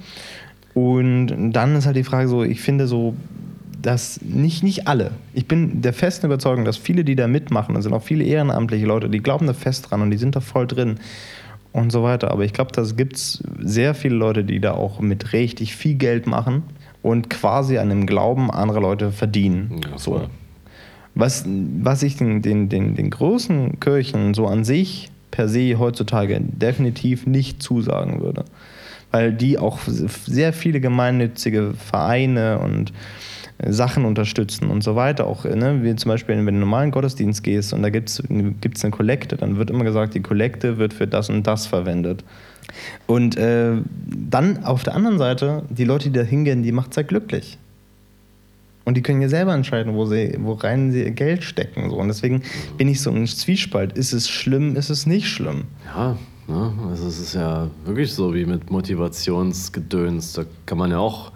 Und 0.74 1.52
dann 1.52 1.74
ist 1.76 1.86
halt 1.86 1.96
die 1.96 2.04
Frage 2.04 2.28
so, 2.28 2.42
ich 2.42 2.60
finde 2.60 2.86
so, 2.86 3.14
dass 3.80 4.20
nicht, 4.22 4.62
nicht 4.62 4.88
alle, 4.88 5.12
ich 5.32 5.46
bin 5.46 5.80
der 5.80 5.92
festen 5.92 6.26
Überzeugung, 6.26 6.64
dass 6.64 6.76
viele, 6.76 7.04
die 7.04 7.16
da 7.16 7.28
mitmachen, 7.28 7.74
da 7.74 7.82
sind 7.82 7.92
auch 7.92 8.02
viele 8.02 8.24
ehrenamtliche 8.24 8.84
Leute, 8.84 9.08
die 9.08 9.20
glauben 9.20 9.46
da 9.46 9.54
fest 9.54 9.90
dran 9.90 10.02
und 10.02 10.10
die 10.10 10.16
sind 10.16 10.36
da 10.36 10.40
voll 10.40 10.66
drin 10.66 10.96
und 11.72 11.92
so 11.92 12.02
weiter. 12.02 12.30
Aber 12.30 12.44
ich 12.44 12.52
glaube, 12.52 12.72
da 12.72 12.82
gibt 12.96 13.16
es 13.16 13.42
sehr 13.60 13.94
viele 13.94 14.16
Leute, 14.16 14.44
die 14.44 14.60
da 14.60 14.72
auch 14.72 15.00
mit 15.00 15.32
richtig 15.32 15.76
viel 15.76 15.94
Geld 15.94 16.26
machen 16.26 16.62
und 17.02 17.30
quasi 17.30 17.78
an 17.78 17.88
dem 17.88 18.06
Glauben 18.06 18.50
anderer 18.50 18.80
Leute 18.80 19.12
verdienen. 19.12 19.80
Ja, 19.84 19.98
so. 19.98 20.28
Was, 21.16 21.44
was 21.46 22.02
ich 22.02 22.16
den, 22.16 22.42
den, 22.42 22.68
den, 22.68 22.94
den 22.94 23.10
großen 23.10 23.80
Kirchen 23.80 24.34
so 24.34 24.46
an 24.46 24.64
sich 24.64 25.10
per 25.30 25.48
se 25.48 25.78
heutzutage 25.78 26.40
definitiv 26.40 27.26
nicht 27.26 27.62
zusagen 27.62 28.20
würde. 28.20 28.44
Weil 29.10 29.32
die 29.32 29.58
auch 29.58 29.80
sehr 29.86 30.52
viele 30.52 30.80
gemeinnützige 30.80 31.74
Vereine 31.74 32.58
und 32.58 32.92
Sachen 33.64 34.04
unterstützen 34.04 34.68
und 34.70 34.82
so 34.82 34.96
weiter. 34.96 35.26
Auch 35.26 35.44
ne, 35.44 35.82
wie 35.82 35.94
zum 35.96 36.10
Beispiel, 36.10 36.36
wenn 36.36 36.44
du 36.44 36.48
in 36.48 36.54
den 36.56 36.60
normalen 36.60 36.90
Gottesdienst 36.90 37.42
gehst 37.42 37.72
und 37.72 37.82
da 37.82 37.90
gibt 37.90 38.10
es 38.10 38.22
eine 38.28 38.90
Kollekte, 38.90 39.36
dann 39.36 39.56
wird 39.56 39.70
immer 39.70 39.84
gesagt, 39.84 40.14
die 40.14 40.20
Kollekte 40.20 40.78
wird 40.78 40.92
für 40.92 41.06
das 41.06 41.30
und 41.30 41.46
das 41.46 41.66
verwendet. 41.66 42.24
Und 43.06 43.36
äh, 43.36 43.72
dann 44.06 44.64
auf 44.64 44.82
der 44.82 44.94
anderen 44.94 45.18
Seite, 45.18 45.62
die 45.70 45.84
Leute, 45.84 46.10
die 46.10 46.18
da 46.18 46.24
hingehen, 46.24 46.62
die 46.62 46.72
macht 46.72 46.90
es 46.90 46.96
halt 46.98 47.08
glücklich. 47.08 47.58
Und 48.86 48.96
die 48.96 49.02
können 49.02 49.20
ja 49.20 49.28
selber 49.28 49.52
entscheiden, 49.52 49.94
wo 49.94 50.06
sie, 50.06 50.36
worein 50.38 50.92
sie 50.92 51.02
ihr 51.02 51.10
Geld 51.10 51.42
stecken. 51.42 51.90
So. 51.90 51.96
Und 51.96 52.06
deswegen 52.06 52.42
bin 52.78 52.86
ich 52.86 53.02
so 53.02 53.10
ein 53.10 53.26
Zwiespalt. 53.26 53.98
Ist 53.98 54.12
es 54.12 54.28
schlimm, 54.28 54.76
ist 54.76 54.90
es 54.90 55.06
nicht 55.06 55.28
schlimm? 55.28 55.64
Ja, 55.92 56.16
ne? 56.46 56.72
also 56.88 57.08
es 57.08 57.18
ist 57.18 57.34
ja 57.34 57.68
wirklich 57.84 58.14
so 58.14 58.32
wie 58.32 58.46
mit 58.46 58.70
Motivationsgedöns. 58.70 60.34
Da 60.34 60.44
kann 60.66 60.78
man 60.78 60.92
ja 60.92 60.98
auch 60.98 61.32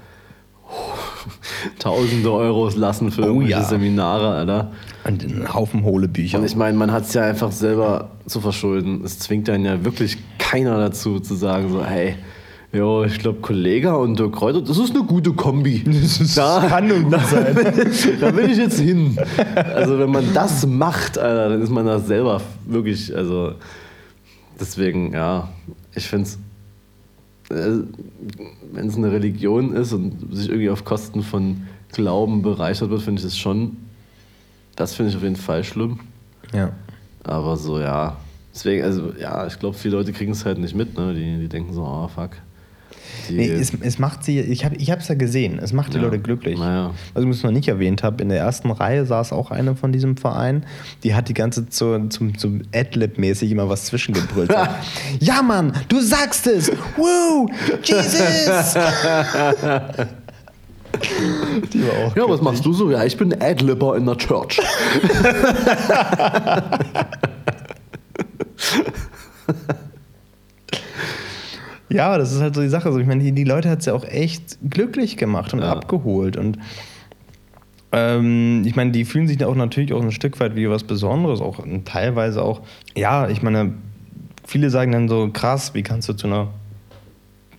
tausende 1.80 2.30
Euros 2.30 2.76
lassen 2.76 3.10
für 3.10 3.22
oh, 3.22 3.26
irgendwelche 3.26 3.50
ja. 3.50 3.64
Seminare, 3.64 4.28
Alter. 4.28 4.70
Und 5.02 5.24
einen 5.24 5.52
Haufen 5.52 5.82
hohle 5.82 6.06
Bücher. 6.06 6.38
Und 6.38 6.44
ich 6.44 6.54
meine, 6.54 6.78
man 6.78 6.92
hat 6.92 7.06
es 7.06 7.14
ja 7.14 7.24
einfach 7.24 7.50
selber 7.50 8.12
zu 8.26 8.40
verschulden. 8.40 9.02
Es 9.04 9.18
zwingt 9.18 9.50
einen 9.50 9.64
ja 9.64 9.84
wirklich 9.84 10.18
keiner 10.38 10.78
dazu, 10.78 11.18
zu 11.18 11.34
sagen 11.34 11.68
so, 11.68 11.84
hey, 11.84 12.14
Jo, 12.72 13.02
ich 13.02 13.18
glaube, 13.18 13.40
Kollega 13.40 13.94
und 13.94 14.16
Dirk 14.16 14.36
Kräuter, 14.36 14.62
das 14.62 14.78
ist 14.78 14.94
eine 14.94 15.04
gute 15.04 15.32
Kombi. 15.32 15.82
Das 15.84 16.34
da, 16.34 16.64
kann 16.68 16.86
nur 16.86 17.00
gut 17.00 17.20
sein. 17.28 17.56
da 18.20 18.36
will 18.36 18.48
ich 18.48 18.58
jetzt 18.58 18.78
hin. 18.78 19.18
Also, 19.56 19.98
wenn 19.98 20.10
man 20.10 20.32
das 20.32 20.64
macht, 20.66 21.18
Alter, 21.18 21.48
dann 21.48 21.62
ist 21.62 21.70
man 21.70 21.84
da 21.86 21.98
selber 21.98 22.40
wirklich, 22.66 23.14
also, 23.14 23.54
deswegen, 24.60 25.12
ja, 25.12 25.48
ich 25.96 26.06
finde 26.06 26.28
es, 26.28 26.38
äh, 27.50 27.82
wenn 28.72 28.86
es 28.86 28.96
eine 28.96 29.10
Religion 29.10 29.74
ist 29.74 29.92
und 29.92 30.32
sich 30.32 30.48
irgendwie 30.48 30.70
auf 30.70 30.84
Kosten 30.84 31.24
von 31.24 31.62
Glauben 31.90 32.42
bereichert 32.42 32.90
wird, 32.90 33.02
finde 33.02 33.18
ich 33.18 33.26
das 33.26 33.36
schon, 33.36 33.78
das 34.76 34.94
finde 34.94 35.10
ich 35.10 35.16
auf 35.16 35.24
jeden 35.24 35.34
Fall 35.34 35.64
schlimm. 35.64 35.98
Ja. 36.54 36.70
Aber 37.24 37.56
so, 37.56 37.80
ja, 37.80 38.16
deswegen, 38.54 38.84
also, 38.84 39.12
ja, 39.20 39.44
ich 39.48 39.58
glaube, 39.58 39.76
viele 39.76 39.96
Leute 39.96 40.12
kriegen 40.12 40.30
es 40.30 40.44
halt 40.44 40.58
nicht 40.58 40.76
mit, 40.76 40.96
ne? 40.96 41.14
die, 41.14 41.40
die 41.40 41.48
denken 41.48 41.74
so, 41.74 41.82
oh, 41.82 42.06
fuck 42.06 42.30
Nee, 43.36 43.50
es, 43.50 43.72
es, 43.80 43.98
macht 43.98 44.24
sie, 44.24 44.40
ich 44.40 44.64
habe 44.64 44.76
es 44.76 45.08
ja 45.08 45.14
gesehen, 45.14 45.58
es 45.58 45.72
macht 45.72 45.92
die 45.92 45.98
ja. 45.98 46.04
Leute 46.04 46.18
glücklich. 46.18 46.58
Naja. 46.58 46.92
Was 47.14 47.24
ich 47.24 47.42
noch 47.42 47.50
nicht 47.50 47.68
erwähnt 47.68 48.02
habe, 48.02 48.22
in 48.22 48.28
der 48.28 48.38
ersten 48.38 48.70
Reihe 48.70 49.06
saß 49.06 49.32
auch 49.32 49.50
eine 49.50 49.76
von 49.76 49.92
diesem 49.92 50.16
Verein, 50.16 50.64
die 51.04 51.14
hat 51.14 51.28
die 51.28 51.34
ganze 51.34 51.68
zu, 51.68 52.08
zum, 52.08 52.36
zum 52.36 52.62
Adlib-mäßig 52.72 53.50
immer 53.50 53.68
was 53.68 53.86
zwischengebrüllt. 53.86 54.52
ja, 55.20 55.42
Mann, 55.42 55.72
du 55.88 56.00
sagst 56.00 56.46
es! 56.46 56.70
Woo! 56.96 57.48
Jesus! 57.82 58.74
Die 61.72 61.86
war 61.86 62.06
auch 62.06 62.16
ja, 62.16 62.28
was 62.28 62.42
machst 62.42 62.64
du 62.64 62.72
so? 62.72 62.90
Ja, 62.90 63.04
ich 63.04 63.16
bin 63.16 63.40
Adlibber 63.40 63.96
in 63.96 64.06
der 64.06 64.16
Church. 64.16 64.60
Ja, 71.90 72.16
das 72.18 72.32
ist 72.32 72.40
halt 72.40 72.54
so 72.54 72.62
die 72.62 72.68
Sache. 72.68 72.88
Also 72.88 73.00
ich 73.00 73.06
meine, 73.06 73.22
die, 73.22 73.32
die 73.32 73.44
Leute 73.44 73.68
hat 73.68 73.80
es 73.80 73.86
ja 73.86 73.94
auch 73.94 74.04
echt 74.04 74.58
glücklich 74.68 75.16
gemacht 75.16 75.52
und 75.52 75.60
ja. 75.60 75.72
abgeholt. 75.72 76.36
Und 76.36 76.58
ähm, 77.92 78.62
ich 78.64 78.76
meine, 78.76 78.92
die 78.92 79.04
fühlen 79.04 79.26
sich 79.26 79.40
ja 79.40 79.48
auch 79.48 79.56
natürlich 79.56 79.92
auch 79.92 80.02
ein 80.02 80.12
Stück 80.12 80.38
weit 80.40 80.54
wie 80.54 80.70
was 80.70 80.84
Besonderes, 80.84 81.40
auch 81.40 81.64
teilweise 81.84 82.42
auch, 82.42 82.62
ja, 82.96 83.28
ich 83.28 83.42
meine, 83.42 83.74
viele 84.46 84.70
sagen 84.70 84.92
dann 84.92 85.08
so, 85.08 85.30
krass, 85.32 85.74
wie 85.74 85.82
kannst 85.82 86.08
du 86.08 86.12
zu 86.12 86.28
einer 86.28 86.48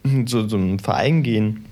zu 0.25 0.47
so 0.47 0.57
einem 0.57 0.79
Verein 0.79 1.23
gehen, 1.23 1.65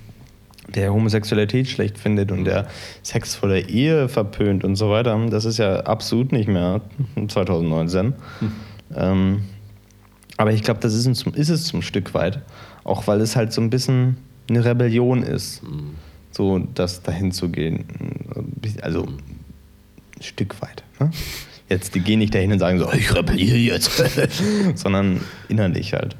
der 0.76 0.94
Homosexualität 0.94 1.68
schlecht 1.68 1.98
findet 1.98 2.32
und 2.32 2.44
der 2.44 2.68
Sex 3.02 3.36
vor 3.36 3.50
der 3.50 3.70
Ehe 3.70 4.08
verpönt 4.08 4.64
und 4.64 4.76
so 4.76 4.90
weiter. 4.90 5.20
Das 5.30 5.46
ist 5.46 5.58
ja 5.58 5.80
absolut 5.82 6.32
nicht 6.32 6.48
mehr 6.48 6.82
2019. 7.28 8.14
Hm. 8.40 8.52
Ähm, 8.96 9.42
aber 10.40 10.54
ich 10.54 10.64
glaube, 10.64 10.80
das 10.80 10.94
ist, 10.94 11.06
ein, 11.06 11.34
ist 11.34 11.50
es 11.50 11.66
zum 11.66 11.82
Stück 11.82 12.14
weit. 12.14 12.42
Auch 12.86 13.08
weil 13.08 13.20
es 13.20 13.36
halt 13.36 13.52
so 13.52 13.60
ein 13.60 13.70
bisschen 13.70 14.16
eine 14.50 14.64
Rebellion 14.64 15.22
ist, 15.22 15.62
mhm. 15.64 15.96
so 16.32 16.60
das 16.60 17.04
dahin 17.04 17.34
zu 17.34 17.50
gehen. 17.50 17.84
Also 18.82 19.04
ein 19.04 20.24
Stück 20.24 20.62
weit. 20.62 20.86
Ne? 20.98 21.12
Jetzt, 21.68 21.94
die 21.94 22.00
gehen 22.00 22.20
nicht 22.20 22.34
dahin 22.34 22.54
und 22.54 22.60
sagen 22.60 22.80
so, 22.80 22.90
ich 22.94 23.14
rebelliere 23.14 23.58
jetzt, 23.58 24.02
sondern 24.76 25.20
innerlich 25.50 25.94
halt. 25.94 26.16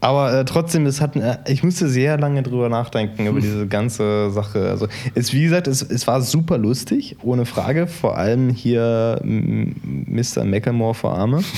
Aber 0.00 0.32
äh, 0.32 0.44
trotzdem, 0.46 0.86
es 0.86 1.02
hat, 1.02 1.14
äh, 1.16 1.36
ich 1.46 1.62
musste 1.62 1.88
sehr 1.88 2.16
lange 2.16 2.42
drüber 2.42 2.70
nachdenken, 2.70 3.26
über 3.26 3.40
diese 3.40 3.66
ganze 3.66 4.30
Sache. 4.30 4.70
Also, 4.70 4.88
es, 5.14 5.34
wie 5.34 5.42
gesagt, 5.42 5.66
es, 5.66 5.82
es 5.82 6.06
war 6.06 6.22
super 6.22 6.56
lustig, 6.56 7.16
ohne 7.22 7.44
Frage. 7.44 7.86
Vor 7.86 8.16
allem 8.16 8.48
hier 8.48 9.20
Mr. 9.22 10.44
Macklemore 10.44 10.94
vor 10.94 11.18
Arme. 11.18 11.42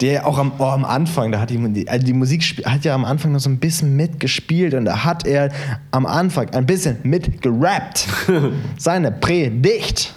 der 0.00 0.26
auch 0.26 0.38
am, 0.38 0.52
oh, 0.58 0.64
am 0.64 0.84
Anfang, 0.84 1.32
da 1.32 1.40
hat 1.40 1.50
die, 1.50 1.88
also 1.88 2.06
die 2.06 2.12
Musik 2.12 2.64
hat 2.64 2.84
ja 2.84 2.94
am 2.94 3.04
Anfang 3.04 3.32
noch 3.32 3.40
so 3.40 3.50
ein 3.50 3.58
bisschen 3.58 3.96
mitgespielt 3.96 4.74
und 4.74 4.84
da 4.84 5.04
hat 5.04 5.26
er 5.26 5.50
am 5.90 6.06
Anfang 6.06 6.50
ein 6.50 6.66
bisschen 6.66 6.98
mitgerappt. 7.02 8.06
Seine 8.78 9.10
Predigt. 9.10 10.14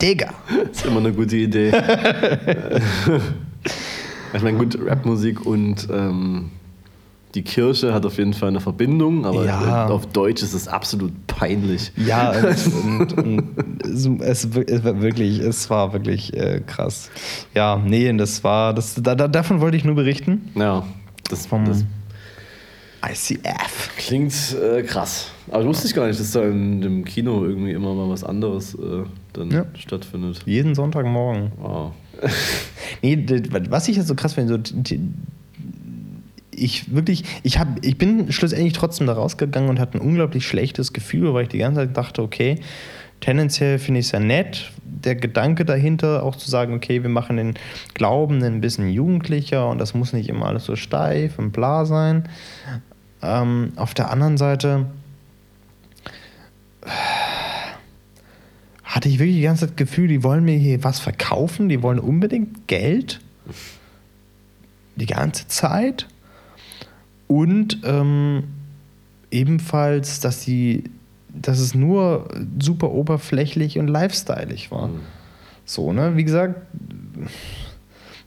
Digga. 0.00 0.32
Das 0.48 0.78
ist 0.78 0.86
immer 0.86 1.00
eine 1.00 1.12
gute 1.12 1.36
Idee. 1.36 1.68
ich 4.34 4.42
meine, 4.42 4.58
gut, 4.58 4.78
Rapmusik 4.86 5.44
und 5.44 5.88
ähm, 5.92 6.50
die 7.34 7.42
Kirche 7.42 7.94
hat 7.94 8.04
auf 8.04 8.18
jeden 8.18 8.34
Fall 8.34 8.48
eine 8.48 8.60
Verbindung, 8.60 9.24
aber 9.24 9.44
ja. 9.44 9.86
auf 9.86 10.06
Deutsch 10.06 10.42
ist 10.42 10.52
es 10.52 10.66
absolut 10.66 11.12
peinlich. 11.26 11.92
Ja, 11.96 12.32
und, 12.84 13.12
und 13.16 13.44
es, 13.84 14.06
es, 14.06 14.44
es, 14.44 14.84
wirklich, 14.84 15.38
es 15.38 15.70
war 15.70 15.92
wirklich 15.92 16.34
äh, 16.34 16.60
krass. 16.66 17.10
Ja, 17.54 17.76
nee, 17.76 18.12
das 18.14 18.42
war, 18.42 18.74
das, 18.74 18.94
da, 18.94 19.14
davon 19.14 19.60
wollte 19.60 19.76
ich 19.76 19.84
nur 19.84 19.94
berichten. 19.94 20.50
Ja, 20.54 20.84
das, 21.28 21.46
vom 21.46 21.64
das 21.64 21.84
ICF. 23.08 23.90
Klingt 23.96 24.34
äh, 24.60 24.82
krass. 24.82 25.30
Aber 25.50 25.64
wusste 25.64 25.86
ich 25.86 25.94
gar 25.94 26.06
nicht, 26.06 26.20
dass 26.20 26.32
da 26.32 26.42
in 26.42 26.80
dem 26.80 27.04
Kino 27.04 27.44
irgendwie 27.44 27.72
immer 27.72 27.94
mal 27.94 28.10
was 28.10 28.24
anderes 28.24 28.74
äh, 28.74 29.04
dann 29.32 29.50
ja. 29.50 29.64
stattfindet. 29.74 30.40
Jeden 30.44 30.74
Sonntagmorgen. 30.74 31.52
Wow. 31.58 31.92
nee, 33.02 33.24
was 33.70 33.88
ich 33.88 33.96
jetzt 33.96 34.08
so 34.08 34.14
krass 34.14 34.34
finde, 34.34 34.62
so 34.62 34.82
ich 36.60 36.94
wirklich, 36.94 37.24
ich, 37.42 37.58
hab, 37.58 37.84
ich 37.84 37.98
bin 37.98 38.30
schlussendlich 38.32 38.72
trotzdem 38.72 39.06
da 39.06 39.14
rausgegangen 39.14 39.68
und 39.70 39.80
hatte 39.80 39.98
ein 39.98 40.00
unglaublich 40.00 40.46
schlechtes 40.46 40.92
Gefühl, 40.92 41.32
weil 41.34 41.44
ich 41.44 41.48
die 41.48 41.58
ganze 41.58 41.80
Zeit 41.80 41.96
dachte, 41.96 42.22
okay, 42.22 42.60
tendenziell 43.20 43.78
finde 43.78 44.00
ich 44.00 44.06
es 44.06 44.12
ja 44.12 44.20
nett, 44.20 44.70
der 44.84 45.16
Gedanke 45.16 45.64
dahinter 45.64 46.22
auch 46.22 46.36
zu 46.36 46.50
sagen, 46.50 46.74
okay, 46.74 47.02
wir 47.02 47.10
machen 47.10 47.36
den 47.36 47.54
Glauben 47.94 48.42
ein 48.42 48.60
bisschen 48.60 48.88
jugendlicher 48.90 49.68
und 49.68 49.78
das 49.78 49.94
muss 49.94 50.12
nicht 50.12 50.28
immer 50.28 50.46
alles 50.46 50.64
so 50.64 50.76
steif 50.76 51.38
und 51.38 51.52
bla 51.52 51.84
sein. 51.84 52.28
Ähm, 53.22 53.72
auf 53.76 53.94
der 53.94 54.10
anderen 54.10 54.36
Seite 54.36 54.86
hatte 58.84 59.08
ich 59.08 59.18
wirklich 59.18 59.36
die 59.36 59.42
ganze 59.42 59.60
Zeit 59.60 59.70
das 59.70 59.76
Gefühl, 59.76 60.08
die 60.08 60.22
wollen 60.22 60.44
mir 60.44 60.56
hier 60.56 60.82
was 60.82 60.98
verkaufen, 60.98 61.68
die 61.68 61.82
wollen 61.82 61.98
unbedingt 61.98 62.66
Geld. 62.66 63.20
Die 64.96 65.06
ganze 65.06 65.46
Zeit. 65.48 66.06
Und 67.30 67.82
ähm, 67.84 68.42
ebenfalls, 69.30 70.18
dass, 70.18 70.40
die, 70.40 70.82
dass 71.28 71.60
es 71.60 71.76
nur 71.76 72.26
super 72.58 72.90
oberflächlich 72.90 73.78
und 73.78 73.86
lifestyleig 73.86 74.72
war. 74.72 74.88
Mhm. 74.88 75.00
So, 75.64 75.92
ne? 75.92 76.16
Wie 76.16 76.24
gesagt, 76.24 76.56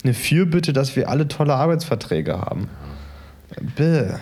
eine 0.06 0.14
Fürbitte, 0.14 0.72
dass 0.72 0.96
wir 0.96 1.10
alle 1.10 1.28
tolle 1.28 1.54
Arbeitsverträge 1.54 2.40
haben. 2.40 2.70
Bäh. 3.76 4.14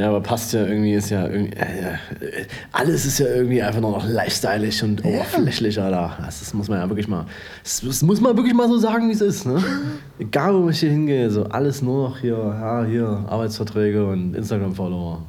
Ja, 0.00 0.08
aber 0.08 0.22
passt 0.22 0.54
ja 0.54 0.64
irgendwie, 0.64 0.94
ist 0.94 1.10
ja 1.10 1.28
irgendwie. 1.28 1.52
Äh, 1.58 1.90
äh, 2.24 2.46
alles 2.72 3.04
ist 3.04 3.18
ja 3.18 3.26
irgendwie 3.26 3.60
einfach 3.60 3.82
nur 3.82 3.90
noch 3.90 4.08
lifestyleig 4.08 4.82
und 4.82 5.04
oberflächlich, 5.04 5.78
Alter. 5.78 6.16
Das, 6.24 6.40
das 6.40 6.54
muss 6.54 6.68
man 6.68 6.78
ja 6.78 6.88
wirklich 6.88 7.06
mal. 7.06 7.26
Das, 7.62 7.82
das 7.84 8.02
muss 8.02 8.18
man 8.18 8.34
wirklich 8.34 8.54
mal 8.54 8.66
so 8.66 8.78
sagen, 8.78 9.10
wie 9.10 9.12
es 9.12 9.20
ist, 9.20 9.44
ne? 9.44 9.62
Egal, 10.18 10.54
wo 10.54 10.70
ich 10.70 10.80
hier 10.80 10.88
hingehe, 10.88 11.30
so 11.30 11.44
alles 11.44 11.82
nur 11.82 12.08
noch 12.08 12.18
hier, 12.18 12.38
ja, 12.38 12.82
hier, 12.84 13.26
Arbeitsverträge 13.28 14.06
und 14.06 14.34
Instagram-Follower. 14.34 15.22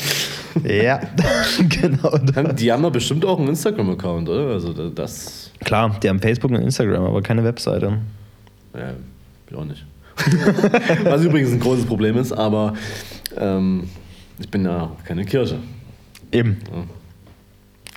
ja, 0.64 0.98
genau. 1.68 2.16
Die 2.54 2.72
haben 2.72 2.82
doch 2.84 2.92
bestimmt 2.92 3.22
auch 3.26 3.38
einen 3.38 3.48
Instagram-Account, 3.48 4.30
oder? 4.30 4.54
Also 4.54 4.72
das. 4.72 5.50
Klar, 5.62 5.94
die 6.02 6.08
haben 6.08 6.20
Facebook 6.20 6.52
und 6.52 6.62
Instagram, 6.62 7.04
aber 7.04 7.20
keine 7.20 7.44
Webseite. 7.44 7.98
Ja, 8.72 8.92
ich 9.50 9.54
auch 9.54 9.64
nicht. 9.66 9.84
Was 11.04 11.22
übrigens 11.22 11.52
ein 11.52 11.60
großes 11.60 11.84
Problem 11.84 12.16
ist, 12.16 12.32
aber 12.32 12.72
ähm, 13.36 13.90
ich 14.38 14.50
bin 14.50 14.64
ja 14.64 14.90
keine 15.04 15.24
Kirche. 15.24 15.58
Eben. 16.32 16.58
Ja. 16.72 16.84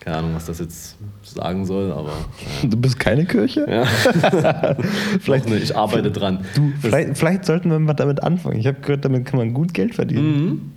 Keine 0.02 0.18
Ahnung, 0.18 0.36
was 0.36 0.46
das 0.46 0.60
jetzt 0.60 0.98
sagen 1.24 1.66
soll, 1.66 1.92
aber. 1.92 2.10
Ja. 2.10 2.70
Du 2.70 2.78
bist 2.78 3.00
keine 3.00 3.26
Kirche? 3.26 3.66
Ja. 3.70 3.86
vielleicht 5.20 5.50
nicht, 5.50 5.64
ich 5.64 5.76
arbeite 5.76 6.12
dran. 6.12 6.46
Du, 6.56 6.72
vielleicht, 6.82 7.18
vielleicht, 7.18 7.46
sollten 7.46 7.70
wir 7.70 7.80
mal 7.80 7.94
damit 7.94 8.24
anfangen. 8.24 8.60
Ich 8.60 8.68
habe 8.68 8.80
gehört, 8.80 9.04
damit 9.04 9.26
kann 9.26 9.40
man 9.40 9.54
gut 9.54 9.74
Geld 9.74 9.96
verdienen. 9.96 10.46
Mhm. 10.46 10.72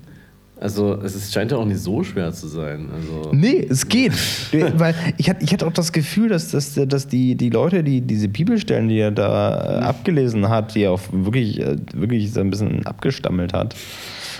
Also 0.62 0.94
es 1.02 1.16
ist, 1.16 1.32
scheint 1.32 1.50
ja 1.50 1.56
auch 1.56 1.64
nicht 1.64 1.80
so 1.80 2.04
schwer 2.04 2.32
zu 2.32 2.46
sein. 2.46 2.88
Also 2.94 3.32
nee, 3.32 3.66
es 3.68 3.88
geht. 3.88 4.12
Weil 4.78 4.94
ich 5.16 5.28
hatte, 5.28 5.44
ich 5.44 5.52
hatte 5.52 5.66
auch 5.66 5.72
das 5.72 5.92
Gefühl, 5.92 6.28
dass, 6.28 6.52
dass, 6.52 6.74
dass 6.74 7.08
die, 7.08 7.34
die 7.34 7.50
Leute, 7.50 7.82
die 7.82 8.00
diese 8.00 8.28
Bibelstellen, 8.28 8.88
die 8.88 8.98
er 8.98 9.10
da 9.10 9.78
mhm. 9.80 9.86
abgelesen 9.86 10.48
hat, 10.48 10.76
die 10.76 10.82
er 10.82 10.92
auch 10.92 11.00
wirklich, 11.10 11.60
äh, 11.60 11.76
wirklich 11.94 12.32
so 12.32 12.40
ein 12.40 12.50
bisschen 12.50 12.86
abgestammelt 12.86 13.52
hat, 13.52 13.74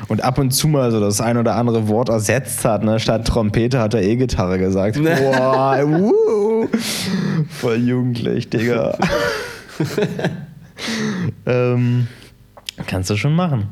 und 0.09 0.23
ab 0.23 0.39
und 0.39 0.51
zu 0.53 0.69
mal 0.69 0.91
so 0.91 1.01
das 1.01 1.21
ein 1.21 1.37
oder 1.37 1.57
andere 1.57 1.89
Wort 1.89 2.09
ersetzt 2.09 2.65
hat. 2.65 2.85
Ne? 2.85 2.99
Statt 3.01 3.27
Trompete 3.27 3.79
hat 3.81 3.95
er 3.95 4.03
E-Gitarre 4.03 4.59
gesagt. 4.59 5.01
Boah, 5.03 5.83
uh, 5.87 6.67
voll 7.49 7.77
jugendlich, 7.77 8.49
Digga. 8.51 8.99
ähm, 11.47 12.07
kannst 12.87 13.11
du 13.11 13.17
schon 13.17 13.35
machen. 13.35 13.69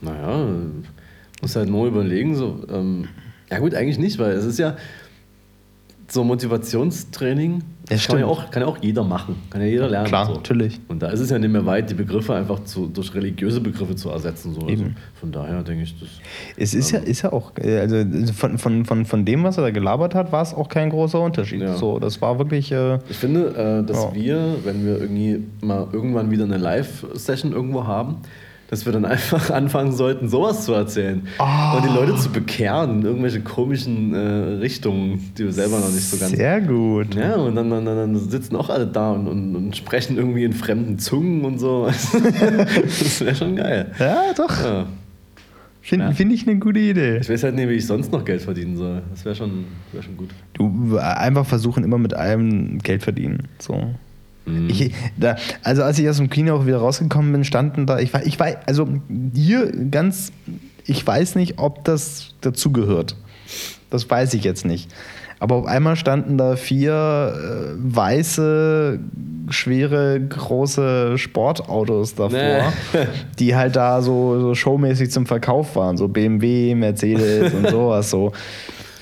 Naja, 0.00 0.46
muss 1.40 1.56
halt 1.56 1.68
nur 1.68 1.86
überlegen, 1.86 2.34
so, 2.34 2.64
ähm, 2.70 3.08
ja 3.50 3.58
gut, 3.58 3.74
eigentlich 3.74 3.98
nicht, 3.98 4.18
weil 4.18 4.32
es 4.32 4.44
ist 4.44 4.58
ja 4.58 4.76
so 6.08 6.24
Motivationstraining 6.24 7.62
ja, 7.88 7.96
kann, 7.98 8.18
ja 8.18 8.26
auch, 8.26 8.50
kann 8.50 8.62
ja 8.62 8.68
auch 8.68 8.78
jeder 8.80 9.04
machen, 9.04 9.36
kann 9.48 9.60
ja 9.60 9.66
jeder 9.68 9.88
lernen. 9.88 10.08
Klar, 10.08 10.26
so. 10.26 10.34
natürlich. 10.34 10.80
Und 10.88 11.02
da 11.02 11.08
ist 11.10 11.20
es 11.20 11.30
ja 11.30 11.38
nicht 11.38 11.50
mehr 11.50 11.64
weit, 11.66 11.88
die 11.88 11.94
Begriffe 11.94 12.34
einfach 12.34 12.64
zu, 12.64 12.88
durch 12.88 13.14
religiöse 13.14 13.60
Begriffe 13.60 13.94
zu 13.94 14.10
ersetzen. 14.10 14.54
So. 14.54 14.66
Also 14.66 14.84
von 15.14 15.30
daher 15.30 15.62
denke 15.62 15.84
ich, 15.84 15.98
das. 15.98 16.08
Es 16.56 16.74
ist 16.74 16.90
ja, 16.90 16.98
ist 16.98 17.22
ja 17.22 17.32
auch, 17.32 17.52
äh, 17.58 17.78
also 17.78 18.04
von, 18.32 18.58
von, 18.58 18.84
von, 18.84 19.06
von 19.06 19.24
dem, 19.24 19.44
was 19.44 19.56
er 19.56 19.64
da 19.64 19.70
gelabert 19.70 20.14
hat, 20.14 20.32
war 20.32 20.42
es 20.42 20.52
auch 20.52 20.68
kein 20.68 20.90
großer 20.90 21.20
Unterschied. 21.20 21.60
Ja. 21.60 21.76
So, 21.76 21.98
das 21.98 22.20
war 22.20 22.38
wirklich. 22.38 22.72
Äh, 22.72 22.98
ich 23.08 23.16
finde, 23.16 23.82
äh, 23.82 23.86
dass 23.86 24.04
ja. 24.04 24.14
wir, 24.14 24.56
wenn 24.64 24.84
wir 24.84 25.00
irgendwie 25.00 25.44
mal 25.60 25.86
irgendwann 25.92 26.30
wieder 26.30 26.44
eine 26.44 26.56
Live-Session 26.56 27.52
irgendwo 27.52 27.86
haben, 27.86 28.16
dass 28.68 28.84
wir 28.84 28.92
dann 28.92 29.04
einfach 29.04 29.50
anfangen 29.54 29.92
sollten, 29.92 30.28
sowas 30.28 30.64
zu 30.64 30.72
erzählen. 30.72 31.26
Oh. 31.38 31.76
Und 31.76 31.84
die 31.84 31.94
Leute 31.94 32.16
zu 32.16 32.30
bekehren 32.30 33.00
in 33.00 33.06
irgendwelche 33.06 33.40
komischen 33.40 34.14
äh, 34.14 34.18
Richtungen, 34.58 35.32
die 35.38 35.44
wir 35.44 35.52
selber 35.52 35.78
noch 35.78 35.90
nicht 35.90 36.08
so 36.08 36.16
ganz. 36.16 36.32
Sehr 36.32 36.60
gut. 36.60 37.14
Ja, 37.14 37.36
und 37.36 37.54
dann, 37.54 37.70
dann, 37.70 37.84
dann 37.84 38.16
sitzen 38.16 38.56
auch 38.56 38.70
alle 38.70 38.86
da 38.86 39.12
und, 39.12 39.28
und, 39.28 39.56
und, 39.56 39.76
sprechen 39.76 40.16
irgendwie 40.16 40.44
in 40.44 40.52
fremden 40.52 40.98
Zungen 40.98 41.44
und 41.44 41.58
so. 41.58 41.86
das 42.82 43.20
wäre 43.20 43.34
schon 43.34 43.56
geil. 43.56 43.92
Ja, 43.98 44.32
doch. 44.36 44.64
Ja. 44.64 44.86
Finde 45.86 46.06
ja. 46.06 46.12
find 46.12 46.32
ich 46.32 46.48
eine 46.48 46.58
gute 46.58 46.80
Idee. 46.80 47.18
Ich 47.18 47.28
weiß 47.28 47.44
halt 47.44 47.54
nicht, 47.54 47.68
wie 47.68 47.74
ich 47.74 47.86
sonst 47.86 48.10
noch 48.10 48.24
Geld 48.24 48.42
verdienen 48.42 48.76
soll. 48.76 49.02
Das 49.10 49.24
wäre 49.24 49.36
schon, 49.36 49.66
wär 49.92 50.02
schon 50.02 50.16
gut. 50.16 50.30
Du 50.54 50.98
einfach 50.98 51.46
versuchen, 51.46 51.84
immer 51.84 51.98
mit 51.98 52.12
allem 52.12 52.78
Geld 52.78 53.04
verdienen. 53.04 53.44
So. 53.60 53.94
Mhm. 54.46 54.70
Ich, 54.70 54.92
da, 55.16 55.36
also 55.62 55.82
als 55.82 55.98
ich 55.98 56.08
aus 56.08 56.16
dem 56.16 56.30
Kino 56.30 56.56
auch 56.56 56.66
wieder 56.66 56.78
rausgekommen 56.78 57.32
bin, 57.32 57.44
standen 57.44 57.86
da, 57.86 57.98
ich 57.98 58.14
war, 58.14 58.24
ich 58.24 58.38
war, 58.40 58.48
also 58.66 58.88
hier 59.34 59.72
ganz, 59.90 60.32
ich 60.86 61.06
weiß 61.06 61.34
nicht, 61.34 61.58
ob 61.58 61.84
das 61.84 62.34
dazugehört. 62.40 63.16
Das 63.90 64.08
weiß 64.08 64.34
ich 64.34 64.44
jetzt 64.44 64.64
nicht. 64.64 64.90
Aber 65.38 65.56
auf 65.56 65.66
einmal 65.66 65.96
standen 65.96 66.38
da 66.38 66.56
vier 66.56 66.92
äh, 66.92 67.74
weiße, 67.76 68.98
schwere, 69.50 70.20
große 70.20 71.18
Sportautos 71.18 72.14
davor, 72.14 72.72
nee. 72.94 73.06
die 73.38 73.54
halt 73.54 73.76
da 73.76 74.00
so, 74.00 74.40
so 74.40 74.54
showmäßig 74.54 75.10
zum 75.10 75.26
Verkauf 75.26 75.76
waren. 75.76 75.98
So 75.98 76.08
BMW, 76.08 76.74
Mercedes 76.74 77.52
und 77.52 77.68
sowas. 77.70 78.08
So 78.08 78.32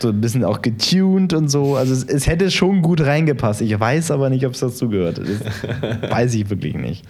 so 0.05 0.11
ein 0.11 0.21
bisschen 0.21 0.45
auch 0.45 0.61
getuned 0.61 1.33
und 1.33 1.49
so. 1.49 1.77
Also 1.77 1.95
es, 1.95 2.05
es 2.05 2.27
hätte 2.27 2.51
schon 2.51 2.83
gut 2.83 3.01
reingepasst. 3.01 3.63
Ich 3.63 3.79
weiß 3.79 4.11
aber 4.11 4.29
nicht, 4.29 4.45
ob 4.47 4.53
es 4.53 4.61
dazu 4.61 4.91
gehört. 4.91 5.19
Das 5.19 6.11
weiß 6.11 6.35
ich 6.35 6.51
wirklich 6.51 6.75
nicht. 6.75 7.07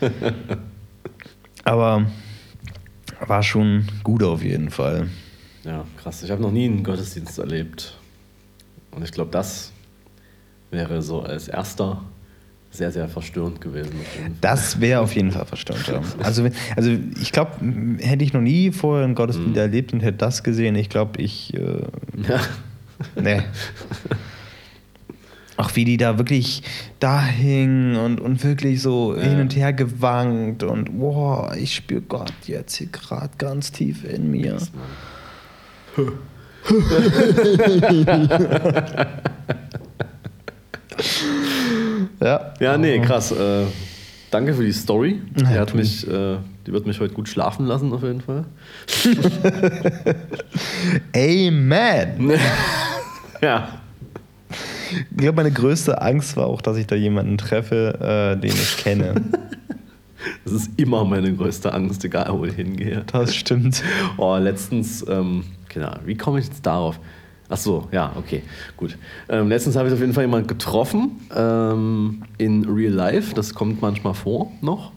Aber 1.65 2.07
war 3.27 3.43
schon 3.43 3.87
gut 4.05 4.23
auf 4.23 4.45
jeden 4.45 4.71
Fall. 4.71 5.09
Ja, 5.65 5.85
krass. 6.01 6.23
Ich 6.23 6.31
habe 6.31 6.41
noch 6.41 6.53
nie 6.53 6.67
einen 6.67 6.85
Gottesdienst 6.85 7.39
erlebt. 7.39 7.99
Und 8.93 9.03
ich 9.03 9.11
glaube, 9.11 9.33
das 9.33 9.73
wäre 10.71 11.03
so 11.03 11.23
als 11.23 11.49
erster 11.49 12.01
sehr, 12.71 12.93
sehr 12.93 13.09
verstörend 13.09 13.61
gewesen. 13.61 13.93
Das 14.41 14.81
wäre 14.81 15.01
auf 15.01 15.15
jeden 15.15 15.33
Fall 15.33 15.47
verstörend. 15.47 15.87
Ja. 15.89 16.01
Also, 16.25 16.49
also 16.77 16.91
ich 17.21 17.33
glaube, 17.33 17.53
hätte 17.99 18.25
ich 18.25 18.33
noch 18.33 18.41
nie 18.41 18.71
vorher 18.73 19.05
einen 19.05 19.15
Gottesdienst 19.15 19.55
mm. 19.55 19.59
erlebt 19.59 19.93
und 19.93 20.01
hätte 20.01 20.19
das 20.19 20.43
gesehen, 20.43 20.75
ich 20.77 20.89
glaube, 20.89 21.21
ich 21.21 21.55
äh, 21.55 21.83
ja. 22.29 22.41
Nee. 23.17 23.43
Auch 25.57 25.75
wie 25.77 25.85
die 25.85 25.97
da 25.97 26.19
wirklich 26.19 26.63
da 26.99 27.25
hingen 27.25 27.97
und, 27.97 28.21
und 28.21 28.43
wirklich 28.43 28.83
so 28.83 29.15
ja. 29.15 29.23
hin 29.23 29.41
und 29.41 29.55
her 29.55 29.73
gewankt 29.73 30.65
und 30.65 30.99
boah, 30.99 31.55
ich 31.57 31.77
spüre 31.77 32.03
Gott 32.03 32.33
jetzt 32.47 32.75
hier 32.77 32.89
gerade 32.89 33.31
ganz 33.39 33.71
tief 33.71 34.05
in 34.05 34.33
mir. 34.33 34.59
ja. 42.21 42.55
Ja, 42.59 42.79
nee, 42.79 42.99
krass. 43.01 43.31
Äh, 43.33 43.67
danke 44.31 44.55
für 44.55 44.65
die 44.65 44.73
Story. 44.73 45.21
Die, 45.35 45.47
hat 45.47 45.75
mich, 45.75 46.07
äh, 46.09 46.37
die 46.67 46.73
wird 46.73 46.87
mich 46.87 47.01
heute 47.01 47.15
gut 47.15 47.29
schlafen 47.29 47.67
lassen, 47.67 47.93
auf 47.93 48.03
jeden 48.03 48.21
Fall. 48.21 48.45
Amen. 51.15 52.33
Ja. 53.43 53.69
Ich 54.91 55.17
glaube, 55.19 55.37
meine 55.37 55.51
größte 55.51 56.01
Angst 56.01 56.37
war 56.39 56.47
auch, 56.47 56.63
dass 56.63 56.79
ich 56.79 56.87
da 56.87 56.95
jemanden 56.95 57.37
treffe, 57.37 58.37
äh, 58.37 58.41
den 58.41 58.53
ich 58.53 58.79
kenne. 58.79 59.21
Das 60.45 60.55
ist 60.55 60.71
immer 60.77 61.05
meine 61.05 61.35
größte 61.35 61.75
Angst, 61.75 62.03
egal 62.05 62.29
wo 62.31 62.45
ich 62.45 62.55
hingehe. 62.55 63.05
Das 63.13 63.35
stimmt. 63.35 63.83
Oh, 64.17 64.37
letztens, 64.37 65.05
ähm, 65.09 65.45
genau, 65.69 65.95
wie 66.07 66.17
komme 66.17 66.39
ich 66.39 66.47
jetzt 66.47 66.65
darauf? 66.65 66.99
Ach 67.49 67.59
so, 67.59 67.89
ja, 67.93 68.13
okay, 68.17 68.43
gut. 68.77 68.97
Ähm, 69.29 69.49
letztens 69.49 69.77
habe 69.77 69.89
ich 69.89 69.95
auf 69.95 70.01
jeden 70.01 70.15
Fall 70.15 70.25
jemanden 70.25 70.49
getroffen 70.49 71.21
ähm, 71.37 72.23
in 72.39 72.65
Real 72.65 72.93
Life. 72.93 73.35
Das 73.35 73.55
kommt 73.55 73.83
manchmal 73.83 74.15
vor 74.15 74.51
noch. 74.63 74.93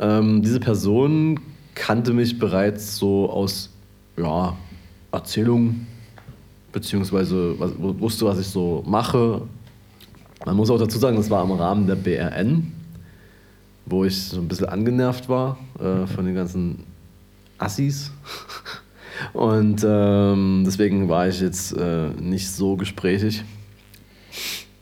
Ähm, 0.00 0.42
diese 0.42 0.60
Person 0.60 1.40
kannte 1.74 2.12
mich 2.12 2.38
bereits 2.38 2.96
so 2.96 3.30
aus 3.30 3.70
ja, 4.16 4.56
Erzählungen 5.12 5.86
beziehungsweise 6.72 7.54
was, 7.58 7.72
wusste, 7.78 8.26
was 8.26 8.38
ich 8.38 8.48
so 8.48 8.82
mache. 8.86 9.42
Man 10.44 10.56
muss 10.56 10.70
auch 10.70 10.78
dazu 10.78 10.98
sagen, 10.98 11.16
das 11.16 11.30
war 11.30 11.42
im 11.42 11.52
Rahmen 11.52 11.86
der 11.86 11.94
BRN, 11.94 12.72
wo 13.86 14.04
ich 14.04 14.20
so 14.24 14.40
ein 14.40 14.48
bisschen 14.48 14.66
angenervt 14.66 15.28
war 15.28 15.56
äh, 15.78 16.06
von 16.06 16.26
den 16.26 16.34
ganzen 16.34 16.84
Assis. 17.58 18.10
Und 19.32 19.84
ähm, 19.86 20.64
deswegen 20.66 21.08
war 21.08 21.28
ich 21.28 21.40
jetzt 21.40 21.72
äh, 21.76 22.08
nicht 22.20 22.50
so 22.50 22.76
gesprächig, 22.76 23.44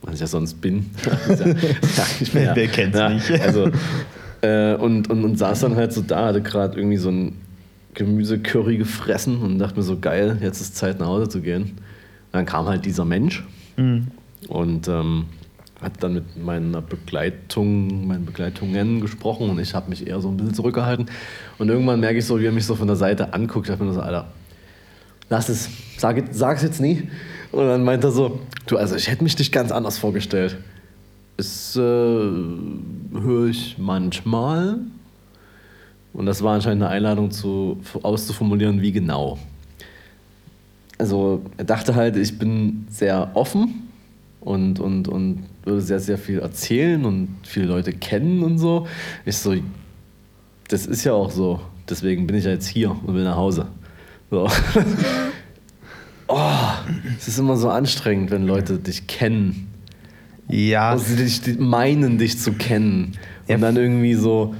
was 0.01 0.15
ich 0.15 0.21
ja 0.21 0.27
sonst 0.27 0.59
bin. 0.59 0.89
ja, 1.05 2.05
ich 2.19 2.31
bin 2.31 2.43
ja, 2.43 2.55
Wer 2.55 2.67
kennt's 2.67 2.97
ja, 2.97 3.09
nicht? 3.09 3.31
Also, 3.39 3.69
äh, 4.43 4.75
und, 4.75 5.09
und, 5.09 5.23
und 5.23 5.37
saß 5.37 5.61
dann 5.61 5.75
halt 5.75 5.93
so 5.93 6.01
da, 6.01 6.27
hatte 6.27 6.41
gerade 6.41 6.77
irgendwie 6.77 6.97
so 6.97 7.09
ein 7.09 7.37
Gemüsecurry 7.93 8.77
gefressen 8.77 9.41
und 9.41 9.59
dachte 9.59 9.77
mir 9.77 9.83
so, 9.83 9.99
geil, 9.99 10.37
jetzt 10.41 10.59
ist 10.59 10.75
Zeit 10.75 10.99
nach 10.99 11.07
Hause 11.07 11.29
zu 11.29 11.41
gehen. 11.41 11.77
Dann 12.31 12.45
kam 12.45 12.67
halt 12.67 12.85
dieser 12.85 13.05
Mensch 13.05 13.43
mhm. 13.77 14.07
und 14.49 14.87
ähm, 14.87 15.25
hat 15.81 16.03
dann 16.03 16.15
mit 16.15 16.43
meiner 16.43 16.81
Begleitung, 16.81 18.07
meinen 18.07 18.25
Begleitungen 18.25 18.99
gesprochen 18.99 19.49
und 19.49 19.59
ich 19.59 19.73
habe 19.73 19.89
mich 19.89 20.07
eher 20.07 20.19
so 20.19 20.29
ein 20.29 20.37
bisschen 20.37 20.53
zurückgehalten. 20.53 21.05
Und 21.57 21.69
irgendwann 21.69 21.99
merke 21.99 22.19
ich 22.19 22.25
so, 22.25 22.39
wie 22.39 22.45
er 22.45 22.51
mich 22.51 22.65
so 22.65 22.75
von 22.75 22.87
der 22.87 22.95
Seite 22.95 23.33
anguckt. 23.33 23.67
Ich 23.67 23.71
habe 23.71 23.85
mir 23.85 23.93
so, 23.93 24.01
Alter, 24.01 24.27
lass 25.29 25.47
es, 25.47 25.69
sag, 25.97 26.21
sag 26.31 26.57
es 26.57 26.63
jetzt 26.63 26.81
nie. 26.81 27.07
Und 27.51 27.67
dann 27.67 27.83
meint 27.83 28.03
er 28.03 28.11
so, 28.11 28.41
du, 28.65 28.77
also 28.77 28.95
ich 28.95 29.09
hätte 29.09 29.23
mich 29.23 29.35
dich 29.35 29.51
ganz 29.51 29.71
anders 29.71 29.97
vorgestellt. 29.97 30.57
Das 31.37 31.75
äh, 31.75 32.31
höre 33.13 33.47
ich 33.47 33.77
manchmal. 33.77 34.79
Und 36.13 36.25
das 36.25 36.43
war 36.43 36.55
anscheinend 36.55 36.83
eine 36.83 36.91
Einladung 36.91 37.31
zu, 37.31 37.79
auszuformulieren, 38.03 38.81
wie 38.81 38.91
genau. 38.91 39.39
also 40.99 41.43
er 41.57 41.65
dachte 41.65 41.95
halt, 41.95 42.15
ich 42.17 42.37
bin 42.37 42.85
sehr 42.89 43.31
offen 43.33 43.89
und, 44.41 44.79
und, 44.79 45.07
und 45.07 45.45
würde 45.63 45.81
sehr, 45.81 45.99
sehr 45.99 46.17
viel 46.17 46.39
erzählen 46.39 47.03
und 47.05 47.29
viele 47.43 47.65
Leute 47.65 47.93
kennen 47.93 48.43
und 48.43 48.59
so. 48.59 48.87
Ich 49.25 49.37
so, 49.37 49.55
das 50.67 50.85
ist 50.85 51.03
ja 51.03 51.13
auch 51.13 51.31
so. 51.31 51.61
Deswegen 51.89 52.27
bin 52.27 52.37
ich 52.37 52.45
ja 52.45 52.51
jetzt 52.51 52.67
hier 52.67 52.91
und 52.91 53.15
will 53.15 53.23
nach 53.23 53.35
Hause. 53.35 53.67
So. 54.29 54.47
oh, 56.27 56.49
es 57.17 57.27
ist 57.27 57.39
immer 57.39 57.57
so 57.57 57.69
anstrengend, 57.69 58.31
wenn 58.31 58.45
Leute 58.45 58.77
dich 58.77 59.07
kennen. 59.07 59.72
Ja. 60.47 60.91
Also 60.91 61.05
sie 61.05 61.15
dich, 61.15 61.41
die 61.41 61.53
meinen, 61.53 62.17
dich 62.17 62.37
zu 62.39 62.53
kennen. 62.53 63.13
Ja. 63.47 63.55
Und 63.55 63.61
dann 63.61 63.77
irgendwie 63.77 64.13
so 64.13 64.53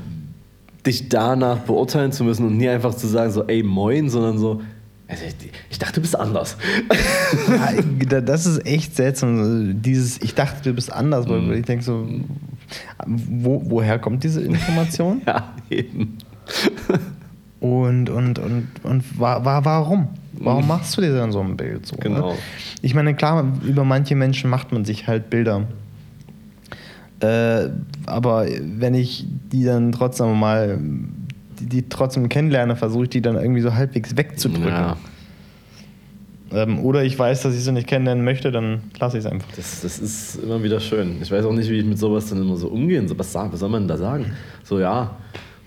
dich 0.86 1.10
danach 1.10 1.60
beurteilen 1.60 2.12
zu 2.12 2.24
müssen 2.24 2.46
und 2.46 2.58
nie 2.58 2.68
einfach 2.68 2.94
zu 2.94 3.08
sagen, 3.08 3.32
so, 3.32 3.44
ey, 3.48 3.64
moin, 3.64 4.10
sondern 4.10 4.38
so, 4.38 4.62
also 5.08 5.24
ich, 5.26 5.52
ich 5.70 5.80
dachte, 5.80 5.96
du 5.96 6.02
bist 6.02 6.18
anders. 6.18 6.58
Ja, 8.10 8.22
das 8.22 8.46
ist 8.46 8.66
echt 8.66 8.96
seltsam. 8.96 9.82
Dieses, 9.82 10.22
ich 10.22 10.34
dachte, 10.34 10.62
du 10.64 10.74
bist 10.74 10.92
anders, 10.92 11.28
weil 11.28 11.54
ich 11.54 11.66
denke 11.66 11.84
so, 11.84 12.08
wo, 13.06 13.62
woher 13.66 14.00
kommt 14.00 14.24
diese 14.24 14.42
Information? 14.42 15.22
ja, 15.28 15.54
eben. 15.70 16.18
Und, 17.60 18.10
und, 18.10 18.40
und, 18.40 18.68
und 18.84 19.20
wa, 19.20 19.44
wa, 19.46 19.64
warum? 19.64 20.10
Warum 20.40 20.68
machst 20.68 20.98
du 20.98 21.02
dir 21.02 21.16
dann 21.16 21.32
so 21.32 21.40
ein 21.40 21.56
Bild 21.56 21.86
so? 21.86 21.96
Genau. 21.98 22.32
Ne? 22.32 22.38
Ich 22.82 22.94
meine, 22.96 23.14
klar, 23.16 23.46
über 23.66 23.84
manche 23.84 24.16
Menschen 24.16 24.50
macht 24.50 24.72
man 24.72 24.84
sich 24.86 25.08
halt 25.08 25.30
Bilder. 25.30 25.68
Äh, 27.20 27.70
aber 28.06 28.46
wenn 28.62 28.94
ich 28.96 29.26
die 29.52 29.64
dann 29.64 29.92
trotzdem 29.92 30.38
mal, 30.38 30.78
die, 31.60 31.66
die 31.68 31.90
trotzdem 31.90 32.28
kennenlerne, 32.30 32.76
versuche 32.76 33.04
ich 33.04 33.10
die 33.10 33.22
dann 33.22 33.36
irgendwie 33.36 33.62
so 33.62 33.74
halbwegs 33.74 34.18
wegzudrücken. 34.18 34.68
Ja, 34.68 34.98
Ähm, 36.52 36.80
oder 36.80 37.04
ich 37.04 37.18
weiß, 37.18 37.44
dass 37.44 37.56
ich 37.56 37.64
sie 37.64 37.72
nicht 37.72 37.88
kennenlernen 37.88 38.26
möchte, 38.26 38.52
dann 38.52 38.82
lasse 39.00 39.18
ich 39.18 39.26
es 39.26 39.32
einfach. 39.32 39.48
das, 39.56 39.82
das 39.82 40.00
ist 40.00 40.36
immer 40.36 40.62
wieder 40.62 40.80
schön. 40.80 41.22
Ich 41.22 41.32
weiß 41.32 41.46
auch 41.46 41.54
nicht, 41.54 41.70
wie 41.70 41.80
ich 41.80 41.86
mit 41.86 41.98
sowas 41.98 42.30
dann 42.30 42.42
immer 42.42 42.58
so 42.58 42.68
umgehen 42.68 43.08
soll. 43.08 43.18
Was, 43.18 43.34
was 43.34 43.60
soll 43.60 43.70
man 43.70 43.88
da 43.88 43.98
sagen? 43.98 44.34
So, 44.64 44.80
ja, 44.80 45.16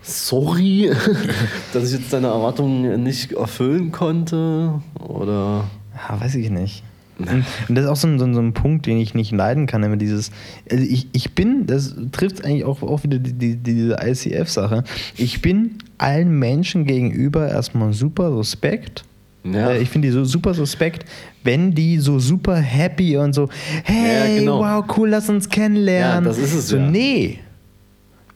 sorry, 0.01 0.91
dass 1.73 1.91
ich 1.91 1.99
jetzt 1.99 2.13
deine 2.13 2.27
Erwartungen 2.27 3.03
nicht 3.03 3.33
erfüllen 3.33 3.91
konnte. 3.91 4.81
Oder. 4.99 5.65
Ja, 6.09 6.21
weiß 6.21 6.35
ich 6.35 6.49
nicht. 6.49 6.83
Und, 7.19 7.43
das 7.69 7.85
ist 7.85 7.89
auch 7.89 7.95
so 7.95 8.07
ein, 8.07 8.19
so, 8.19 8.25
ein, 8.25 8.35
so 8.35 8.39
ein 8.41 8.53
Punkt, 8.53 8.85
den 8.85 8.97
ich 8.99 9.15
nicht 9.15 9.31
leiden 9.31 9.65
kann, 9.65 9.81
immer 9.81 9.97
dieses, 9.97 10.29
also 10.69 10.83
ich, 10.83 11.07
ich 11.13 11.33
bin, 11.33 11.65
das 11.65 11.95
trifft 12.11 12.45
eigentlich 12.45 12.63
auch, 12.63 12.83
auch 12.83 13.03
wieder 13.03 13.17
die, 13.17 13.33
die, 13.33 13.55
diese 13.55 13.97
ICF-Sache, 13.99 14.83
ich 15.17 15.41
bin 15.41 15.79
allen 15.97 16.37
Menschen 16.37 16.85
gegenüber 16.85 17.49
erstmal 17.49 17.91
super 17.93 18.31
suspekt. 18.31 19.03
Ja. 19.43 19.71
Äh, 19.71 19.81
Ich 19.81 19.89
finde 19.89 20.09
die 20.09 20.11
so 20.11 20.25
super 20.25 20.53
suspekt, 20.53 21.05
wenn 21.43 21.73
die 21.73 21.97
so 21.97 22.19
super 22.19 22.57
happy 22.57 23.17
und 23.17 23.33
so, 23.33 23.49
hey, 23.83 24.35
Ja, 24.35 24.39
genau. 24.39 24.59
wow, 24.59 24.85
cool, 24.95 25.09
lass 25.09 25.27
uns 25.27 25.49
kennenlernen. 25.49 26.25
Ja, 26.25 26.29
das 26.29 26.37
ist 26.37 26.53
es, 26.53 26.67
So, 26.67 26.77
ja. 26.77 26.87
nee. 26.87 27.39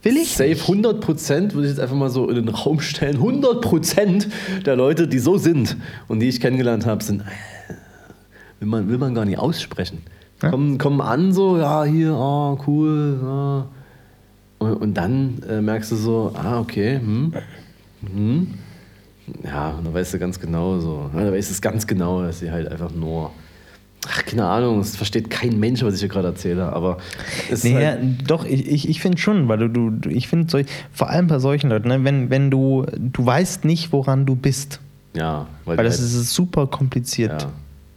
Will 0.04 0.18
ich 0.18 0.34
Safe 0.36 0.49
nicht. 0.49 0.66
100% 0.68 1.54
würde 1.54 1.68
ich 1.68 1.74
jetzt 1.74 1.80
einfach 1.80 1.95
mal 1.95 2.10
so 2.10 2.28
in 2.28 2.36
den 2.36 2.49
Raum 2.49 2.80
stellen. 2.80 3.18
100% 3.18 4.28
der 4.66 4.76
Leute, 4.76 5.08
die 5.08 5.20
so 5.20 5.38
sind 5.38 5.78
und 6.08 6.20
die 6.20 6.30
ich 6.30 6.39
kennengelernt 6.39 6.86
habe, 6.86 7.04
sind. 7.04 7.22
äh, 7.22 7.74
Will 8.60 8.68
man, 8.68 8.89
will 8.89 8.97
man 8.97 9.14
gar 9.16 9.26
nicht 9.26 9.38
aussprechen. 9.38 10.04
Ja. 10.41 10.49
Kommen, 10.49 10.78
kommen 10.78 11.02
an, 11.02 11.34
so, 11.34 11.58
ja, 11.58 11.84
hier, 11.84 12.14
ah, 12.14 12.58
cool, 12.66 13.20
ja. 13.22 13.68
Und, 14.58 14.74
und 14.74 14.93
dann 14.95 15.41
äh, 15.47 15.62
merkst 15.62 15.91
du 15.91 15.95
so, 15.95 16.32
ah, 16.36 16.60
okay, 16.60 16.99
hm, 16.99 17.34
hm. 18.02 18.54
Ja, 19.43 19.70
und 19.72 19.86
dann 19.86 19.93
weißt 19.93 20.14
du 20.14 20.20
ganz 20.20 20.39
genau 20.39 20.80
so. 20.80 21.10
Ja, 21.16 21.26
da 21.26 21.32
weißt 21.32 21.49
du 21.49 21.54
es 21.54 21.62
ganz 21.62 21.88
genau, 21.88 22.22
dass 22.22 22.39
sie 22.39 22.52
halt 22.52 22.68
einfach 22.68 22.91
nur. 22.91 23.32
Ach, 24.08 24.26
keine 24.26 24.45
Ahnung, 24.47 24.80
es 24.80 24.95
versteht 24.95 25.30
kein 25.30 25.60
Mensch, 25.60 25.84
was 25.84 25.93
ich 25.93 25.99
hier 25.99 26.10
gerade 26.10 26.30
erzähle, 26.30 26.74
aber 26.74 26.97
es 27.52 27.64
Nee, 27.64 27.76
halt, 27.76 27.99
ja, 28.04 28.10
doch, 28.28 28.45
ich, 28.45 28.68
ich, 28.68 28.89
ich 28.89 28.99
finde 28.99 29.20
schon, 29.20 29.47
weil 29.47 29.70
du, 29.70 29.91
du 29.91 30.10
ich 30.10 30.28
finde, 30.28 30.66
vor 30.91 31.10
allem 31.10 31.28
bei 31.28 31.38
solchen 31.38 31.70
Leuten, 31.70 31.88
ne, 31.89 32.04
wenn, 32.04 32.30
wenn 32.32 32.49
du, 32.49 32.86
du 32.97 33.26
weißt 33.26 33.64
nicht, 33.66 33.91
woran 33.91 34.26
du 34.26 34.36
bist. 34.36 34.80
ja, 35.14 35.47
Weil 35.66 35.78
die 35.78 35.84
das 35.84 35.99
halt, 35.99 36.08
ist 36.10 36.34
super 36.34 36.66
kompliziert. 36.68 37.43
Ja. 37.43 37.52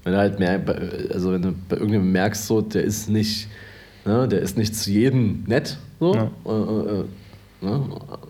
Wenn 0.05 0.13
du 0.13 0.19
halt 0.19 0.39
merk, 0.39 0.69
also 1.15 1.33
wenn 1.33 1.41
du 1.41 1.53
bei 1.71 1.77
irgendjemandem 1.77 2.13
merkst, 2.13 2.47
so, 2.47 2.61
der 2.61 2.85
ist 2.85 3.09
nicht, 3.09 3.49
ne, 4.05 4.29
der 4.29 4.41
ist 4.43 4.59
nicht 4.59 4.77
zu 4.77 4.91
jedem 4.91 5.45
nett, 5.47 5.79
so, 6.01 6.15
Ja. 6.15 6.31
äh, 6.45 6.51
äh, 6.51 7.01
äh, 7.01 7.05
ne, 7.63 7.81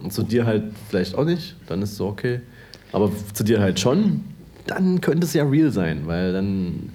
und 0.00 0.12
zu 0.12 0.22
dir 0.22 0.46
halt 0.46 0.62
vielleicht 0.88 1.16
auch 1.16 1.24
nicht, 1.24 1.56
dann 1.66 1.82
ist 1.82 1.96
so 1.96 2.06
okay. 2.06 2.40
Aber 2.92 3.10
zu 3.32 3.42
dir 3.42 3.58
halt 3.60 3.80
schon, 3.80 4.22
dann 4.68 5.00
könnte 5.00 5.26
es 5.26 5.34
ja 5.34 5.42
real 5.44 5.72
sein, 5.72 6.02
weil 6.06 6.32
dann. 6.32 6.90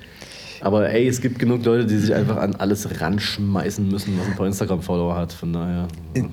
Aber 0.62 0.90
ey, 0.90 1.08
es 1.08 1.22
gibt 1.22 1.40
genug 1.40 1.64
Leute, 1.66 1.86
die 1.86 1.98
sich 1.98 2.14
einfach 2.14 2.38
an 2.38 2.56
alles 2.56 3.00
ranschmeißen 3.02 3.88
müssen, 3.88 4.18
was 4.20 4.28
ein 4.28 4.36
paar 4.36 4.48
Instagram-Follower 4.48 5.16
hat. 5.16 5.32
Von 5.34 5.54
daher. 5.54 5.88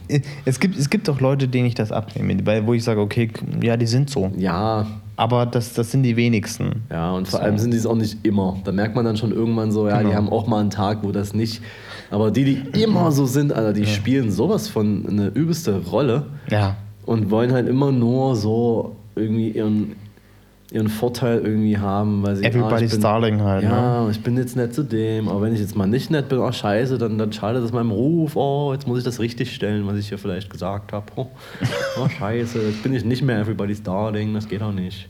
Äh, 0.08 0.20
Es 0.44 0.58
gibt, 0.60 0.76
es 0.78 0.90
gibt 0.90 1.08
auch 1.08 1.20
Leute, 1.20 1.46
denen 1.48 1.66
ich 1.66 1.74
das 1.74 1.92
abnehme, 1.92 2.44
weil- 2.46 2.66
wo 2.66 2.74
ich 2.74 2.82
sage, 2.84 3.00
okay, 3.00 3.30
ja, 3.62 3.76
die 3.76 3.86
sind 3.86 4.10
so. 4.10 4.30
Ja, 4.36 4.86
Aber 5.18 5.46
das, 5.46 5.72
das 5.72 5.90
sind 5.92 6.02
die 6.02 6.14
wenigsten. 6.16 6.82
Ja, 6.90 7.12
und 7.12 7.26
vor 7.26 7.38
So. 7.38 7.44
allem 7.46 7.56
sind 7.56 7.70
die 7.72 7.78
es 7.78 7.86
auch 7.86 7.94
nicht 7.94 8.18
immer. 8.26 8.58
Da 8.64 8.70
merkt 8.72 8.94
man 8.94 9.04
dann 9.06 9.16
schon 9.16 9.32
irgendwann 9.32 9.72
so, 9.72 9.88
ja, 9.88 9.98
die 10.00 10.04
Genau. 10.04 10.14
haben 10.16 10.28
auch 10.28 10.46
mal 10.46 10.60
einen 10.60 10.68
Tag, 10.68 10.98
wo 11.04 11.10
das 11.10 11.32
nicht. 11.32 11.62
Aber 12.10 12.30
die, 12.30 12.44
die 12.44 12.82
immer 12.82 13.10
so 13.12 13.24
sind, 13.24 13.50
Alter, 13.50 13.72
die 13.72 13.86
spielen 13.86 14.30
sowas 14.30 14.68
von 14.68 15.06
eine 15.08 15.28
übelste 15.28 15.78
Rolle 15.86 16.26
Ja. 16.50 16.76
und 17.06 17.30
wollen 17.30 17.52
halt 17.52 17.66
immer 17.66 17.92
nur 17.92 18.36
so 18.36 18.96
irgendwie 19.14 19.52
ihren, 19.52 19.92
ihren 20.72 20.88
Vorteil 20.88 21.38
irgendwie 21.38 21.78
haben, 21.78 22.24
weil 22.24 22.36
sie. 22.36 22.44
Everybody's 22.44 22.92
bin, 22.92 23.00
darling 23.00 23.42
halt, 23.42 23.62
Ja, 23.62 24.08
ich 24.10 24.20
bin 24.20 24.36
jetzt 24.36 24.56
nett 24.56 24.74
zu 24.74 24.82
dem, 24.82 25.28
aber 25.28 25.42
wenn 25.42 25.54
ich 25.54 25.60
jetzt 25.60 25.76
mal 25.76 25.86
nicht 25.86 26.10
nett 26.10 26.28
bin, 26.28 26.38
oh 26.38 26.50
scheiße, 26.50 26.98
dann, 26.98 27.18
dann 27.18 27.32
schadet 27.32 27.62
das 27.62 27.72
meinem 27.72 27.92
Ruf. 27.92 28.34
Oh, 28.34 28.72
jetzt 28.72 28.86
muss 28.86 28.98
ich 28.98 29.04
das 29.04 29.20
richtig 29.20 29.54
stellen, 29.54 29.86
was 29.86 29.96
ich 29.96 30.08
hier 30.08 30.18
vielleicht 30.18 30.50
gesagt 30.50 30.92
habe. 30.92 31.06
Oh, 31.14 31.28
oh 32.00 32.08
scheiße, 32.08 32.60
jetzt 32.62 32.82
bin 32.82 32.94
ich 32.94 33.04
nicht 33.04 33.22
mehr 33.22 33.38
Everybody's 33.38 33.82
Darling, 33.82 34.34
das 34.34 34.48
geht 34.48 34.62
auch 34.62 34.72
nicht. 34.72 35.08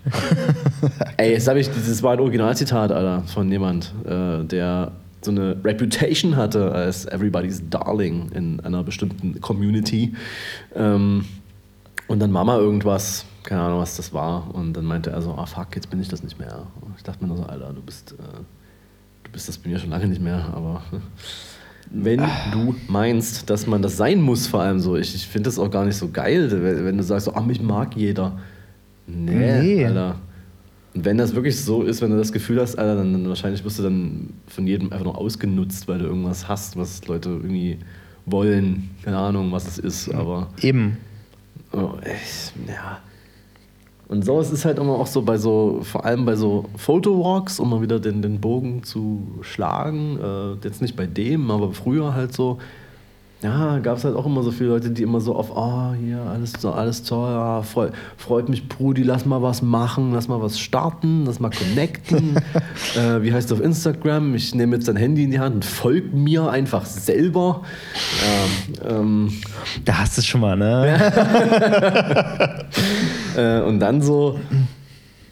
Ey, 1.16 1.32
jetzt 1.32 1.48
habe 1.48 1.58
ich, 1.58 1.68
das 1.68 2.02
war 2.02 2.12
ein 2.12 2.20
Originalzitat, 2.20 2.92
Alter, 2.92 3.22
von 3.22 3.50
jemand, 3.50 3.94
äh, 4.04 4.44
der 4.44 4.92
so 5.22 5.30
eine 5.30 5.56
Reputation 5.64 6.36
hatte 6.36 6.70
als 6.72 7.06
Everybody's 7.06 7.62
Darling 7.68 8.30
in 8.34 8.60
einer 8.60 8.82
bestimmten 8.82 9.40
Community. 9.40 10.14
Ähm, 10.74 11.24
und 12.08 12.20
dann 12.20 12.30
Mama 12.30 12.58
irgendwas, 12.58 13.24
keine 13.46 13.62
Ahnung, 13.62 13.80
was 13.80 13.96
das 13.96 14.12
war. 14.12 14.54
Und 14.54 14.74
dann 14.74 14.84
meinte 14.84 15.10
er 15.10 15.22
so, 15.22 15.32
ah 15.32 15.46
fuck, 15.46 15.74
jetzt 15.74 15.88
bin 15.88 16.00
ich 16.00 16.08
das 16.08 16.22
nicht 16.22 16.38
mehr. 16.38 16.66
Und 16.80 16.94
ich 16.96 17.02
dachte 17.02 17.22
mir 17.22 17.28
nur 17.28 17.38
so, 17.38 17.44
Alter, 17.44 17.72
du 17.72 17.80
bist, 17.80 18.12
äh, 18.12 18.16
du 19.24 19.30
bist 19.30 19.48
das 19.48 19.56
bei 19.56 19.70
mir 19.70 19.78
schon 19.78 19.90
lange 19.90 20.06
nicht 20.06 20.20
mehr, 20.20 20.52
aber 20.52 20.82
wenn 21.90 22.20
du 22.52 22.74
meinst, 22.88 23.48
dass 23.48 23.66
man 23.66 23.80
das 23.80 23.96
sein 23.96 24.20
muss, 24.20 24.46
vor 24.46 24.60
allem 24.60 24.80
so, 24.80 24.96
ich, 24.96 25.14
ich 25.14 25.26
finde 25.26 25.48
das 25.48 25.58
auch 25.58 25.70
gar 25.70 25.84
nicht 25.84 25.96
so 25.96 26.10
geil, 26.10 26.50
wenn, 26.84 26.98
du 26.98 27.02
sagst, 27.02 27.26
so, 27.26 27.34
ah, 27.34 27.40
mich 27.40 27.62
mag 27.62 27.96
jeder. 27.96 28.38
Nee, 29.06 29.62
Nee. 29.62 29.86
Alter. 29.86 30.16
Und 30.94 31.04
wenn 31.04 31.18
das 31.18 31.34
wirklich 31.34 31.60
so 31.62 31.82
ist, 31.82 32.00
wenn 32.00 32.10
du 32.10 32.16
das 32.16 32.32
Gefühl 32.32 32.60
hast, 32.60 32.76
Alter, 32.76 32.96
dann, 32.96 33.12
dann 33.12 33.28
wahrscheinlich 33.28 33.62
wirst 33.64 33.78
du 33.78 33.82
dann 33.82 34.30
von 34.46 34.66
jedem 34.66 34.90
einfach 34.92 35.04
nur 35.04 35.18
ausgenutzt, 35.18 35.86
weil 35.88 35.98
du 35.98 36.06
irgendwas 36.06 36.48
hast, 36.48 36.76
was 36.76 37.06
Leute 37.06 37.28
irgendwie 37.28 37.78
wollen. 38.24 38.90
Keine 39.02 39.18
Ahnung, 39.18 39.52
was 39.52 39.68
es 39.68 39.78
ist, 39.78 40.08
aber. 40.12 40.48
Eben. 40.62 40.96
Oh, 41.72 41.92
echt, 42.02 42.54
ja. 42.66 43.00
Und 44.08 44.24
sowas 44.24 44.52
ist 44.52 44.64
halt 44.64 44.78
immer 44.78 44.94
auch 44.94 45.06
so 45.06 45.22
bei 45.22 45.36
so, 45.36 45.80
vor 45.82 46.04
allem 46.04 46.24
bei 46.24 46.36
so 46.36 46.66
Photowalks, 46.76 47.58
um 47.58 47.70
mal 47.70 47.82
wieder 47.82 47.98
den, 47.98 48.22
den 48.22 48.40
Bogen 48.40 48.84
zu 48.84 49.26
schlagen. 49.40 50.18
Äh, 50.22 50.64
jetzt 50.64 50.80
nicht 50.80 50.96
bei 50.96 51.06
dem, 51.06 51.50
aber 51.50 51.72
früher 51.72 52.14
halt 52.14 52.32
so. 52.32 52.58
Ja, 53.42 53.78
gab 53.80 53.98
es 53.98 54.04
halt 54.04 54.16
auch 54.16 54.24
immer 54.24 54.42
so 54.42 54.50
viele 54.50 54.70
Leute, 54.70 54.88
die 54.88 55.02
immer 55.02 55.20
so 55.20 55.36
auf, 55.36 55.54
ah, 55.54 55.94
hier, 56.02 56.18
alles, 56.20 56.54
so, 56.58 56.72
alles 56.72 57.02
toll, 57.02 57.30
ja, 57.30 57.60
freu, 57.60 57.90
freut 58.16 58.48
mich, 58.48 58.66
Brudi, 58.66 59.02
lass 59.02 59.26
mal 59.26 59.42
was 59.42 59.60
machen, 59.60 60.12
lass 60.14 60.26
mal 60.26 60.40
was 60.40 60.58
starten, 60.58 61.26
lass 61.26 61.38
mal 61.38 61.50
connecten. 61.50 62.36
äh, 62.96 63.22
wie 63.22 63.34
heißt 63.34 63.50
du 63.50 63.56
auf 63.56 63.60
Instagram? 63.60 64.34
Ich 64.34 64.54
nehme 64.54 64.76
jetzt 64.76 64.88
dein 64.88 64.96
Handy 64.96 65.24
in 65.24 65.32
die 65.32 65.38
Hand 65.38 65.54
und 65.56 65.64
folg 65.66 66.14
mir 66.14 66.48
einfach 66.48 66.86
selber. 66.86 67.60
Ja, 68.82 68.90
ähm, 68.90 69.30
Da 69.84 69.98
hast 69.98 70.16
du 70.16 70.22
es 70.22 70.26
schon 70.26 70.40
mal, 70.40 70.56
ne? 70.56 70.96
Äh, 73.36 73.60
und 73.60 73.80
dann 73.80 74.02
so, 74.02 74.40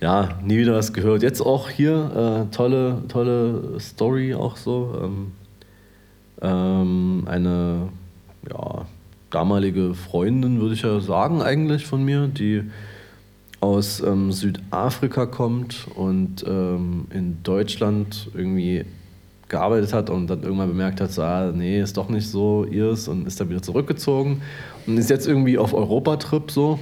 ja, 0.00 0.38
nie 0.44 0.58
wieder 0.58 0.74
was 0.74 0.92
gehört. 0.92 1.22
Jetzt 1.22 1.40
auch 1.40 1.70
hier, 1.70 2.46
äh, 2.50 2.54
tolle, 2.54 3.02
tolle 3.08 3.80
Story 3.80 4.34
auch 4.34 4.56
so. 4.56 5.00
Ähm, 5.02 5.32
ähm, 6.42 7.22
eine 7.26 7.88
ja, 8.50 8.86
damalige 9.30 9.94
Freundin, 9.94 10.60
würde 10.60 10.74
ich 10.74 10.82
ja 10.82 11.00
sagen, 11.00 11.42
eigentlich 11.42 11.86
von 11.86 12.04
mir, 12.04 12.28
die 12.28 12.64
aus 13.60 14.00
ähm, 14.00 14.30
Südafrika 14.30 15.24
kommt 15.24 15.86
und 15.94 16.44
ähm, 16.46 17.06
in 17.10 17.42
Deutschland 17.42 18.30
irgendwie 18.34 18.84
gearbeitet 19.48 19.94
hat 19.94 20.10
und 20.10 20.26
dann 20.26 20.42
irgendwann 20.42 20.68
bemerkt 20.68 21.00
hat, 21.00 21.12
so, 21.12 21.22
ah, 21.22 21.50
nee, 21.54 21.80
ist 21.80 21.96
doch 21.96 22.10
nicht 22.10 22.28
so 22.28 22.66
ihrs 22.66 23.08
und 23.08 23.26
ist 23.26 23.40
dann 23.40 23.48
wieder 23.48 23.62
zurückgezogen 23.62 24.42
und 24.86 24.98
ist 24.98 25.08
jetzt 25.08 25.26
irgendwie 25.26 25.56
auf 25.56 25.72
Europatrip 25.72 26.50
so. 26.50 26.78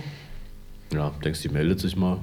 Ja, 0.93 1.13
denkst 1.25 1.43
du, 1.43 1.49
die 1.49 1.55
meldet 1.55 1.81
sich 1.81 1.97
mal. 1.97 2.19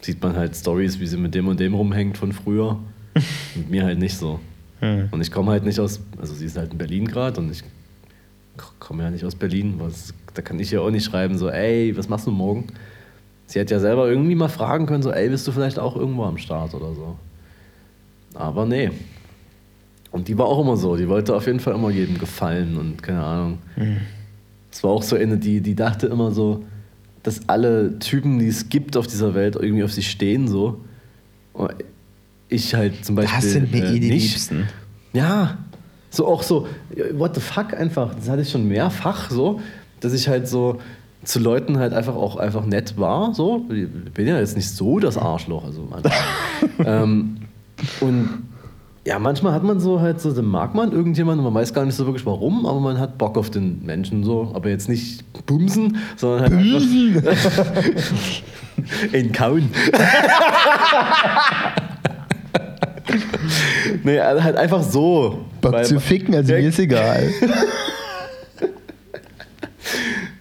sieht 0.00 0.22
man 0.22 0.36
halt 0.36 0.54
Stories, 0.54 1.00
wie 1.00 1.06
sie 1.06 1.16
mit 1.16 1.34
dem 1.34 1.48
und 1.48 1.58
dem 1.58 1.74
rumhängt 1.74 2.16
von 2.16 2.32
früher. 2.32 2.78
mit 3.54 3.70
mir 3.70 3.84
halt 3.84 3.98
nicht 3.98 4.16
so. 4.16 4.40
Hm. 4.80 5.08
Und 5.10 5.20
ich 5.20 5.30
komme 5.30 5.50
halt 5.50 5.64
nicht 5.64 5.80
aus, 5.80 6.00
also 6.18 6.34
sie 6.34 6.46
ist 6.46 6.56
halt 6.56 6.72
in 6.72 6.78
Berlin 6.78 7.06
gerade 7.06 7.40
und 7.40 7.50
ich 7.50 7.64
komme 8.78 9.02
ja 9.02 9.10
nicht 9.10 9.24
aus 9.24 9.34
Berlin. 9.34 9.74
Was, 9.78 10.14
da 10.34 10.42
kann 10.42 10.58
ich 10.60 10.70
ja 10.70 10.80
auch 10.80 10.90
nicht 10.90 11.04
schreiben, 11.04 11.36
so, 11.36 11.48
ey, 11.48 11.96
was 11.96 12.08
machst 12.08 12.26
du 12.26 12.30
morgen? 12.30 12.66
Sie 13.46 13.58
hätte 13.58 13.74
ja 13.74 13.80
selber 13.80 14.08
irgendwie 14.08 14.34
mal 14.34 14.48
fragen 14.48 14.86
können, 14.86 15.02
so, 15.02 15.10
ey, 15.10 15.28
bist 15.28 15.46
du 15.48 15.52
vielleicht 15.52 15.78
auch 15.78 15.96
irgendwo 15.96 16.24
am 16.24 16.38
Start 16.38 16.74
oder 16.74 16.94
so. 16.94 17.16
Aber 18.34 18.66
nee. 18.66 18.90
Und 20.10 20.28
die 20.28 20.38
war 20.38 20.46
auch 20.46 20.60
immer 20.60 20.76
so, 20.76 20.96
die 20.96 21.08
wollte 21.08 21.34
auf 21.34 21.46
jeden 21.46 21.60
Fall 21.60 21.74
immer 21.74 21.90
jedem 21.90 22.18
gefallen 22.18 22.76
und 22.76 23.02
keine 23.02 23.22
Ahnung. 23.22 23.58
Es 24.70 24.84
war 24.84 24.90
auch 24.90 25.02
so 25.02 25.16
eine, 25.16 25.36
die, 25.38 25.60
die 25.60 25.74
dachte 25.74 26.06
immer 26.06 26.30
so, 26.30 26.64
dass 27.28 27.48
alle 27.48 27.98
Typen, 27.98 28.38
die 28.38 28.48
es 28.48 28.68
gibt 28.68 28.96
auf 28.96 29.06
dieser 29.06 29.34
Welt, 29.34 29.56
irgendwie 29.56 29.84
auf 29.84 29.92
sie 29.92 30.02
stehen 30.02 30.48
so. 30.48 30.80
Und 31.52 31.72
ich 32.48 32.74
halt 32.74 33.04
zum 33.04 33.16
Beispiel 33.16 33.36
Das 33.36 33.52
sind 33.52 33.72
mir 33.72 33.84
äh, 33.84 33.96
eh 33.96 34.00
die 34.00 34.08
nicht. 34.08 34.30
Liebsten. 34.30 34.66
Ja, 35.12 35.58
so 36.10 36.26
auch 36.26 36.42
so, 36.42 36.66
what 37.12 37.34
the 37.34 37.40
fuck 37.40 37.74
einfach. 37.74 38.14
Das 38.14 38.28
hatte 38.28 38.42
ich 38.42 38.50
schon 38.50 38.66
mehrfach 38.66 39.30
so, 39.30 39.60
dass 40.00 40.14
ich 40.14 40.28
halt 40.28 40.48
so 40.48 40.80
zu 41.22 41.38
Leuten 41.38 41.78
halt 41.78 41.92
einfach 41.92 42.14
auch 42.14 42.36
einfach 42.36 42.64
nett 42.64 42.96
war. 42.96 43.34
So, 43.34 43.66
ich 43.70 44.12
bin 44.14 44.26
ja 44.26 44.38
jetzt 44.38 44.56
nicht 44.56 44.70
so 44.70 44.98
das 44.98 45.18
Arschloch. 45.18 45.64
Also 45.64 45.86
ähm, 46.84 47.36
und 48.00 48.44
ja, 49.08 49.18
manchmal 49.18 49.54
hat 49.54 49.64
man 49.64 49.80
so 49.80 50.02
halt 50.02 50.20
so, 50.20 50.30
dann 50.32 50.44
mag 50.44 50.74
man 50.74 50.92
irgendjemanden, 50.92 51.42
man 51.42 51.54
weiß 51.54 51.72
gar 51.72 51.86
nicht 51.86 51.94
so 51.94 52.04
wirklich 52.04 52.26
warum, 52.26 52.66
aber 52.66 52.78
man 52.78 53.00
hat 53.00 53.16
Bock 53.16 53.38
auf 53.38 53.48
den 53.48 53.82
Menschen 53.82 54.22
so. 54.22 54.50
Aber 54.52 54.68
jetzt 54.68 54.86
nicht 54.86 55.24
bumsen, 55.46 55.96
sondern 56.16 56.42
halt 56.42 56.52
einfach 56.52 56.82
in 59.12 59.32
Kauen. 59.32 59.70
nee, 64.04 64.20
also 64.20 64.44
halt 64.44 64.56
einfach 64.56 64.82
so. 64.82 65.38
Bock 65.62 65.72
Weil- 65.72 65.86
zu 65.86 65.98
ficken, 66.00 66.34
also 66.34 66.52
mir 66.52 66.68
ist 66.68 66.78
egal. 66.78 67.30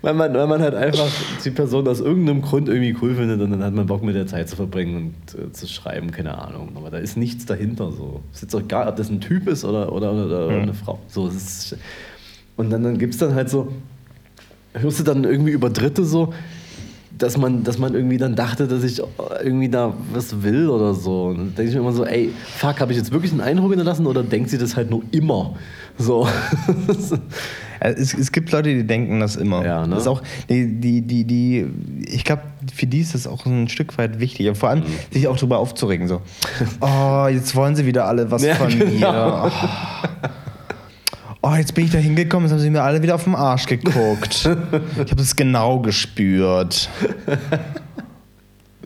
Weil 0.07 0.13
man, 0.13 0.33
weil 0.33 0.47
man 0.47 0.61
halt 0.61 0.73
einfach 0.73 1.07
die 1.43 1.51
Person 1.51 1.85
aus 1.85 1.99
irgendeinem 1.99 2.41
Grund 2.41 2.69
irgendwie 2.69 2.95
cool 3.01 3.13
findet 3.15 3.41
und 3.41 3.51
dann 3.51 3.61
hat 3.61 3.73
man 3.73 3.87
Bock 3.87 4.03
mit 4.03 4.15
der 4.15 4.25
Zeit 4.25 4.47
zu 4.47 4.55
verbringen 4.55 5.15
und 5.35 5.37
äh, 5.37 5.51
zu 5.51 5.67
schreiben, 5.67 6.11
keine 6.11 6.37
Ahnung. 6.37 6.69
Aber 6.75 6.89
da 6.89 6.97
ist 6.97 7.17
nichts 7.17 7.45
dahinter 7.45 7.91
so. 7.91 8.21
Es 8.31 8.37
ist 8.37 8.43
jetzt 8.43 8.55
auch 8.55 8.61
egal, 8.61 8.87
ob 8.87 8.95
das 8.95 9.09
ein 9.09 9.19
Typ 9.19 9.49
ist 9.49 9.65
oder, 9.65 9.91
oder, 9.91 10.13
oder, 10.13 10.25
oder 10.47 10.51
Mhm. 10.55 10.61
eine 10.61 10.73
Frau. 10.73 10.99
So, 11.09 11.27
ist, 11.27 11.75
und 12.55 12.69
dann, 12.69 12.83
dann 12.83 12.97
gibt 12.97 13.15
es 13.15 13.19
dann 13.19 13.35
halt 13.35 13.49
so, 13.49 13.73
hörst 14.73 15.01
du 15.01 15.03
dann 15.03 15.25
irgendwie 15.25 15.51
über 15.51 15.69
Dritte 15.69 16.05
so, 16.05 16.33
dass 17.17 17.37
man, 17.37 17.65
dass 17.65 17.77
man 17.77 17.93
irgendwie 17.93 18.17
dann 18.17 18.33
dachte, 18.37 18.65
dass 18.65 18.85
ich 18.85 19.01
irgendwie 19.43 19.67
da 19.67 19.91
was 20.13 20.41
will 20.41 20.69
oder 20.69 20.93
so. 20.93 21.25
Und 21.25 21.37
dann 21.37 21.55
denke 21.55 21.69
ich 21.69 21.75
mir 21.75 21.81
immer 21.81 21.91
so, 21.91 22.05
ey, 22.05 22.31
fuck, 22.55 22.79
habe 22.79 22.93
ich 22.93 22.97
jetzt 22.97 23.11
wirklich 23.11 23.33
einen 23.33 23.41
Eindruck 23.41 23.71
hinterlassen 23.71 24.05
oder 24.07 24.23
denkt 24.23 24.51
sie 24.51 24.57
das 24.57 24.77
halt 24.77 24.89
nur 24.89 25.01
immer? 25.11 25.57
So. 25.97 26.29
Äh, 27.79 27.91
Es, 27.91 28.13
es 28.13 28.31
gibt 28.31 28.51
Leute, 28.51 28.73
die 28.73 28.83
denken 28.85 29.19
das 29.19 29.35
immer. 29.35 29.65
Ja, 29.65 29.85
ne? 29.85 29.95
Das 29.95 30.03
ist 30.03 30.07
auch, 30.07 30.21
die, 30.49 30.67
die, 30.79 31.01
die, 31.01 31.23
die 31.25 31.65
ich 32.07 32.23
glaube, 32.23 32.43
für 32.73 32.87
die 32.87 32.99
ist 32.99 33.13
das 33.13 33.27
auch 33.27 33.45
ein 33.45 33.67
Stück 33.69 33.97
weit 33.97 34.19
wichtig. 34.19 34.55
Vor 34.57 34.69
allem, 34.69 34.83
sich 35.11 35.27
auch 35.27 35.35
darüber 35.35 35.59
aufzuregen. 35.59 36.07
So, 36.07 36.21
oh, 36.81 37.27
jetzt 37.29 37.55
wollen 37.55 37.75
sie 37.75 37.85
wieder 37.85 38.05
alle 38.05 38.29
was 38.31 38.43
Ja, 38.43 38.55
von 38.55 38.69
genau. 38.69 39.45
mir. 39.45 39.51
Oh. 41.43 41.49
oh, 41.51 41.55
jetzt 41.55 41.73
bin 41.73 41.85
ich 41.85 41.91
da 41.91 41.97
hingekommen, 41.97 42.47
jetzt 42.47 42.53
haben 42.53 42.59
sie 42.61 42.69
mir 42.69 42.81
alle 42.83 43.01
wieder 43.01 43.15
auf 43.15 43.23
den 43.23 43.35
Arsch 43.35 43.65
geguckt. 43.65 44.49
ich 45.03 45.11
habe 45.11 45.21
es 45.21 45.35
genau 45.35 45.79
gespürt. 45.79 46.89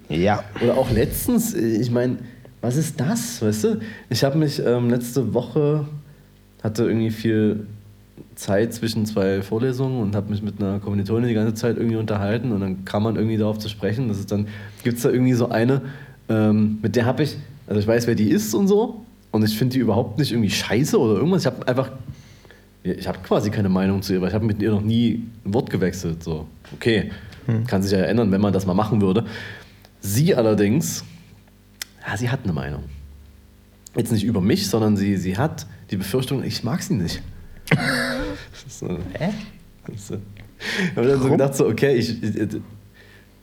Ja. 0.09 0.43
Oder 0.61 0.77
auch 0.77 0.91
letztens, 0.91 1.53
ich 1.53 1.89
meine, 1.89 2.17
was 2.61 2.75
ist 2.75 2.99
das, 2.99 3.41
weißt 3.41 3.63
du? 3.63 3.79
Ich 4.09 4.23
habe 4.23 4.37
mich 4.37 4.59
ähm, 4.63 4.89
letzte 4.89 5.33
Woche, 5.33 5.85
hatte 6.63 6.83
irgendwie 6.83 7.09
viel 7.11 7.65
Zeit 8.35 8.73
zwischen 8.73 9.05
zwei 9.05 9.41
Vorlesungen 9.41 10.01
und 10.01 10.15
habe 10.15 10.29
mich 10.29 10.41
mit 10.41 10.61
einer 10.61 10.79
Kommilitonin 10.79 11.27
die 11.27 11.33
ganze 11.33 11.53
Zeit 11.53 11.77
irgendwie 11.77 11.95
unterhalten 11.95 12.51
und 12.51 12.61
dann 12.61 12.85
kam 12.85 13.03
man 13.03 13.15
irgendwie 13.15 13.37
darauf 13.37 13.57
zu 13.57 13.69
sprechen. 13.69 14.07
Das 14.07 14.19
ist 14.19 14.31
dann, 14.31 14.47
gibt 14.83 14.97
es 14.97 15.03
da 15.03 15.09
irgendwie 15.09 15.33
so 15.33 15.49
eine, 15.49 15.81
ähm, 16.29 16.79
mit 16.81 16.95
der 16.95 17.05
habe 17.05 17.23
ich, 17.23 17.37
also 17.67 17.79
ich 17.79 17.87
weiß, 17.87 18.07
wer 18.07 18.15
die 18.15 18.29
ist 18.29 18.53
und 18.53 18.67
so 18.67 19.05
und 19.31 19.43
ich 19.43 19.57
finde 19.57 19.73
die 19.73 19.79
überhaupt 19.79 20.17
nicht 20.17 20.31
irgendwie 20.31 20.49
scheiße 20.49 20.99
oder 20.99 21.15
irgendwas. 21.15 21.41
Ich 21.41 21.45
habe 21.47 21.67
einfach, 21.67 21.91
ich 22.83 23.07
habe 23.07 23.19
quasi 23.19 23.49
keine 23.49 23.69
Meinung 23.69 24.01
zu 24.01 24.13
ihr, 24.13 24.21
weil 24.21 24.29
ich 24.29 24.33
habe 24.33 24.45
mit 24.45 24.61
ihr 24.61 24.71
noch 24.71 24.81
nie 24.81 25.23
ein 25.45 25.53
Wort 25.53 25.69
gewechselt. 25.69 26.23
So, 26.23 26.47
okay, 26.73 27.11
kann 27.67 27.81
sich 27.81 27.91
ja 27.91 27.99
ändern, 27.99 28.31
wenn 28.31 28.41
man 28.41 28.53
das 28.53 28.65
mal 28.65 28.73
machen 28.73 29.01
würde. 29.01 29.25
Sie 29.99 30.35
allerdings, 30.35 31.03
ja, 32.07 32.17
sie 32.17 32.29
hat 32.29 32.41
eine 32.43 32.53
Meinung. 32.53 32.83
Jetzt 33.95 34.11
nicht 34.11 34.23
über 34.23 34.41
mich, 34.41 34.67
sondern 34.67 34.95
sie, 34.95 35.17
sie 35.17 35.37
hat 35.37 35.67
die 35.91 35.97
Befürchtung, 35.97 36.43
ich 36.43 36.63
mag 36.63 36.81
sie 36.81 36.93
nicht. 36.93 37.21
So, 38.67 38.87
hä? 39.17 39.29
So. 39.95 40.15
Ich 40.89 40.95
habe 40.95 41.07
dann 41.07 41.21
so 41.21 41.29
gedacht, 41.29 41.55
so, 41.55 41.67
okay, 41.67 41.95
ich, 41.95 42.21
ich, 42.21 42.35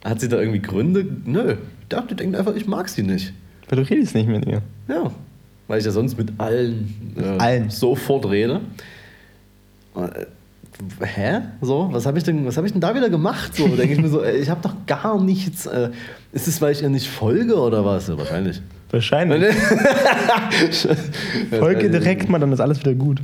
hat 0.03 0.21
sie 0.21 0.29
da 0.29 0.39
irgendwie 0.39 0.61
Gründe? 0.61 1.05
Nö. 1.25 1.55
Ich 1.81 1.87
dachte, 1.89 2.15
denkt 2.15 2.35
einfach, 2.35 2.55
ich 2.55 2.65
mag 2.67 2.87
sie 2.89 3.03
nicht. 3.03 3.33
Weil 3.67 3.83
du 3.83 3.89
redest 3.89 4.15
nicht 4.15 4.27
mit 4.27 4.45
ihr. 4.45 4.61
Ja. 4.87 5.11
Weil 5.67 5.79
ich 5.79 5.85
ja 5.85 5.91
sonst 5.91 6.17
mit 6.17 6.31
allen, 6.37 7.13
äh, 7.17 7.23
allen. 7.37 7.69
sofort 7.69 8.25
rede. 8.29 8.61
Äh, 9.95 10.25
Hä? 11.03 11.41
So, 11.61 11.89
was 11.91 12.05
habe 12.05 12.17
ich, 12.17 12.23
denn- 12.23 12.45
was 12.45 12.55
hab 12.55 12.63
ich 12.63 12.71
denn 12.71 12.79
da 12.79 12.95
wieder 12.95 13.09
gemacht? 13.09 13.53
So, 13.53 13.67
denke 13.67 13.93
ich 13.95 13.99
mir 14.01 14.07
so, 14.07 14.23
ich 14.23 14.49
habe 14.49 14.61
doch 14.61 14.73
gar 14.87 15.21
nichts. 15.21 15.65
Äh, 15.65 15.89
ist 16.31 16.47
es, 16.47 16.61
weil 16.61 16.71
ich 16.71 16.81
ihr 16.81 16.89
nicht 16.89 17.07
folge 17.07 17.55
oder 17.57 17.83
was? 17.83 18.07
Ja, 18.07 18.17
wahrscheinlich. 18.17 18.61
Wahrscheinlich. 18.89 19.53
Folge 21.59 21.89
direkt 21.89 22.29
mal, 22.29 22.39
dann 22.39 22.51
ist 22.53 22.59
alles 22.61 22.79
wieder 22.79 22.93
gut. 22.95 23.19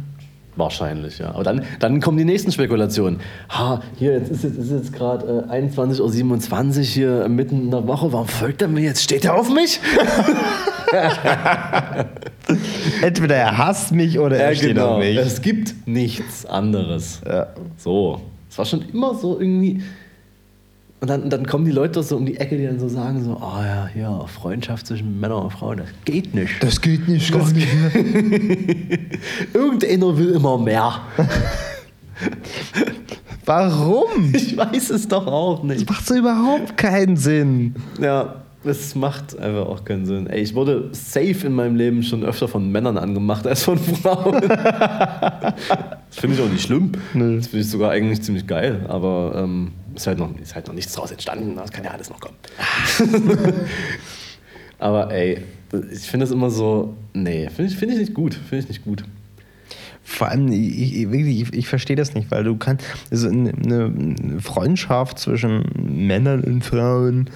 Wahrscheinlich, 0.58 1.20
ja. 1.20 1.34
Aber 1.34 1.43
dann, 1.43 1.64
dann 1.80 1.99
kommen 1.99 2.18
die 2.18 2.26
nächsten 2.26 2.51
Spekulationen. 2.51 3.20
Ha, 3.49 3.82
hier, 3.97 4.14
jetzt 4.14 4.32
ist 4.32 4.43
jetzt, 4.43 4.58
ist 4.58 4.72
jetzt 4.72 4.93
gerade 4.93 5.45
äh, 5.49 5.68
21.27 5.68 6.78
Uhr 6.80 6.84
hier 6.84 7.30
mitten 7.30 7.64
in 7.64 7.72
der 7.72 7.86
Woche. 7.88 8.14
Warum 8.14 8.28
folgt 8.28 8.62
er 8.62 8.70
mir 8.70 8.82
jetzt? 8.82 9.03
Steht 9.03 9.26
er 9.26 9.36
auf 9.36 9.53
mich? 9.53 9.82
Entweder 13.01 13.36
er 13.36 13.58
hasst 13.58 13.91
mich 13.91 14.18
oder 14.18 14.38
er 14.38 14.56
steht 14.56 14.80
auf 14.80 14.99
mich. 14.99 15.18
Es 15.18 15.41
gibt 15.41 15.74
nichts 15.86 16.45
anderes. 16.45 17.20
Ja. 17.28 17.47
So. 17.78 18.22
Es 18.49 18.58
war 18.58 18.66
schon 18.66 18.86
immer 18.93 19.14
so 19.16 19.38
irgendwie. 19.39 19.82
Und 21.02 21.10
dann, 21.10 21.30
dann 21.30 21.46
kommen 21.46 21.66
die 21.66 21.72
Leute 21.72 22.02
so 22.02 22.16
um 22.18 22.26
die 22.26 22.38
Ecke, 22.38 22.58
die 22.58 22.66
dann 22.66 22.80
so 22.80 22.88
sagen: 22.88 23.24
so, 23.24 23.38
oh 23.39 23.62
ja, 23.62 23.89
ja, 24.00 24.26
Freundschaft 24.28 24.88
zwischen 24.88 25.20
Männern 25.20 25.43
und 25.43 25.52
Frauen, 25.52 25.78
das 25.80 25.88
geht 26.06 26.34
nicht. 26.34 26.64
Das 26.64 26.80
geht 26.82 27.08
nicht, 27.08 27.32
gar 27.32 27.48
nicht. 27.52 27.68
Irgendeiner 29.54 30.18
will 30.18 30.32
immer 30.32 30.58
mehr. 30.58 31.02
Warum? 33.46 34.06
Ich 34.34 34.58
weiß 34.58 34.89
es 34.91 35.08
doch 35.08 35.28
auch 35.28 35.60
Das 35.68 35.78
nicht. 35.78 35.89
macht 35.89 36.06
so 36.08 36.16
überhaupt 36.16 36.78
keinen 36.78 37.18
Sinn. 37.18 37.76
Ja, 38.02 38.36
es 38.64 38.96
macht 38.96 39.38
einfach 39.38 39.68
auch 39.68 39.86
keinen 39.86 40.06
Sinn. 40.08 40.28
Ey, 40.28 40.41
ich 40.41 40.56
wurde 40.56 40.89
safe 40.93 41.46
in 41.46 41.54
meinem 41.54 41.76
Leben 41.76 42.02
schon 42.04 42.24
öfter 42.24 42.48
von 42.48 42.72
Männern 42.72 42.98
angemacht 42.98 43.46
als 43.46 43.64
von 43.64 43.78
Frauen. 43.78 44.41
das 44.48 45.54
finde 46.12 46.36
ich 46.38 46.41
auch 46.41 46.50
nicht 46.50 46.64
schlimm. 46.64 46.93
Nö. 47.14 47.38
Das 47.38 47.48
finde 47.48 47.64
ich 47.64 47.70
sogar 47.70 47.91
eigentlich 47.91 48.22
ziemlich 48.24 48.48
geil. 48.48 48.86
Aber 48.88 49.34
ähm, 49.43 49.74
ist, 49.96 50.08
halt 50.08 50.20
noch, 50.20 50.38
ist 50.39 50.56
halt 50.56 50.68
noch 50.68 50.74
nichts 50.74 50.93
draus 50.93 51.12
entstanden. 51.12 51.56
Das 51.56 51.72
kann 51.72 51.84
ja 51.84 51.91
alles 51.91 52.10
noch 52.10 52.20
kommen. 52.20 52.36
Aber 54.80 55.12
ey, 55.12 55.41
ich 55.91 56.02
finde 56.10 56.26
das 56.26 56.32
immer 56.32 56.50
so. 56.50 56.96
Nee, 57.14 57.50
finde 57.50 57.72
ich, 57.72 57.78
find 57.78 57.91
ich 57.93 57.98
nicht 58.00 58.14
gut. 58.14 58.34
Finde 58.34 58.64
ich 58.64 58.68
nicht 58.70 58.84
gut. 58.84 59.04
Vor 60.04 60.28
allem, 60.28 60.50
ich, 60.50 60.93
ich, 61.04 61.12
ich, 61.12 61.54
ich 61.54 61.68
verstehe 61.68 61.96
das 61.96 62.14
nicht, 62.14 62.30
weil 62.30 62.43
du 62.43 62.58
kannst, 62.58 62.86
also 63.10 63.28
eine, 63.28 63.50
Freundschaft 64.39 65.18
zwischen 65.18 65.64
Männern 65.76 66.41
und 66.43 66.64
Frauen, 66.64 67.30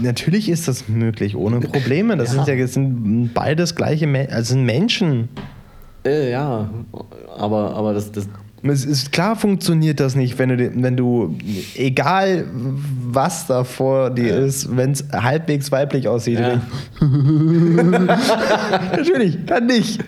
natürlich 0.00 0.48
ist 0.48 0.68
das 0.68 0.88
möglich, 0.88 1.34
ohne 1.34 1.58
Probleme. 1.60 2.16
Das, 2.16 2.28
Ja. 2.34 2.44
sind 2.44 2.48
ja 2.48 2.66
sind 2.74 3.34
beides 3.34 3.74
gleiche 3.74 4.06
also 4.30 4.54
sind 4.54 4.64
Menschen. 4.64 5.28
Äh, 6.04 6.30
ja, 6.30 6.70
aber, 7.36 7.74
aber 7.74 7.94
das, 7.94 8.12
das, 8.12 8.28
Es 8.64 8.84
ist 8.84 9.10
klar 9.10 9.34
funktioniert 9.34 9.98
das 9.98 10.14
nicht, 10.14 10.38
wenn 10.38 10.50
du, 10.56 10.70
wenn 10.82 10.96
du 10.96 11.36
egal 11.74 12.46
was 13.10 13.46
da 13.48 13.64
vor 13.64 14.10
dir 14.10 14.36
ist, 14.38 14.76
wenn 14.76 14.92
es 14.92 15.04
halbwegs 15.12 15.72
weiblich 15.72 16.06
aussieht. 16.06 16.38
Ja. 16.38 16.60
Natürlich, 18.96 19.44
kann 19.46 19.66
nicht. 19.66 19.98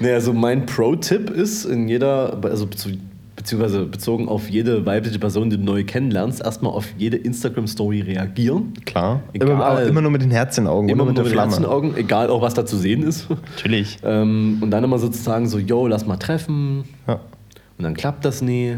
Nee, 0.00 0.12
also 0.12 0.32
mein 0.32 0.66
Pro-Tipp 0.66 1.30
ist 1.30 1.66
in 1.66 1.86
jeder, 1.88 2.38
also 2.42 2.64
bezu- 2.66 2.98
beziehungsweise 3.40 3.86
bezogen 3.86 4.28
auf 4.28 4.50
jede 4.50 4.84
weibliche 4.84 5.18
Person, 5.18 5.48
die 5.48 5.56
du 5.56 5.64
neu 5.64 5.82
kennenlernst, 5.84 6.42
erstmal 6.42 6.72
auf 6.72 6.86
jede 6.98 7.16
Instagram-Story 7.16 8.02
reagieren. 8.02 8.74
Klar. 8.84 9.22
Egal. 9.32 9.48
Immer, 9.48 9.64
aber 9.64 9.82
immer 9.84 10.02
nur 10.02 10.10
mit 10.10 10.20
den 10.20 10.30
Herzen 10.30 10.64
in 10.64 10.66
Augen, 10.68 10.88
Immer 10.90 11.04
mit 11.06 11.16
mit 11.16 11.24
der 11.24 11.32
den 11.32 11.38
Herzen 11.38 11.62
Flamme. 11.64 11.74
in 11.78 11.82
den 11.84 11.90
Augen, 11.92 11.96
egal 11.98 12.28
auch 12.28 12.42
was 12.42 12.52
da 12.52 12.66
zu 12.66 12.76
sehen 12.76 13.02
ist. 13.02 13.28
Natürlich. 13.30 13.98
ähm, 14.04 14.58
und 14.60 14.70
dann 14.70 14.84
immer 14.84 14.98
sozusagen 14.98 15.48
so, 15.48 15.58
yo, 15.58 15.86
lass 15.86 16.06
mal 16.06 16.18
treffen. 16.18 16.84
Ja. 17.08 17.14
Und 17.78 17.84
dann 17.84 17.94
klappt 17.94 18.26
das 18.26 18.42
nie. 18.42 18.76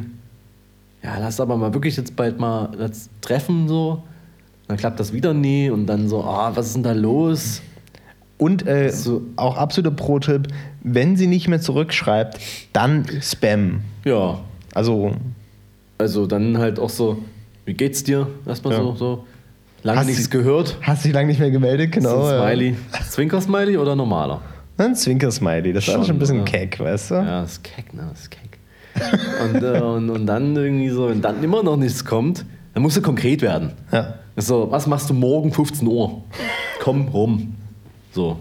Ja, 1.02 1.18
lass 1.18 1.40
aber 1.40 1.56
mal 1.56 1.74
wirklich 1.74 1.96
jetzt 1.96 2.14
bald 2.14 2.38
mal 2.38 2.68
das 2.78 3.10
treffen 3.20 3.66
so. 3.66 4.04
dann 4.68 4.76
klappt 4.76 5.00
das 5.00 5.12
wieder 5.12 5.34
nie 5.34 5.68
und 5.70 5.86
dann 5.86 6.08
so, 6.08 6.22
ah, 6.22 6.52
was 6.54 6.66
ist 6.68 6.76
denn 6.76 6.84
da 6.84 6.92
los? 6.92 7.60
Und 8.38 8.66
äh, 8.66 8.90
So. 8.90 9.22
auch 9.36 9.56
absoluter 9.56 9.94
Pro-Tipp, 9.94 10.48
wenn 10.84 11.16
sie 11.16 11.26
nicht 11.26 11.48
mehr 11.48 11.60
zurückschreibt, 11.60 12.38
dann 12.72 13.04
Spam. 13.20 13.80
Ja, 14.04 14.40
Also, 14.74 15.12
also 15.98 16.26
dann 16.26 16.58
halt 16.58 16.78
auch 16.78 16.90
so, 16.90 17.18
wie 17.64 17.74
geht's 17.74 18.02
dir? 18.04 18.26
Erstmal 18.46 18.74
Ja. 18.74 18.80
so, 18.80 18.94
so. 18.94 19.24
Lange 19.84 20.00
Hast 20.00 20.06
nichts 20.06 20.28
du- 20.30 20.38
gehört. 20.38 20.76
hast 20.82 21.04
dich 21.04 21.12
lange 21.12 21.26
nicht 21.28 21.40
mehr 21.40 21.50
gemeldet, 21.50 21.88
Ist 21.96 22.02
genau. 22.04 22.24
ein 22.24 22.30
ja. 22.32 22.42
Smiley. 22.46 22.76
Zwinker-Smiley 23.10 23.76
oder 23.78 23.96
normaler? 23.96 24.40
Ein 24.78 24.94
Zwinker-Smiley, 24.94 25.72
das 25.72 25.84
ist 25.84 25.90
Schon, 25.92 26.00
auch 26.00 26.06
schon 26.06 26.16
ein 26.16 26.18
bisschen 26.20 26.38
ja. 26.38 26.44
keck, 26.44 26.78
weißt 26.80 27.10
du? 27.10 27.14
Ja, 27.16 27.42
das 27.42 27.52
ist 27.52 27.64
keck, 27.64 27.92
ne? 27.92 28.06
Das 28.10 28.20
ist 28.20 28.30
keck. 28.30 28.58
und, 29.42 29.62
äh, 29.62 29.80
und, 29.80 30.10
und 30.10 30.26
dann 30.26 30.54
irgendwie 30.56 30.88
so, 30.90 31.08
wenn 31.08 31.20
dann 31.20 31.42
immer 31.42 31.62
noch 31.62 31.76
nichts 31.76 32.04
kommt, 32.04 32.44
dann 32.74 32.82
musst 32.82 32.96
du 32.96 33.02
konkret 33.02 33.42
werden. 33.42 33.72
Ja. 33.90 34.14
So, 34.36 34.70
was 34.70 34.86
machst 34.86 35.10
du 35.10 35.14
morgen 35.14 35.52
15 35.52 35.86
Uhr? 35.88 36.22
Komm 36.80 37.08
rum. 37.08 37.54
So. 38.12 38.38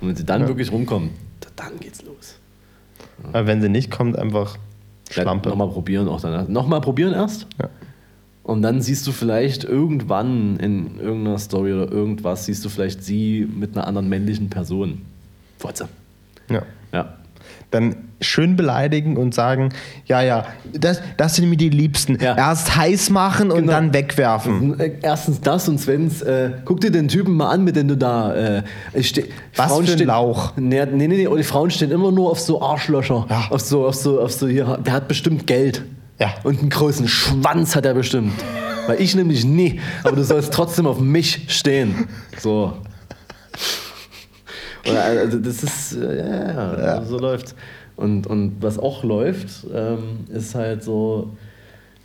Und 0.00 0.08
wenn 0.08 0.16
sie 0.16 0.24
dann 0.24 0.42
Ja. 0.42 0.48
wirklich 0.48 0.72
rumkommen, 0.72 1.10
da- 1.40 1.48
dann 1.64 1.78
geht's 1.80 2.02
los. 2.02 2.36
Aber 3.32 3.46
wenn 3.46 3.60
sie 3.60 3.68
nicht 3.68 3.90
kommt, 3.90 4.18
einfach 4.18 4.56
Schlampe. 5.10 5.48
Nochmal 5.48 5.68
probieren 5.68 6.08
auch 6.08 6.20
dann. 6.20 6.52
Nochmal 6.52 6.80
probieren 6.80 7.12
erst. 7.14 7.46
Ja. 7.60 7.68
Und 8.42 8.62
dann 8.62 8.80
siehst 8.80 9.06
du 9.06 9.12
vielleicht 9.12 9.64
irgendwann 9.64 10.56
in 10.58 11.00
irgendeiner 11.00 11.38
Story 11.38 11.72
oder 11.72 11.90
irgendwas, 11.90 12.46
siehst 12.46 12.64
du 12.64 12.68
vielleicht 12.68 13.02
sie 13.02 13.44
mit 13.44 13.76
einer 13.76 13.86
anderen 13.86 14.08
männlichen 14.08 14.50
Person. 14.50 15.02
Fotze. 15.58 15.88
Ja. 16.48 16.62
Ja. 16.92 17.16
Dann 17.72 17.96
schön 18.20 18.54
beleidigen 18.56 19.16
und 19.16 19.34
sagen, 19.34 19.70
ja, 20.06 20.22
ja, 20.22 20.46
das, 20.72 21.00
das 21.16 21.34
sind 21.34 21.50
mir 21.50 21.56
die 21.56 21.68
Liebsten. 21.68 22.16
Ja. 22.20 22.36
Erst 22.36 22.76
heiß 22.76 23.10
machen 23.10 23.50
und 23.50 23.62
Genau. 23.62 23.72
dann 23.72 23.92
wegwerfen. 23.92 24.78
Erstens 25.02 25.40
das 25.40 25.68
und 25.68 25.78
zweitens, 25.78 26.22
äh, 26.22 26.52
guck 26.64 26.80
dir 26.80 26.90
den 26.92 27.08
Typen 27.08 27.34
mal 27.34 27.50
an, 27.50 27.64
mit 27.64 27.74
dem 27.76 27.88
du 27.88 27.96
da. 27.96 28.34
Äh, 28.34 28.62
Was 28.94 29.72
für 29.74 29.80
ein 29.80 29.86
stehen- 29.86 30.06
Lauch. 30.06 30.52
Nee, 30.56 30.84
nee, 30.86 31.08
nee, 31.08 31.26
nee, 31.26 31.28
die 31.36 31.42
Frauen 31.42 31.70
stehen 31.70 31.90
immer 31.90 32.12
nur 32.12 32.30
auf 32.30 32.38
so 32.40 32.62
Arschlöcher. 32.62 33.26
Ja. 33.28 33.46
Auf 33.50 33.60
so, 33.60 33.86
auf 33.86 33.94
so, 33.96 34.20
auf 34.20 34.32
so 34.32 34.46
hier. 34.46 34.78
Der 34.86 34.92
hat 34.92 35.08
bestimmt 35.08 35.46
Geld. 35.46 35.82
Ja. 36.20 36.34
Und 36.44 36.60
einen 36.60 36.70
großen 36.70 37.08
Schwanz 37.08 37.74
hat 37.76 37.84
er 37.84 37.94
bestimmt. 37.94 38.32
Weil 38.86 39.00
ich 39.02 39.14
nämlich 39.16 39.44
nie. 39.44 39.80
Aber 40.04 40.14
du 40.16 40.22
sollst 40.24 40.52
trotzdem 40.54 40.86
auf 40.86 41.00
mich 41.00 41.46
stehen. 41.48 42.06
So. 42.38 42.74
Oder, 44.90 45.02
also 45.04 45.38
das 45.38 45.62
ist, 45.62 45.92
äh, 45.96 46.18
ja, 46.18 46.52
ja, 46.52 46.78
ja. 46.96 47.04
so 47.04 47.18
läuft's. 47.18 47.54
Und, 47.96 48.26
und 48.26 48.56
was 48.60 48.78
auch 48.78 49.04
läuft, 49.04 49.66
ähm, 49.72 50.24
ist 50.28 50.54
halt 50.54 50.82
so, 50.84 51.30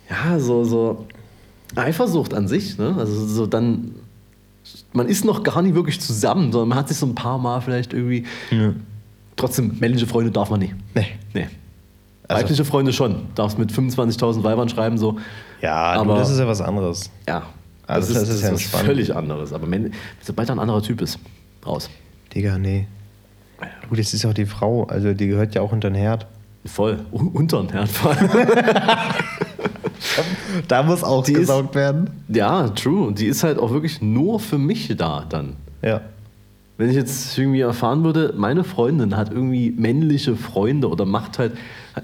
ja, 0.08 0.38
so, 0.38 0.64
so 0.64 1.06
Eifersucht 1.76 2.32
an 2.34 2.48
sich. 2.48 2.78
Ne? 2.78 2.94
Also 2.98 3.26
so 3.26 3.46
dann, 3.46 3.94
man 4.92 5.08
ist 5.08 5.24
noch 5.24 5.42
gar 5.42 5.60
nicht 5.62 5.74
wirklich 5.74 6.00
zusammen, 6.00 6.50
sondern 6.52 6.70
man 6.70 6.78
hat 6.78 6.88
sich 6.88 6.96
so 6.96 7.06
ein 7.06 7.14
paar 7.14 7.38
Mal 7.38 7.60
vielleicht 7.60 7.92
irgendwie, 7.92 8.24
trotzdem, 9.36 9.76
männliche 9.80 10.06
Freunde 10.06 10.30
darf 10.30 10.50
man 10.50 10.60
nicht. 10.60 10.74
Nee. 10.94 11.06
Nee. 11.34 11.48
Also- 12.28 12.42
Weibliche 12.44 12.64
Freunde 12.64 12.92
schon. 12.92 13.26
Darfst 13.34 13.58
mit 13.58 13.70
25.000 13.70 14.42
Weibern 14.42 14.68
schreiben, 14.68 14.96
so. 14.96 15.18
Ja, 15.60 15.74
Aber- 15.92 16.14
du, 16.14 16.20
das 16.20 16.30
ist 16.30 16.38
ja 16.38 16.46
was 16.46 16.60
anderes. 16.62 17.10
Ja. 17.28 17.42
Also 17.86 18.14
das 18.14 18.28
ist 18.28 18.42
ja 18.42 18.52
was 18.52 18.62
völlig 18.62 19.14
anderes. 19.14 19.52
Aber 19.52 19.66
sobald 20.22 20.48
da 20.48 20.54
ein 20.54 20.58
anderer 20.58 20.82
Typ 20.82 21.02
ist, 21.02 21.18
raus. 21.66 21.90
Digga, 22.34 22.58
nee. 22.58 22.86
Gut, 23.88 23.98
das 23.98 24.12
ist 24.14 24.24
auch 24.26 24.32
die 24.34 24.46
Frau, 24.46 24.84
also 24.84 25.12
die 25.14 25.26
gehört 25.28 25.54
ja 25.54 25.62
auch 25.62 25.72
unter 25.72 25.90
den 25.90 25.94
Herd. 25.96 26.26
Voll. 26.64 27.00
U- 27.12 27.30
Untern 27.34 27.68
Herd 27.70 27.88
vor 27.88 28.12
allem. 28.16 28.30
Da 30.68 30.82
muss 30.82 31.02
auch 31.04 31.24
Die 31.24 31.32
ist- 31.32 31.38
gesaugt 31.40 31.74
werden. 31.74 32.10
Ja, 32.28 32.68
true. 32.70 33.06
Und 33.06 33.18
die 33.18 33.26
ist 33.26 33.42
halt 33.44 33.58
auch 33.58 33.70
wirklich 33.70 34.02
nur 34.02 34.40
für 34.40 34.58
mich 34.58 34.92
da 34.96 35.24
dann. 35.28 35.54
Ja. 35.80 36.00
Wenn 36.82 36.90
ich 36.90 36.96
jetzt 36.96 37.38
irgendwie 37.38 37.60
erfahren 37.60 38.02
würde, 38.02 38.34
meine 38.36 38.64
Freundin 38.64 39.16
hat 39.16 39.30
irgendwie 39.30 39.70
männliche 39.70 40.34
Freunde 40.34 40.88
oder 40.88 41.04
macht 41.04 41.38
halt, 41.38 41.52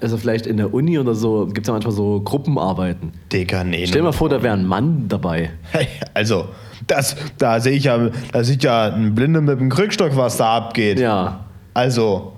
also 0.01 0.17
vielleicht 0.17 0.47
in 0.47 0.57
der 0.57 0.73
Uni 0.73 1.01
oder 1.01 1.17
so, 1.17 1.47
gibt 1.47 1.63
es 1.63 1.67
ja 1.67 1.73
manchmal 1.73 1.93
so 1.93 2.21
Gruppenarbeiten. 2.21 3.11
Digga, 3.33 3.65
nee. 3.65 3.89
Stell 3.89 4.03
dir 4.03 4.05
mal 4.05 4.13
vor, 4.13 4.29
da 4.29 4.41
wäre 4.41 4.55
ein 4.55 4.65
Mann 4.65 5.07
dabei. 5.09 5.51
Hey, 5.73 5.89
also, 6.15 6.45
das, 6.87 7.17
da 7.39 7.59
sehe 7.59 7.73
ich 7.73 7.85
ja, 7.85 8.11
da 8.31 8.45
sieht 8.45 8.63
ja 8.63 8.85
ein 8.95 9.17
Blinde 9.17 9.41
mit 9.41 9.59
dem 9.59 9.69
Krückstock, 9.69 10.15
was 10.15 10.37
da 10.37 10.55
abgeht. 10.59 11.01
Ja. 11.01 11.47
Also, 11.75 12.35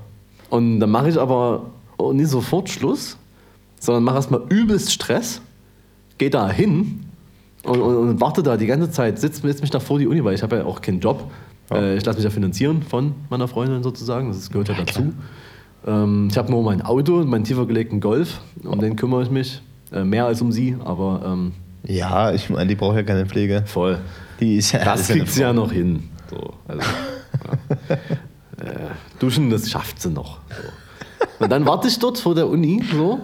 Und 0.48 0.80
dann 0.80 0.88
mache 0.88 1.10
ich 1.10 1.20
aber 1.20 1.66
nie 2.14 2.24
sofort 2.24 2.70
Schluss, 2.70 3.18
sondern 3.78 4.02
mache 4.04 4.16
erstmal 4.16 4.44
übelst 4.48 4.90
Stress, 4.90 5.42
gehe 6.16 6.30
da 6.30 6.50
hin 6.50 7.04
und, 7.64 7.82
und, 7.82 7.96
und 7.96 8.20
warte 8.22 8.42
da 8.42 8.56
die 8.56 8.66
ganze 8.66 8.90
Zeit, 8.90 9.18
sitze 9.18 9.42
setz 9.42 9.60
mich 9.60 9.70
da 9.70 9.78
vor 9.78 9.98
die 9.98 10.06
Uni, 10.06 10.24
weil 10.24 10.34
ich 10.34 10.42
habe 10.42 10.56
ja 10.56 10.64
auch 10.64 10.80
keinen 10.80 11.00
Job. 11.00 11.30
Äh, 11.72 11.96
ich 11.96 12.04
lasse 12.04 12.18
mich 12.18 12.24
ja 12.24 12.30
finanzieren 12.30 12.82
von 12.82 13.14
meiner 13.28 13.48
Freundin 13.48 13.82
sozusagen, 13.82 14.28
das 14.28 14.50
gehört 14.50 14.68
ja 14.68 14.74
dazu. 14.74 15.12
Ähm, 15.86 16.28
ich 16.30 16.36
habe 16.36 16.50
nur 16.50 16.62
mein 16.62 16.82
Auto 16.82 17.18
und 17.18 17.28
meinen 17.28 17.44
tiefer 17.44 17.66
gelegten 17.66 18.00
Golf, 18.00 18.40
um 18.64 18.80
den 18.80 18.96
kümmere 18.96 19.22
ich 19.22 19.30
mich. 19.30 19.62
Äh, 19.92 20.04
mehr 20.04 20.26
als 20.26 20.40
um 20.40 20.52
sie, 20.52 20.76
aber 20.84 21.22
ähm, 21.24 21.52
ja, 21.84 22.32
ich 22.32 22.50
meine, 22.50 22.66
die 22.66 22.74
braucht 22.74 22.96
ja 22.96 23.02
keine 23.02 23.26
Pflege. 23.26 23.64
voll. 23.66 23.98
Die 24.38 24.56
ist 24.56 24.72
ja. 24.72 24.84
Das 24.84 25.08
ja 25.08 25.16
kriegt 25.16 25.28
sie 25.28 25.42
ja 25.42 25.52
noch 25.52 25.72
hin. 25.72 26.08
So, 26.28 26.54
also, 26.68 26.82
ja. 27.88 27.94
äh, 28.64 28.90
duschen, 29.18 29.50
das 29.50 29.70
schafft 29.70 30.00
sie 30.00 30.10
noch. 30.10 30.38
So. 30.48 31.44
Und 31.44 31.50
dann 31.50 31.66
warte 31.66 31.88
ich 31.88 31.98
dort 31.98 32.18
vor 32.18 32.34
der 32.34 32.48
Uni, 32.48 32.82
so, 32.92 33.20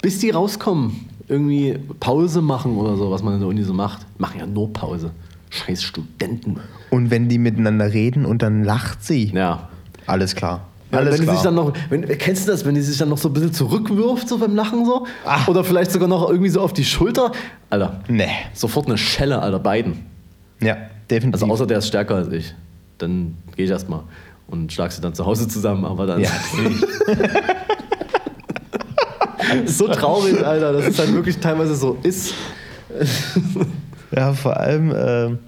bis 0.00 0.18
die 0.18 0.30
rauskommen. 0.30 1.08
Irgendwie 1.28 1.78
Pause 2.00 2.42
machen 2.42 2.76
oder 2.76 2.96
so, 2.96 3.10
was 3.10 3.22
man 3.22 3.34
in 3.34 3.40
der 3.40 3.48
Uni 3.48 3.62
so 3.62 3.72
macht. 3.72 4.06
Machen 4.18 4.40
ja 4.40 4.46
nur 4.46 4.72
Pause. 4.72 5.10
Scheiß 5.50 5.82
Studenten. 5.82 6.60
Und 6.92 7.10
wenn 7.10 7.30
die 7.30 7.38
miteinander 7.38 7.94
reden 7.94 8.26
und 8.26 8.42
dann 8.42 8.64
lacht 8.64 9.02
sie. 9.02 9.32
Ja. 9.32 9.70
Alles 10.06 10.34
klar. 10.34 10.66
Ja, 10.90 10.98
Alles 10.98 11.14
wenn 11.14 11.20
die 11.20 11.24
klar. 11.24 11.36
sich 11.36 11.42
dann 11.42 11.54
noch, 11.54 11.72
wenn, 11.88 12.06
kennst 12.18 12.46
du 12.46 12.52
das, 12.52 12.66
wenn 12.66 12.74
die 12.74 12.82
sich 12.82 12.98
dann 12.98 13.08
noch 13.08 13.16
so 13.16 13.30
ein 13.30 13.32
bisschen 13.32 13.54
zurückwirft, 13.54 14.28
so 14.28 14.36
beim 14.36 14.54
Lachen 14.54 14.84
so? 14.84 15.06
Ah. 15.24 15.46
Oder 15.46 15.64
vielleicht 15.64 15.90
sogar 15.90 16.06
noch 16.06 16.28
irgendwie 16.28 16.50
so 16.50 16.60
auf 16.60 16.74
die 16.74 16.84
Schulter? 16.84 17.32
Alter, 17.70 18.02
nee. 18.08 18.28
sofort 18.52 18.88
eine 18.88 18.98
Schelle, 18.98 19.40
Alter, 19.40 19.58
beiden. 19.58 20.04
Ja, 20.60 20.76
definitiv. 21.08 21.40
Also 21.40 21.50
außer 21.50 21.66
der 21.66 21.78
ist 21.78 21.88
stärker 21.88 22.16
als 22.16 22.30
ich. 22.30 22.54
Dann 22.98 23.38
gehe 23.56 23.64
ich 23.64 23.70
erstmal 23.70 24.00
und 24.48 24.70
schlag 24.70 24.92
sie 24.92 25.00
dann 25.00 25.14
zu 25.14 25.24
Hause 25.24 25.48
zusammen, 25.48 25.86
aber 25.86 26.04
dann. 26.04 26.20
Ja. 26.20 26.28
so 29.64 29.88
traurig, 29.88 30.44
Alter, 30.44 30.74
dass 30.74 30.88
es 30.88 30.98
halt 30.98 31.14
wirklich 31.14 31.38
teilweise 31.38 31.74
so 31.74 31.96
ist. 32.02 32.34
Ja, 34.14 34.34
vor 34.34 34.58
allem, 34.58 34.90
äh, 34.90 35.38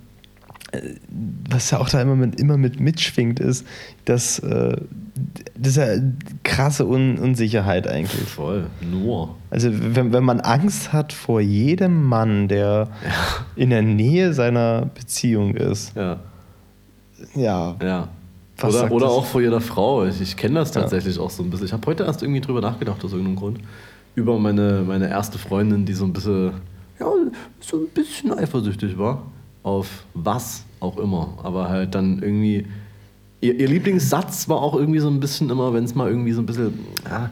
was 1.50 1.70
ja 1.70 1.78
auch 1.78 1.88
da 1.88 2.00
immer 2.00 2.16
mit, 2.16 2.40
immer 2.40 2.56
mit 2.56 2.80
mitschwingt, 2.80 3.40
ist, 3.40 3.66
dass 4.04 4.38
äh, 4.40 4.76
das 5.56 5.68
ist 5.72 5.76
ja 5.76 5.86
krasse 6.42 6.86
Un 6.86 7.18
Unsicherheit 7.18 7.86
eigentlich. 7.86 8.28
Voll, 8.28 8.66
nur. 8.80 9.36
Also 9.50 9.68
wenn, 9.72 10.12
wenn 10.12 10.24
man 10.24 10.40
Angst 10.40 10.92
hat 10.92 11.12
vor 11.12 11.40
jedem 11.40 12.02
Mann, 12.02 12.48
der 12.48 12.88
in 13.56 13.70
der 13.70 13.82
Nähe 13.82 14.32
seiner 14.34 14.86
Beziehung 14.86 15.54
ist, 15.54 15.94
Ja, 15.96 16.20
ja, 17.34 17.76
ja. 17.82 18.08
Oder 18.62 18.92
oder 18.92 19.06
das? 19.06 19.14
auch 19.14 19.24
vor 19.24 19.40
jeder 19.40 19.60
Frau. 19.60 20.04
Ich, 20.04 20.20
ich 20.20 20.36
kenne 20.36 20.60
das 20.60 20.70
tatsächlich 20.70 21.18
auch 21.18 21.30
so 21.30 21.42
ein 21.42 21.50
bisschen. 21.50 21.66
Ich 21.66 21.72
habe 21.72 21.86
heute 21.86 22.04
erst 22.04 22.22
irgendwie 22.22 22.40
drüber 22.40 22.60
nachgedacht, 22.60 23.04
aus 23.04 23.12
irgendeinem 23.12 23.36
Grund. 23.36 23.58
Über 24.14 24.38
meine, 24.38 24.84
meine 24.86 25.08
erste 25.08 25.38
Freundin, 25.38 25.84
die 25.84 25.92
so 25.92 26.04
ein 26.04 26.12
bisschen, 26.12 26.52
ja, 27.00 27.06
so 27.60 27.78
ein 27.78 27.88
bisschen 27.92 28.32
eifersüchtig 28.32 28.96
war. 28.96 29.22
Auf 29.64 30.04
was 30.14 30.62
auch 30.78 30.98
immer. 30.98 31.36
Aber 31.42 31.68
halt 31.68 31.96
dann 31.96 32.22
irgendwie. 32.22 32.66
Ihr, 33.40 33.58
ihr 33.58 33.68
Lieblingssatz 33.68 34.48
war 34.48 34.58
auch 34.58 34.74
irgendwie 34.74 35.00
so 35.00 35.08
ein 35.08 35.18
bisschen 35.18 35.50
immer, 35.50 35.74
wenn 35.74 35.84
es 35.84 35.94
mal 35.94 36.08
irgendwie 36.08 36.32
so 36.32 36.40
ein 36.40 36.46
bisschen, 36.46 36.78
ja, 37.04 37.30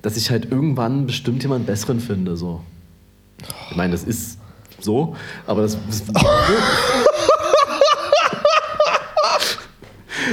dass 0.00 0.16
ich 0.16 0.30
halt 0.30 0.50
irgendwann 0.50 1.06
bestimmt 1.06 1.42
jemand 1.42 1.66
Besseren 1.66 1.98
finde. 1.98 2.36
So. 2.36 2.60
Ich 3.70 3.76
meine, 3.76 3.92
das 3.92 4.04
ist 4.04 4.38
so, 4.80 5.16
aber 5.46 5.62
das. 5.62 5.76
das 5.88 6.04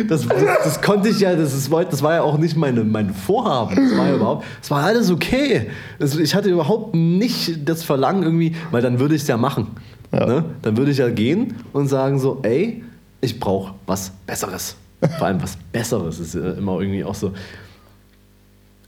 Das, 0.07 0.27
das, 0.27 0.43
das 0.63 0.81
konnte 0.81 1.09
ich 1.09 1.19
ja, 1.19 1.35
das, 1.35 1.53
ist, 1.53 1.71
das 1.71 2.01
war 2.01 2.15
ja 2.15 2.21
auch 2.23 2.37
nicht 2.37 2.55
meine, 2.55 2.83
mein 2.83 3.13
Vorhaben. 3.13 3.75
Das 3.75 3.97
war 3.97 4.07
ja 4.07 4.15
überhaupt, 4.15 4.45
es 4.61 4.71
war 4.71 4.83
alles 4.83 5.11
okay. 5.11 5.69
Das, 5.99 6.15
ich 6.15 6.33
hatte 6.33 6.49
überhaupt 6.49 6.95
nicht 6.95 7.69
das 7.69 7.83
Verlangen 7.83 8.23
irgendwie, 8.23 8.55
weil 8.71 8.81
dann 8.81 8.99
würde 8.99 9.15
ich 9.15 9.21
es 9.21 9.27
ja 9.27 9.37
machen. 9.37 9.67
Ja. 10.13 10.25
Ne? 10.25 10.45
Dann 10.61 10.77
würde 10.77 10.91
ich 10.91 10.99
ja 10.99 11.09
gehen 11.09 11.55
und 11.73 11.87
sagen 11.87 12.19
so, 12.19 12.39
ey, 12.43 12.83
ich 13.19 13.39
brauche 13.39 13.73
was 13.85 14.11
Besseres. 14.25 14.75
Vor 15.17 15.27
allem 15.27 15.41
was 15.41 15.57
Besseres 15.71 16.19
ist 16.19 16.35
ja 16.35 16.51
immer 16.53 16.79
irgendwie 16.79 17.03
auch 17.03 17.15
so. 17.15 17.33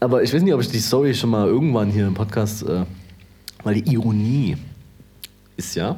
Aber 0.00 0.22
ich 0.22 0.32
weiß 0.32 0.42
nicht, 0.42 0.54
ob 0.54 0.60
ich 0.60 0.68
die 0.68 0.78
Story 0.78 1.14
schon 1.14 1.30
mal 1.30 1.46
irgendwann 1.46 1.90
hier 1.90 2.06
im 2.06 2.14
Podcast, 2.14 2.62
äh, 2.62 2.84
weil 3.64 3.80
die 3.80 3.92
Ironie 3.92 4.56
ist 5.56 5.74
ja, 5.74 5.96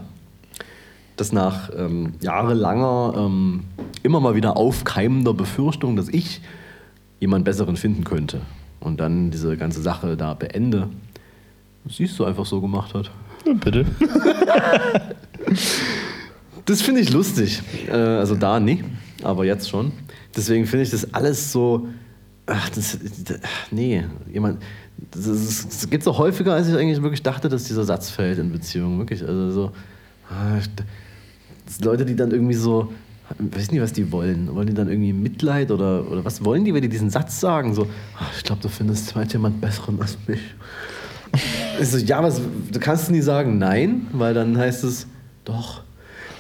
dass 1.16 1.33
nach 1.33 1.70
ähm, 1.76 2.14
jahrelanger, 2.20 3.14
ähm, 3.16 3.64
immer 4.03 4.20
mal 4.20 4.35
wieder 4.35 4.57
aufkeimender 4.57 5.35
Befürchtung, 5.35 5.97
dass 5.97 6.09
ich 6.09 6.41
jemand 7.20 7.45
Besseren 7.45 7.76
finden 7.76 8.05
könnte 8.05 8.41
und 8.81 9.01
dann 9.01 9.31
diese 9.31 9.57
ganze 9.57 9.83
Sache 9.83 10.16
da 10.16 10.35
beende, 10.35 10.89
siehst 11.89 12.18
du 12.18 12.24
einfach 12.24 12.47
so 12.47 12.61
gemacht 12.61 12.95
hat. 12.95 13.11
Bitte. 13.55 13.86
Das 16.68 16.82
finde 16.82 17.01
ich 17.01 17.11
lustig. 17.11 17.62
Äh, 17.88 17.92
also 17.92 18.34
da 18.34 18.61
nie, 18.61 18.84
aber 19.22 19.46
jetzt 19.46 19.70
schon. 19.70 19.90
Deswegen 20.36 20.66
finde 20.66 20.82
ich 20.82 20.90
das 20.90 21.14
alles 21.14 21.51
so. 21.51 21.88
Ach, 22.44 22.68
das, 22.68 22.99
nee, 23.70 24.05
jemand. 24.30 24.62
Das, 25.11 25.26
ist, 25.26 25.64
das 25.66 25.88
geht 25.88 26.03
so 26.03 26.18
häufiger, 26.18 26.53
als 26.53 26.68
ich 26.68 26.74
eigentlich 26.76 27.01
wirklich 27.01 27.22
dachte, 27.22 27.49
dass 27.49 27.64
dieser 27.64 27.84
Satz 27.84 28.11
fällt 28.11 28.38
in 28.38 28.53
Beziehungen. 28.53 28.99
Wirklich. 28.99 29.22
Also 29.22 29.51
so. 29.51 29.72
ah, 30.28 30.59
Leute, 31.82 32.05
die 32.05 32.16
dann 32.16 32.32
irgendwie 32.32 32.55
so. 32.55 32.92
Ich 33.51 33.57
weiß 33.59 33.70
nicht, 33.70 33.80
was 33.80 33.94
die 33.94 34.12
wollen. 34.12 34.55
Wollen 34.55 34.66
die 34.66 34.74
dann 34.74 34.88
irgendwie 34.88 35.14
Mitleid 35.14 35.70
oder, 35.70 36.07
oder 36.11 36.22
was 36.22 36.44
wollen 36.44 36.66
die, 36.66 36.74
wenn 36.74 36.82
die 36.82 36.88
diesen 36.90 37.09
Satz 37.09 37.40
sagen? 37.40 37.74
So, 37.74 37.86
"Ah, 38.18 38.26
ich 38.36 38.44
glaube, 38.44 38.61
du 38.61 38.68
findest 38.68 39.14
heute 39.14 39.34
jemand 39.34 39.61
Besseren 39.62 39.99
als 40.03 40.18
mich. 40.26 40.40
Ich 41.81 41.89
so, 41.89 41.99
ja, 41.99 42.22
was, 42.22 42.41
du 42.72 42.81
kannst 42.81 43.11
nie 43.11 43.20
sagen 43.20 43.59
nein, 43.59 44.07
weil 44.12 44.35
dann 44.35 44.57
heißt 44.57 44.85
es 44.85 45.07
doch. 45.45 45.83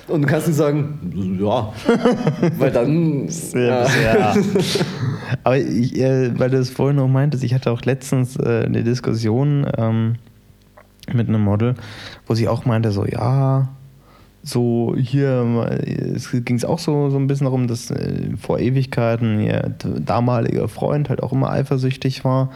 Und 0.08 0.22
du 0.22 0.28
kannst 0.28 0.46
nicht 0.46 0.56
sagen, 0.56 1.38
ja, 1.38 1.72
weil 2.58 2.70
dann. 2.70 3.28
Ja. 3.54 3.86
ja. 3.86 4.34
Aber 5.44 5.58
ich, 5.58 5.98
äh, 6.00 6.38
weil 6.38 6.50
du 6.50 6.58
es 6.58 6.70
vorhin 6.70 6.96
noch 6.96 7.08
meintest, 7.08 7.44
ich 7.44 7.52
hatte 7.52 7.70
auch 7.70 7.82
letztens 7.82 8.36
äh, 8.36 8.64
eine 8.64 8.82
Diskussion 8.82 9.66
ähm, 9.76 10.16
mit 11.12 11.28
einem 11.28 11.42
Model, 11.42 11.74
wo 12.26 12.34
sie 12.34 12.48
auch 12.48 12.64
meinte, 12.64 12.90
so, 12.90 13.04
ja, 13.04 13.68
so 14.42 14.94
hier, 14.98 15.68
äh, 15.68 16.14
es 16.14 16.30
ging 16.30 16.56
es 16.56 16.64
auch 16.64 16.78
so, 16.78 17.10
so 17.10 17.18
ein 17.18 17.26
bisschen 17.26 17.44
darum, 17.44 17.68
dass 17.68 17.92
vor 18.40 18.58
Ewigkeiten 18.58 19.40
ihr 19.40 19.74
damaliger 19.78 20.68
Freund 20.68 21.10
halt 21.10 21.22
auch 21.22 21.32
immer 21.32 21.50
eifersüchtig 21.50 22.24
war. 22.24 22.50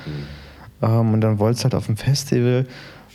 Ähm, 0.82 1.14
und 1.14 1.20
dann 1.20 1.38
wollte 1.38 1.58
es 1.58 1.64
halt 1.64 1.74
auf 1.74 1.86
dem 1.86 1.96
Festival, 1.96 2.66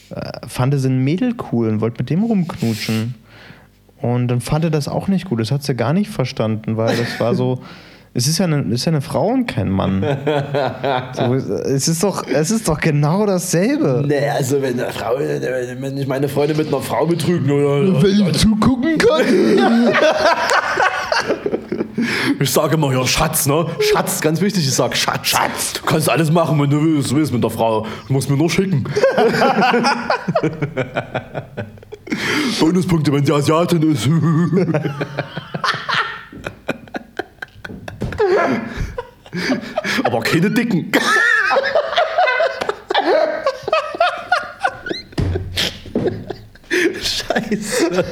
äh, 0.10 0.48
fand 0.48 0.74
sie 0.80 0.90
ein 0.90 1.04
Mädel 1.04 1.36
cool 1.52 1.68
und 1.68 1.82
wollte 1.82 2.02
mit 2.02 2.10
dem 2.10 2.24
rumknutschen. 2.24 3.16
Und 4.02 4.28
dann 4.28 4.42
fand 4.42 4.64
er 4.64 4.70
das 4.70 4.88
auch 4.88 5.08
nicht 5.08 5.26
gut. 5.26 5.40
Das 5.40 5.52
hat 5.52 5.64
sie 5.64 5.76
gar 5.76 5.94
nicht 5.94 6.10
verstanden, 6.10 6.78
weil 6.78 6.96
das 6.96 7.20
war 7.20 7.36
so. 7.36 7.62
Es 8.14 8.26
ist 8.26 8.40
ja 8.40 8.46
eine, 8.46 8.62
es 8.62 8.80
ist 8.80 8.86
ja 8.86 8.94
eine 8.94 9.02
Frau 9.02 9.28
und 9.28 9.46
kein 9.46 9.70
Mann. 9.70 10.02
So, 11.14 11.36
es, 11.36 11.88
ist 11.88 12.04
doch, 12.04 12.26
es 12.26 12.50
ist 12.50 12.68
doch 12.68 12.80
genau 12.80 13.28
dasselbe. 13.28 14.04
Nee, 14.08 14.28
also 14.30 14.60
wenn 14.60 14.80
eine 14.80 14.92
Frau, 14.92 15.20
wenn 15.20 15.98
ich 15.98 16.08
meine 16.08 16.28
Freunde 16.28 16.56
mit 16.56 16.68
einer 16.70 16.82
Frau 16.82 17.06
betrügen 17.06 17.52
oder. 17.52 18.02
Wenn 18.02 18.28
ich 18.28 18.40
zugucken 18.40 18.98
kann. 18.98 19.24
Ich 22.40 22.52
sage 22.52 22.76
immer, 22.76 22.94
ja, 22.94 23.06
Schatz, 23.06 23.48
ne? 23.48 23.66
Schatz, 23.80 24.22
ganz 24.22 24.40
wichtig, 24.42 24.64
ich 24.64 24.74
sage 24.74 24.96
Schatz. 24.96 25.28
Schatz. 25.28 25.74
Du 25.74 25.82
kannst 25.82 26.08
alles 26.10 26.32
machen, 26.32 26.62
wenn 26.62 26.70
du 26.70 26.82
willst, 26.82 27.12
du 27.12 27.16
willst 27.16 27.34
mit 27.34 27.44
der 27.44 27.50
Frau. 27.50 27.88
Du 28.08 28.14
musst 28.14 28.30
mir 28.30 28.38
nur 28.38 28.50
schicken. 28.50 28.84
Bonuspunkte, 32.60 33.12
wenn 33.12 33.26
sie 33.26 33.34
Asiatin 33.34 33.82
ist. 33.92 34.08
Aber 40.04 40.20
keine 40.22 40.52
Dicken. 40.52 40.92
Scheiße. 47.02 48.06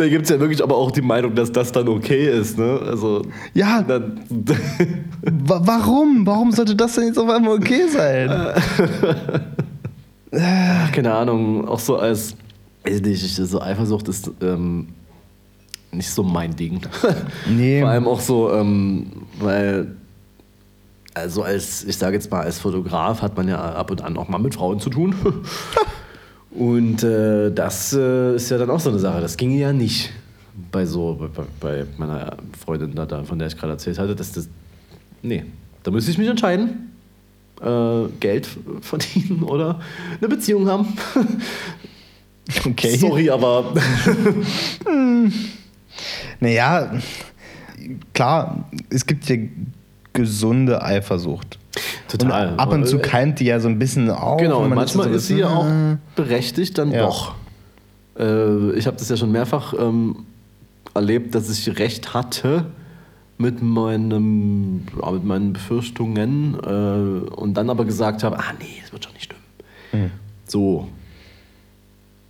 Da 0.00 0.08
gibt 0.08 0.24
es 0.24 0.30
ja 0.30 0.40
wirklich 0.40 0.62
aber 0.62 0.76
auch 0.76 0.90
die 0.90 1.02
Meinung, 1.02 1.34
dass 1.34 1.52
das 1.52 1.72
dann 1.72 1.86
okay 1.86 2.26
ist. 2.26 2.56
Ne? 2.56 2.80
Also, 2.86 3.20
Ja, 3.52 3.82
dann, 3.82 4.18
wa 5.20 5.60
warum? 5.62 6.26
Warum 6.26 6.52
sollte 6.52 6.74
das 6.74 6.94
denn 6.94 7.08
jetzt 7.08 7.18
auf 7.18 7.28
einmal 7.28 7.58
okay 7.58 7.86
sein? 7.86 8.30
Ach, 10.32 10.92
keine 10.92 11.12
Ahnung, 11.12 11.68
auch 11.68 11.78
so 11.78 11.98
als, 11.98 12.34
ich 12.82 13.34
so 13.34 13.60
Eifersucht 13.60 14.08
ist 14.08 14.30
ähm, 14.40 14.88
nicht 15.92 16.08
so 16.08 16.22
mein 16.22 16.56
Ding. 16.56 16.80
Nee. 17.46 17.80
Vor 17.80 17.90
allem 17.90 18.08
auch 18.08 18.20
so, 18.20 18.50
ähm, 18.54 19.26
weil, 19.38 19.96
also 21.12 21.42
als, 21.42 21.84
ich 21.84 21.98
sage 21.98 22.16
jetzt 22.16 22.30
mal, 22.30 22.40
als 22.40 22.58
Fotograf 22.58 23.20
hat 23.20 23.36
man 23.36 23.48
ja 23.48 23.58
ab 23.58 23.90
und 23.90 24.00
an 24.00 24.16
auch 24.16 24.30
mal 24.30 24.38
mit 24.38 24.54
Frauen 24.54 24.80
zu 24.80 24.88
tun. 24.88 25.14
Und 26.50 27.02
äh, 27.04 27.50
das 27.52 27.92
äh, 27.92 28.34
ist 28.36 28.50
ja 28.50 28.58
dann 28.58 28.70
auch 28.70 28.80
so 28.80 28.90
eine 28.90 28.98
Sache. 28.98 29.20
Das 29.20 29.36
ginge 29.36 29.58
ja 29.58 29.72
nicht 29.72 30.10
bei 30.72 30.84
so, 30.84 31.30
bei, 31.34 31.44
bei 31.60 31.86
meiner 31.96 32.36
Freundin 32.58 32.94
da, 32.94 33.06
da, 33.06 33.22
von 33.24 33.38
der 33.38 33.48
ich 33.48 33.56
gerade 33.56 33.72
erzählt 33.74 33.98
hatte. 33.98 34.16
Dass 34.16 34.32
das, 34.32 34.48
nee, 35.22 35.44
da 35.82 35.90
müsste 35.90 36.10
ich 36.10 36.18
mich 36.18 36.28
entscheiden. 36.28 36.90
Äh, 37.62 38.08
Geld 38.20 38.48
verdienen 38.80 39.42
oder 39.42 39.80
eine 40.18 40.28
Beziehung 40.28 40.68
haben. 40.68 40.88
Okay. 42.66 42.96
Sorry, 42.96 43.30
aber 43.30 43.72
Naja, 46.40 46.90
klar, 48.14 48.68
es 48.88 49.06
gibt 49.06 49.28
ja 49.28 49.36
gesunde 50.12 50.82
Eifersucht. 50.82 51.58
Total. 52.18 52.52
Und 52.52 52.58
ab 52.60 52.72
und 52.72 52.86
zu 52.86 52.98
keimt 52.98 53.40
die 53.40 53.44
ja 53.46 53.60
so 53.60 53.68
ein 53.68 53.78
bisschen 53.78 54.10
auf. 54.10 54.40
Genau, 54.40 54.58
und 54.58 54.64
und 54.64 54.68
man 54.70 54.78
manchmal 54.78 55.08
so 55.08 55.14
ist 55.14 55.26
sie 55.26 55.38
ja 55.38 55.48
auch 55.48 55.66
äh, 55.66 55.96
berechtigt, 56.16 56.78
dann 56.78 56.92
Ja. 56.92 57.02
doch. 57.06 57.34
Äh, 58.18 58.72
ich 58.72 58.86
habe 58.86 58.96
das 58.96 59.08
ja 59.08 59.16
schon 59.16 59.32
mehrfach 59.32 59.74
ähm, 59.78 60.24
erlebt, 60.94 61.34
dass 61.34 61.48
ich 61.50 61.78
recht 61.78 62.14
hatte 62.14 62.66
mit, 63.38 63.62
meinem, 63.62 64.82
ja, 65.00 65.10
mit 65.10 65.24
meinen 65.24 65.52
Befürchtungen 65.52 66.54
äh, 66.62 67.30
und 67.34 67.54
dann 67.54 67.70
aber 67.70 67.84
gesagt 67.84 68.22
habe, 68.22 68.38
ah 68.38 68.52
nee, 68.58 68.66
das 68.82 68.92
wird 68.92 69.04
schon 69.04 69.14
nicht 69.14 69.24
stimmen. 69.24 69.42
Mhm. 69.92 70.10
So. 70.46 70.88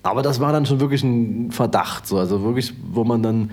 Aber 0.03 0.22
das 0.22 0.41
war 0.41 0.53
dann 0.53 0.64
schon 0.66 0.81
wirklich 0.81 1.03
ein 1.03 1.51
Verdacht, 1.51 2.07
so. 2.07 2.18
also 2.18 2.43
wirklich, 2.43 2.72
wo 2.93 3.05
man 3.05 3.22
dann 3.22 3.51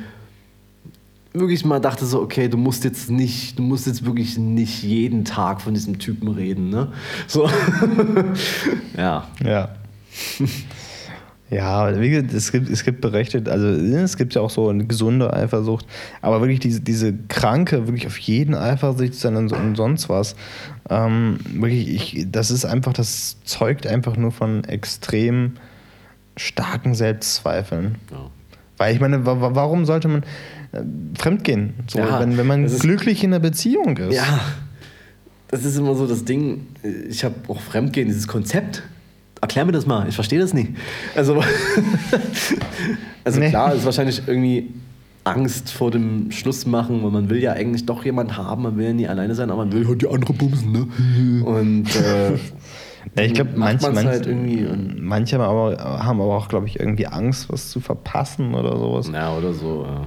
wirklich 1.39 1.65
mal 1.65 1.79
dachte 1.79 2.05
so, 2.05 2.21
okay, 2.21 2.49
du 2.49 2.57
musst 2.57 2.83
jetzt 2.83 3.09
nicht, 3.09 3.57
du 3.57 3.63
musst 3.63 3.88
jetzt 3.88 4.05
wirklich 4.05 4.38
nicht 4.38 4.83
jeden 4.83 5.25
Tag 5.25 5.61
von 5.61 5.73
diesem 5.73 5.99
Typen 5.99 6.29
reden, 6.29 6.69
ne? 6.69 6.91
So. 7.27 7.49
ja. 8.97 9.27
Ja. 9.43 9.69
Ja, 11.49 11.97
wie 11.97 12.09
gesagt, 12.09 12.33
es 12.33 12.51
gibt, 12.51 12.69
es 12.69 12.83
gibt 12.83 12.99
berechtigt, 12.99 13.47
also 13.47 13.67
es 13.67 14.17
gibt 14.17 14.35
ja 14.35 14.41
auch 14.41 14.49
so 14.49 14.67
eine 14.67 14.85
gesunde 14.85 15.31
Eifersucht, 15.31 15.85
aber 16.21 16.41
wirklich 16.41 16.59
diese, 16.59 16.81
diese 16.81 17.13
kranke, 17.29 17.88
wirklich 17.88 18.05
auf 18.05 18.17
jeden 18.17 18.53
Eifersucht 18.53 19.13
sein 19.13 19.38
und, 19.38 19.53
und 19.53 19.75
sonst 19.75 20.09
was, 20.09 20.35
ähm, 20.89 21.39
wirklich, 21.53 21.88
ich, 21.88 22.27
das 22.29 22.51
ist 22.51 22.65
einfach, 22.65 22.91
das 22.91 23.38
zeugt 23.45 23.88
einfach 23.88 24.17
nur 24.17 24.31
von 24.33 24.65
extrem 24.65 25.53
starken 26.35 26.95
Selbstzweifeln. 26.95 27.95
ja. 28.11 28.29
Weil 28.78 28.93
ich 28.93 29.01
meine, 29.01 29.25
wa 29.25 29.41
wa- 29.41 29.51
warum 29.55 29.86
sollte 29.86 30.07
man 30.07 30.23
äh, 30.71 30.82
fremdgehen, 31.17 31.73
so, 31.88 31.99
Ja, 31.99 32.19
wenn, 32.19 32.38
wenn 32.38 32.47
man 32.47 32.63
das 32.63 32.73
ist- 32.73 32.82
glücklich 32.82 33.23
in 33.23 33.32
einer 33.34 33.39
Beziehung 33.39 33.97
ist? 33.97 34.15
Ja, 34.15 34.39
das 35.49 35.65
ist 35.65 35.78
immer 35.78 35.95
so 35.95 36.05
das 36.07 36.25
Ding. 36.25 36.67
Ich 37.09 37.23
habe 37.23 37.36
auch 37.47 37.59
Fremdgehen, 37.61 38.07
dieses 38.07 38.28
Konzept. 38.28 38.84
Erklär 39.41 39.65
mir 39.65 39.71
das 39.71 39.86
mal, 39.86 40.07
ich 40.09 40.15
verstehe 40.15 40.39
das 40.39 40.53
nicht. 40.53 40.71
Also, 41.15 41.41
also 43.23 43.39
Nee. 43.39 43.49
klar, 43.49 43.73
ist 43.75 43.86
wahrscheinlich 43.86 44.21
irgendwie 44.28 44.73
Angst 45.23 45.69
vor 45.71 45.91
dem 45.91 46.32
Schluss 46.32 46.65
machen, 46.65 47.03
weil 47.03 47.11
man 47.11 47.30
will 47.30 47.38
ja 47.41 47.51
eigentlich 47.53 47.86
doch 47.86 48.03
jemand 48.05 48.38
haben, 48.38 48.63
man 48.63 48.78
will 48.78 48.86
ja 48.86 48.93
nie 48.93 49.07
alleine 49.07 49.36
sein, 49.36 49.49
aber 49.51 49.65
man 49.65 49.73
will 49.73 49.88
halt 49.88 50.01
die 50.01 50.07
andere 50.07 50.34
bumsen, 50.34 50.71
ne? 50.71 51.43
Und 51.43 51.95
äh, 51.95 52.32
Ja, 53.18 53.24
ich 53.24 53.34
glaube, 53.34 53.51
man's 53.55 53.82
manche, 53.82 54.07
halt 54.07 54.28
manche 55.01 55.38
haben 55.39 55.43
aber, 55.43 55.78
haben 56.05 56.22
aber 56.22 56.38
auch, 56.38 56.47
glaube 56.47 56.68
ich, 56.68 56.80
irgendwie 56.80 57.07
Angst, 57.07 57.51
was 57.51 57.70
zu 57.72 57.80
verpassen 57.80 58.53
oder 58.53 58.78
sowas. 58.78 59.09
ja, 59.13 59.36
oder 59.36 59.53
so. 59.53 59.86
Ja. 59.88 60.01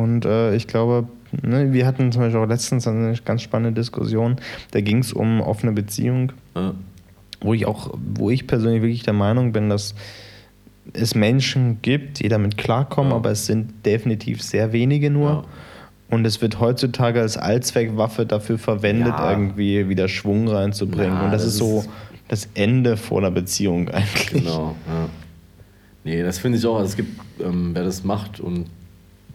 Und 0.00 0.24
äh, 0.24 0.54
ich 0.56 0.66
glaube, 0.66 1.06
ne, 1.42 1.72
wir 1.72 1.86
hatten 1.86 2.10
zum 2.10 2.22
Beispiel 2.22 2.40
auch 2.40 2.48
letztens 2.48 2.88
eine 2.88 3.14
ganz 3.24 3.42
spannende 3.42 3.78
Diskussion. 3.78 4.36
Da 4.70 4.80
ging 4.80 4.98
es 4.98 5.12
um 5.12 5.40
offene 5.40 5.72
Beziehung, 5.72 6.32
Ja. 6.56 6.72
wo 7.42 7.52
ich 7.54 7.66
auch, 7.66 7.90
wo 8.14 8.30
ich 8.30 8.46
persönlich 8.46 8.82
wirklich 8.82 9.02
der 9.02 9.12
Meinung 9.12 9.52
bin, 9.52 9.68
dass 9.68 9.94
es 10.94 11.14
Menschen 11.14 11.78
gibt, 11.82 12.20
die 12.20 12.28
damit 12.28 12.56
klarkommen, 12.56 13.12
aber 13.12 13.30
es 13.30 13.46
sind 13.46 13.86
definitiv 13.86 14.42
sehr 14.42 14.72
wenige 14.72 15.10
nur. 15.10 15.44
Und 16.10 16.26
es 16.26 16.42
wird 16.42 16.60
heutzutage 16.60 17.20
als 17.20 17.36
Allzweckwaffe 17.38 18.26
dafür 18.26 18.58
verwendet, 18.58 19.08
Ja. 19.16 19.30
irgendwie 19.30 19.88
wieder 19.88 20.06
Schwung 20.08 20.46
reinzubringen. 20.48 21.14
Ja, 21.14 21.24
Und 21.24 21.32
das, 21.32 21.42
das 21.42 21.52
ist 21.52 21.58
so 21.58 21.84
das 22.28 22.48
Ende 22.54 22.96
vor 22.96 23.18
einer 23.18 23.30
Beziehung 23.30 23.88
eigentlich. 23.88 24.28
Genau, 24.44 24.74
ja. 24.88 25.08
Nee, 26.04 26.22
das 26.22 26.38
finde 26.38 26.58
ich 26.58 26.66
auch. 26.66 26.76
Also 26.76 26.90
es 26.90 26.96
gibt, 26.96 27.20
ähm, 27.42 27.70
wer 27.72 27.84
das 27.84 28.04
macht 28.04 28.40
und 28.40 28.66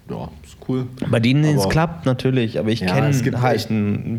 ja, 0.09 0.27
ist 0.43 0.57
cool. 0.67 0.87
Bei 1.11 1.19
denen 1.19 1.43
es 1.43 1.69
klappt 1.69 2.05
natürlich, 2.07 2.57
aber 2.59 2.69
ich 2.69 2.79
Ja, 2.79 3.07
es 3.07 3.21
gibt 3.23 3.35
kenne 3.35 3.41
halt 3.43 3.57
echt- 3.57 3.69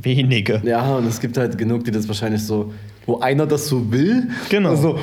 wenige. 0.05 0.61
Ja, 0.65 0.97
und 0.97 1.07
es 1.07 1.21
gibt 1.21 1.37
halt 1.37 1.59
genug, 1.59 1.85
die 1.85 1.91
das 1.91 2.07
wahrscheinlich 2.07 2.43
so, 2.45 2.73
wo 3.07 3.19
einer 3.19 3.47
das 3.47 3.67
so 3.67 3.91
will. 3.91 4.29
Genau. 4.51 4.77
So, 4.77 4.99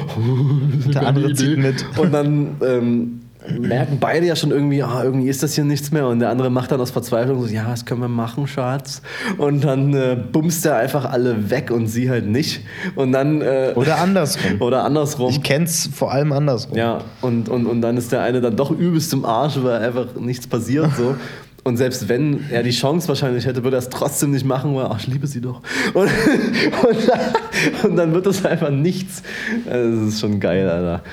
Der 0.94 1.08
andere 1.08 1.34
zieht 1.34 1.58
mit. 1.58 1.86
Und 1.98 2.14
dann 2.14 2.56
ähm, 2.66 3.20
merken 3.60 3.98
beide 4.00 4.26
ja 4.26 4.36
schon 4.36 4.52
irgendwie, 4.52 4.84
ah, 4.84 5.04
irgendwie 5.04 5.30
ist 5.30 5.44
das 5.44 5.56
hier 5.56 5.64
nichts 5.64 5.92
mehr. 5.92 6.08
Und 6.08 6.20
der 6.20 6.30
andere 6.30 6.50
macht 6.50 6.72
dann 6.72 6.82
aus 6.82 6.92
Verzweiflung 6.92 7.42
so, 7.42 7.48
ja, 7.48 7.68
was 7.70 7.86
können 7.86 8.02
wir 8.02 8.08
machen, 8.08 8.48
Schatz? 8.48 9.02
Und 9.38 9.64
dann 9.64 9.94
äh, 9.94 10.18
bumst 10.32 10.66
er 10.66 10.78
einfach 10.78 11.06
alle 11.06 11.50
weg 11.50 11.72
und 11.72 11.88
sie 11.88 12.10
halt 12.10 12.28
nicht. 12.28 12.62
Und 12.96 13.12
dann. 13.12 13.42
Äh, 13.42 13.74
Oder 13.76 14.00
andersrum. 14.00 14.52
Oder 14.62 14.84
andersrum. 14.84 15.30
Ich 15.30 15.44
kenn's 15.44 15.90
vor 15.94 16.12
allem 16.12 16.32
andersrum. 16.32 16.78
Ja, 16.78 17.00
und, 17.22 17.50
und, 17.50 17.66
und 17.66 17.82
dann 17.82 17.98
ist 17.98 18.12
der 18.12 18.22
eine 18.22 18.42
dann 18.42 18.56
doch 18.56 18.72
übelst 18.72 19.14
im 19.14 19.26
Arsch, 19.26 19.58
weil 19.62 19.82
einfach 19.82 20.16
nichts 20.20 20.48
passiert 20.48 20.92
so. 20.98 21.16
Und 21.68 21.76
selbst 21.76 22.08
wenn 22.08 22.50
er 22.50 22.64
die 22.64 22.72
Chance 22.72 23.10
wahrscheinlich 23.10 23.46
hätte, 23.46 23.62
würde 23.62 23.76
er 23.76 23.80
es 23.80 23.90
trotzdem 23.90 24.32
nicht 24.32 24.46
machen, 24.46 24.74
weil, 24.74 24.86
ach, 24.86 25.00
ich 25.02 25.08
liebe 25.08 25.28
sie 25.28 25.42
doch. 25.42 25.62
Und, 25.94 26.04
und, 26.06 27.10
dann, 27.10 27.90
und 27.90 27.96
dann 27.98 28.14
wird 28.14 28.26
das 28.26 28.46
einfach 28.46 28.70
nichts. 28.70 29.22
Also, 29.70 30.06
das 30.06 30.14
ist 30.14 30.22
schon 30.22 30.40
geil, 30.40 30.70
Alter. 30.70 31.04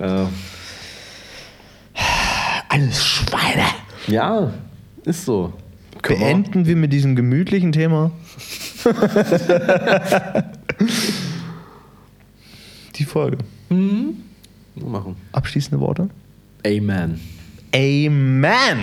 Ja. 0.00 0.28
Alles 2.76 3.02
Schweine. 3.06 3.64
Ja, 4.06 4.52
ist 5.06 5.24
so. 5.24 5.54
Wir- 6.06 6.16
Beenden 6.18 6.66
wir 6.66 6.76
mit 6.76 6.92
diesem 6.92 7.16
gemütlichen 7.16 7.72
Thema. 7.72 8.10
Die 12.96 13.04
Folge. 13.04 13.38
Machen. 13.70 15.16
Abschließende 15.32 15.80
Worte. 15.80 16.10
Amen. 16.66 17.18
Amen. 17.74 18.78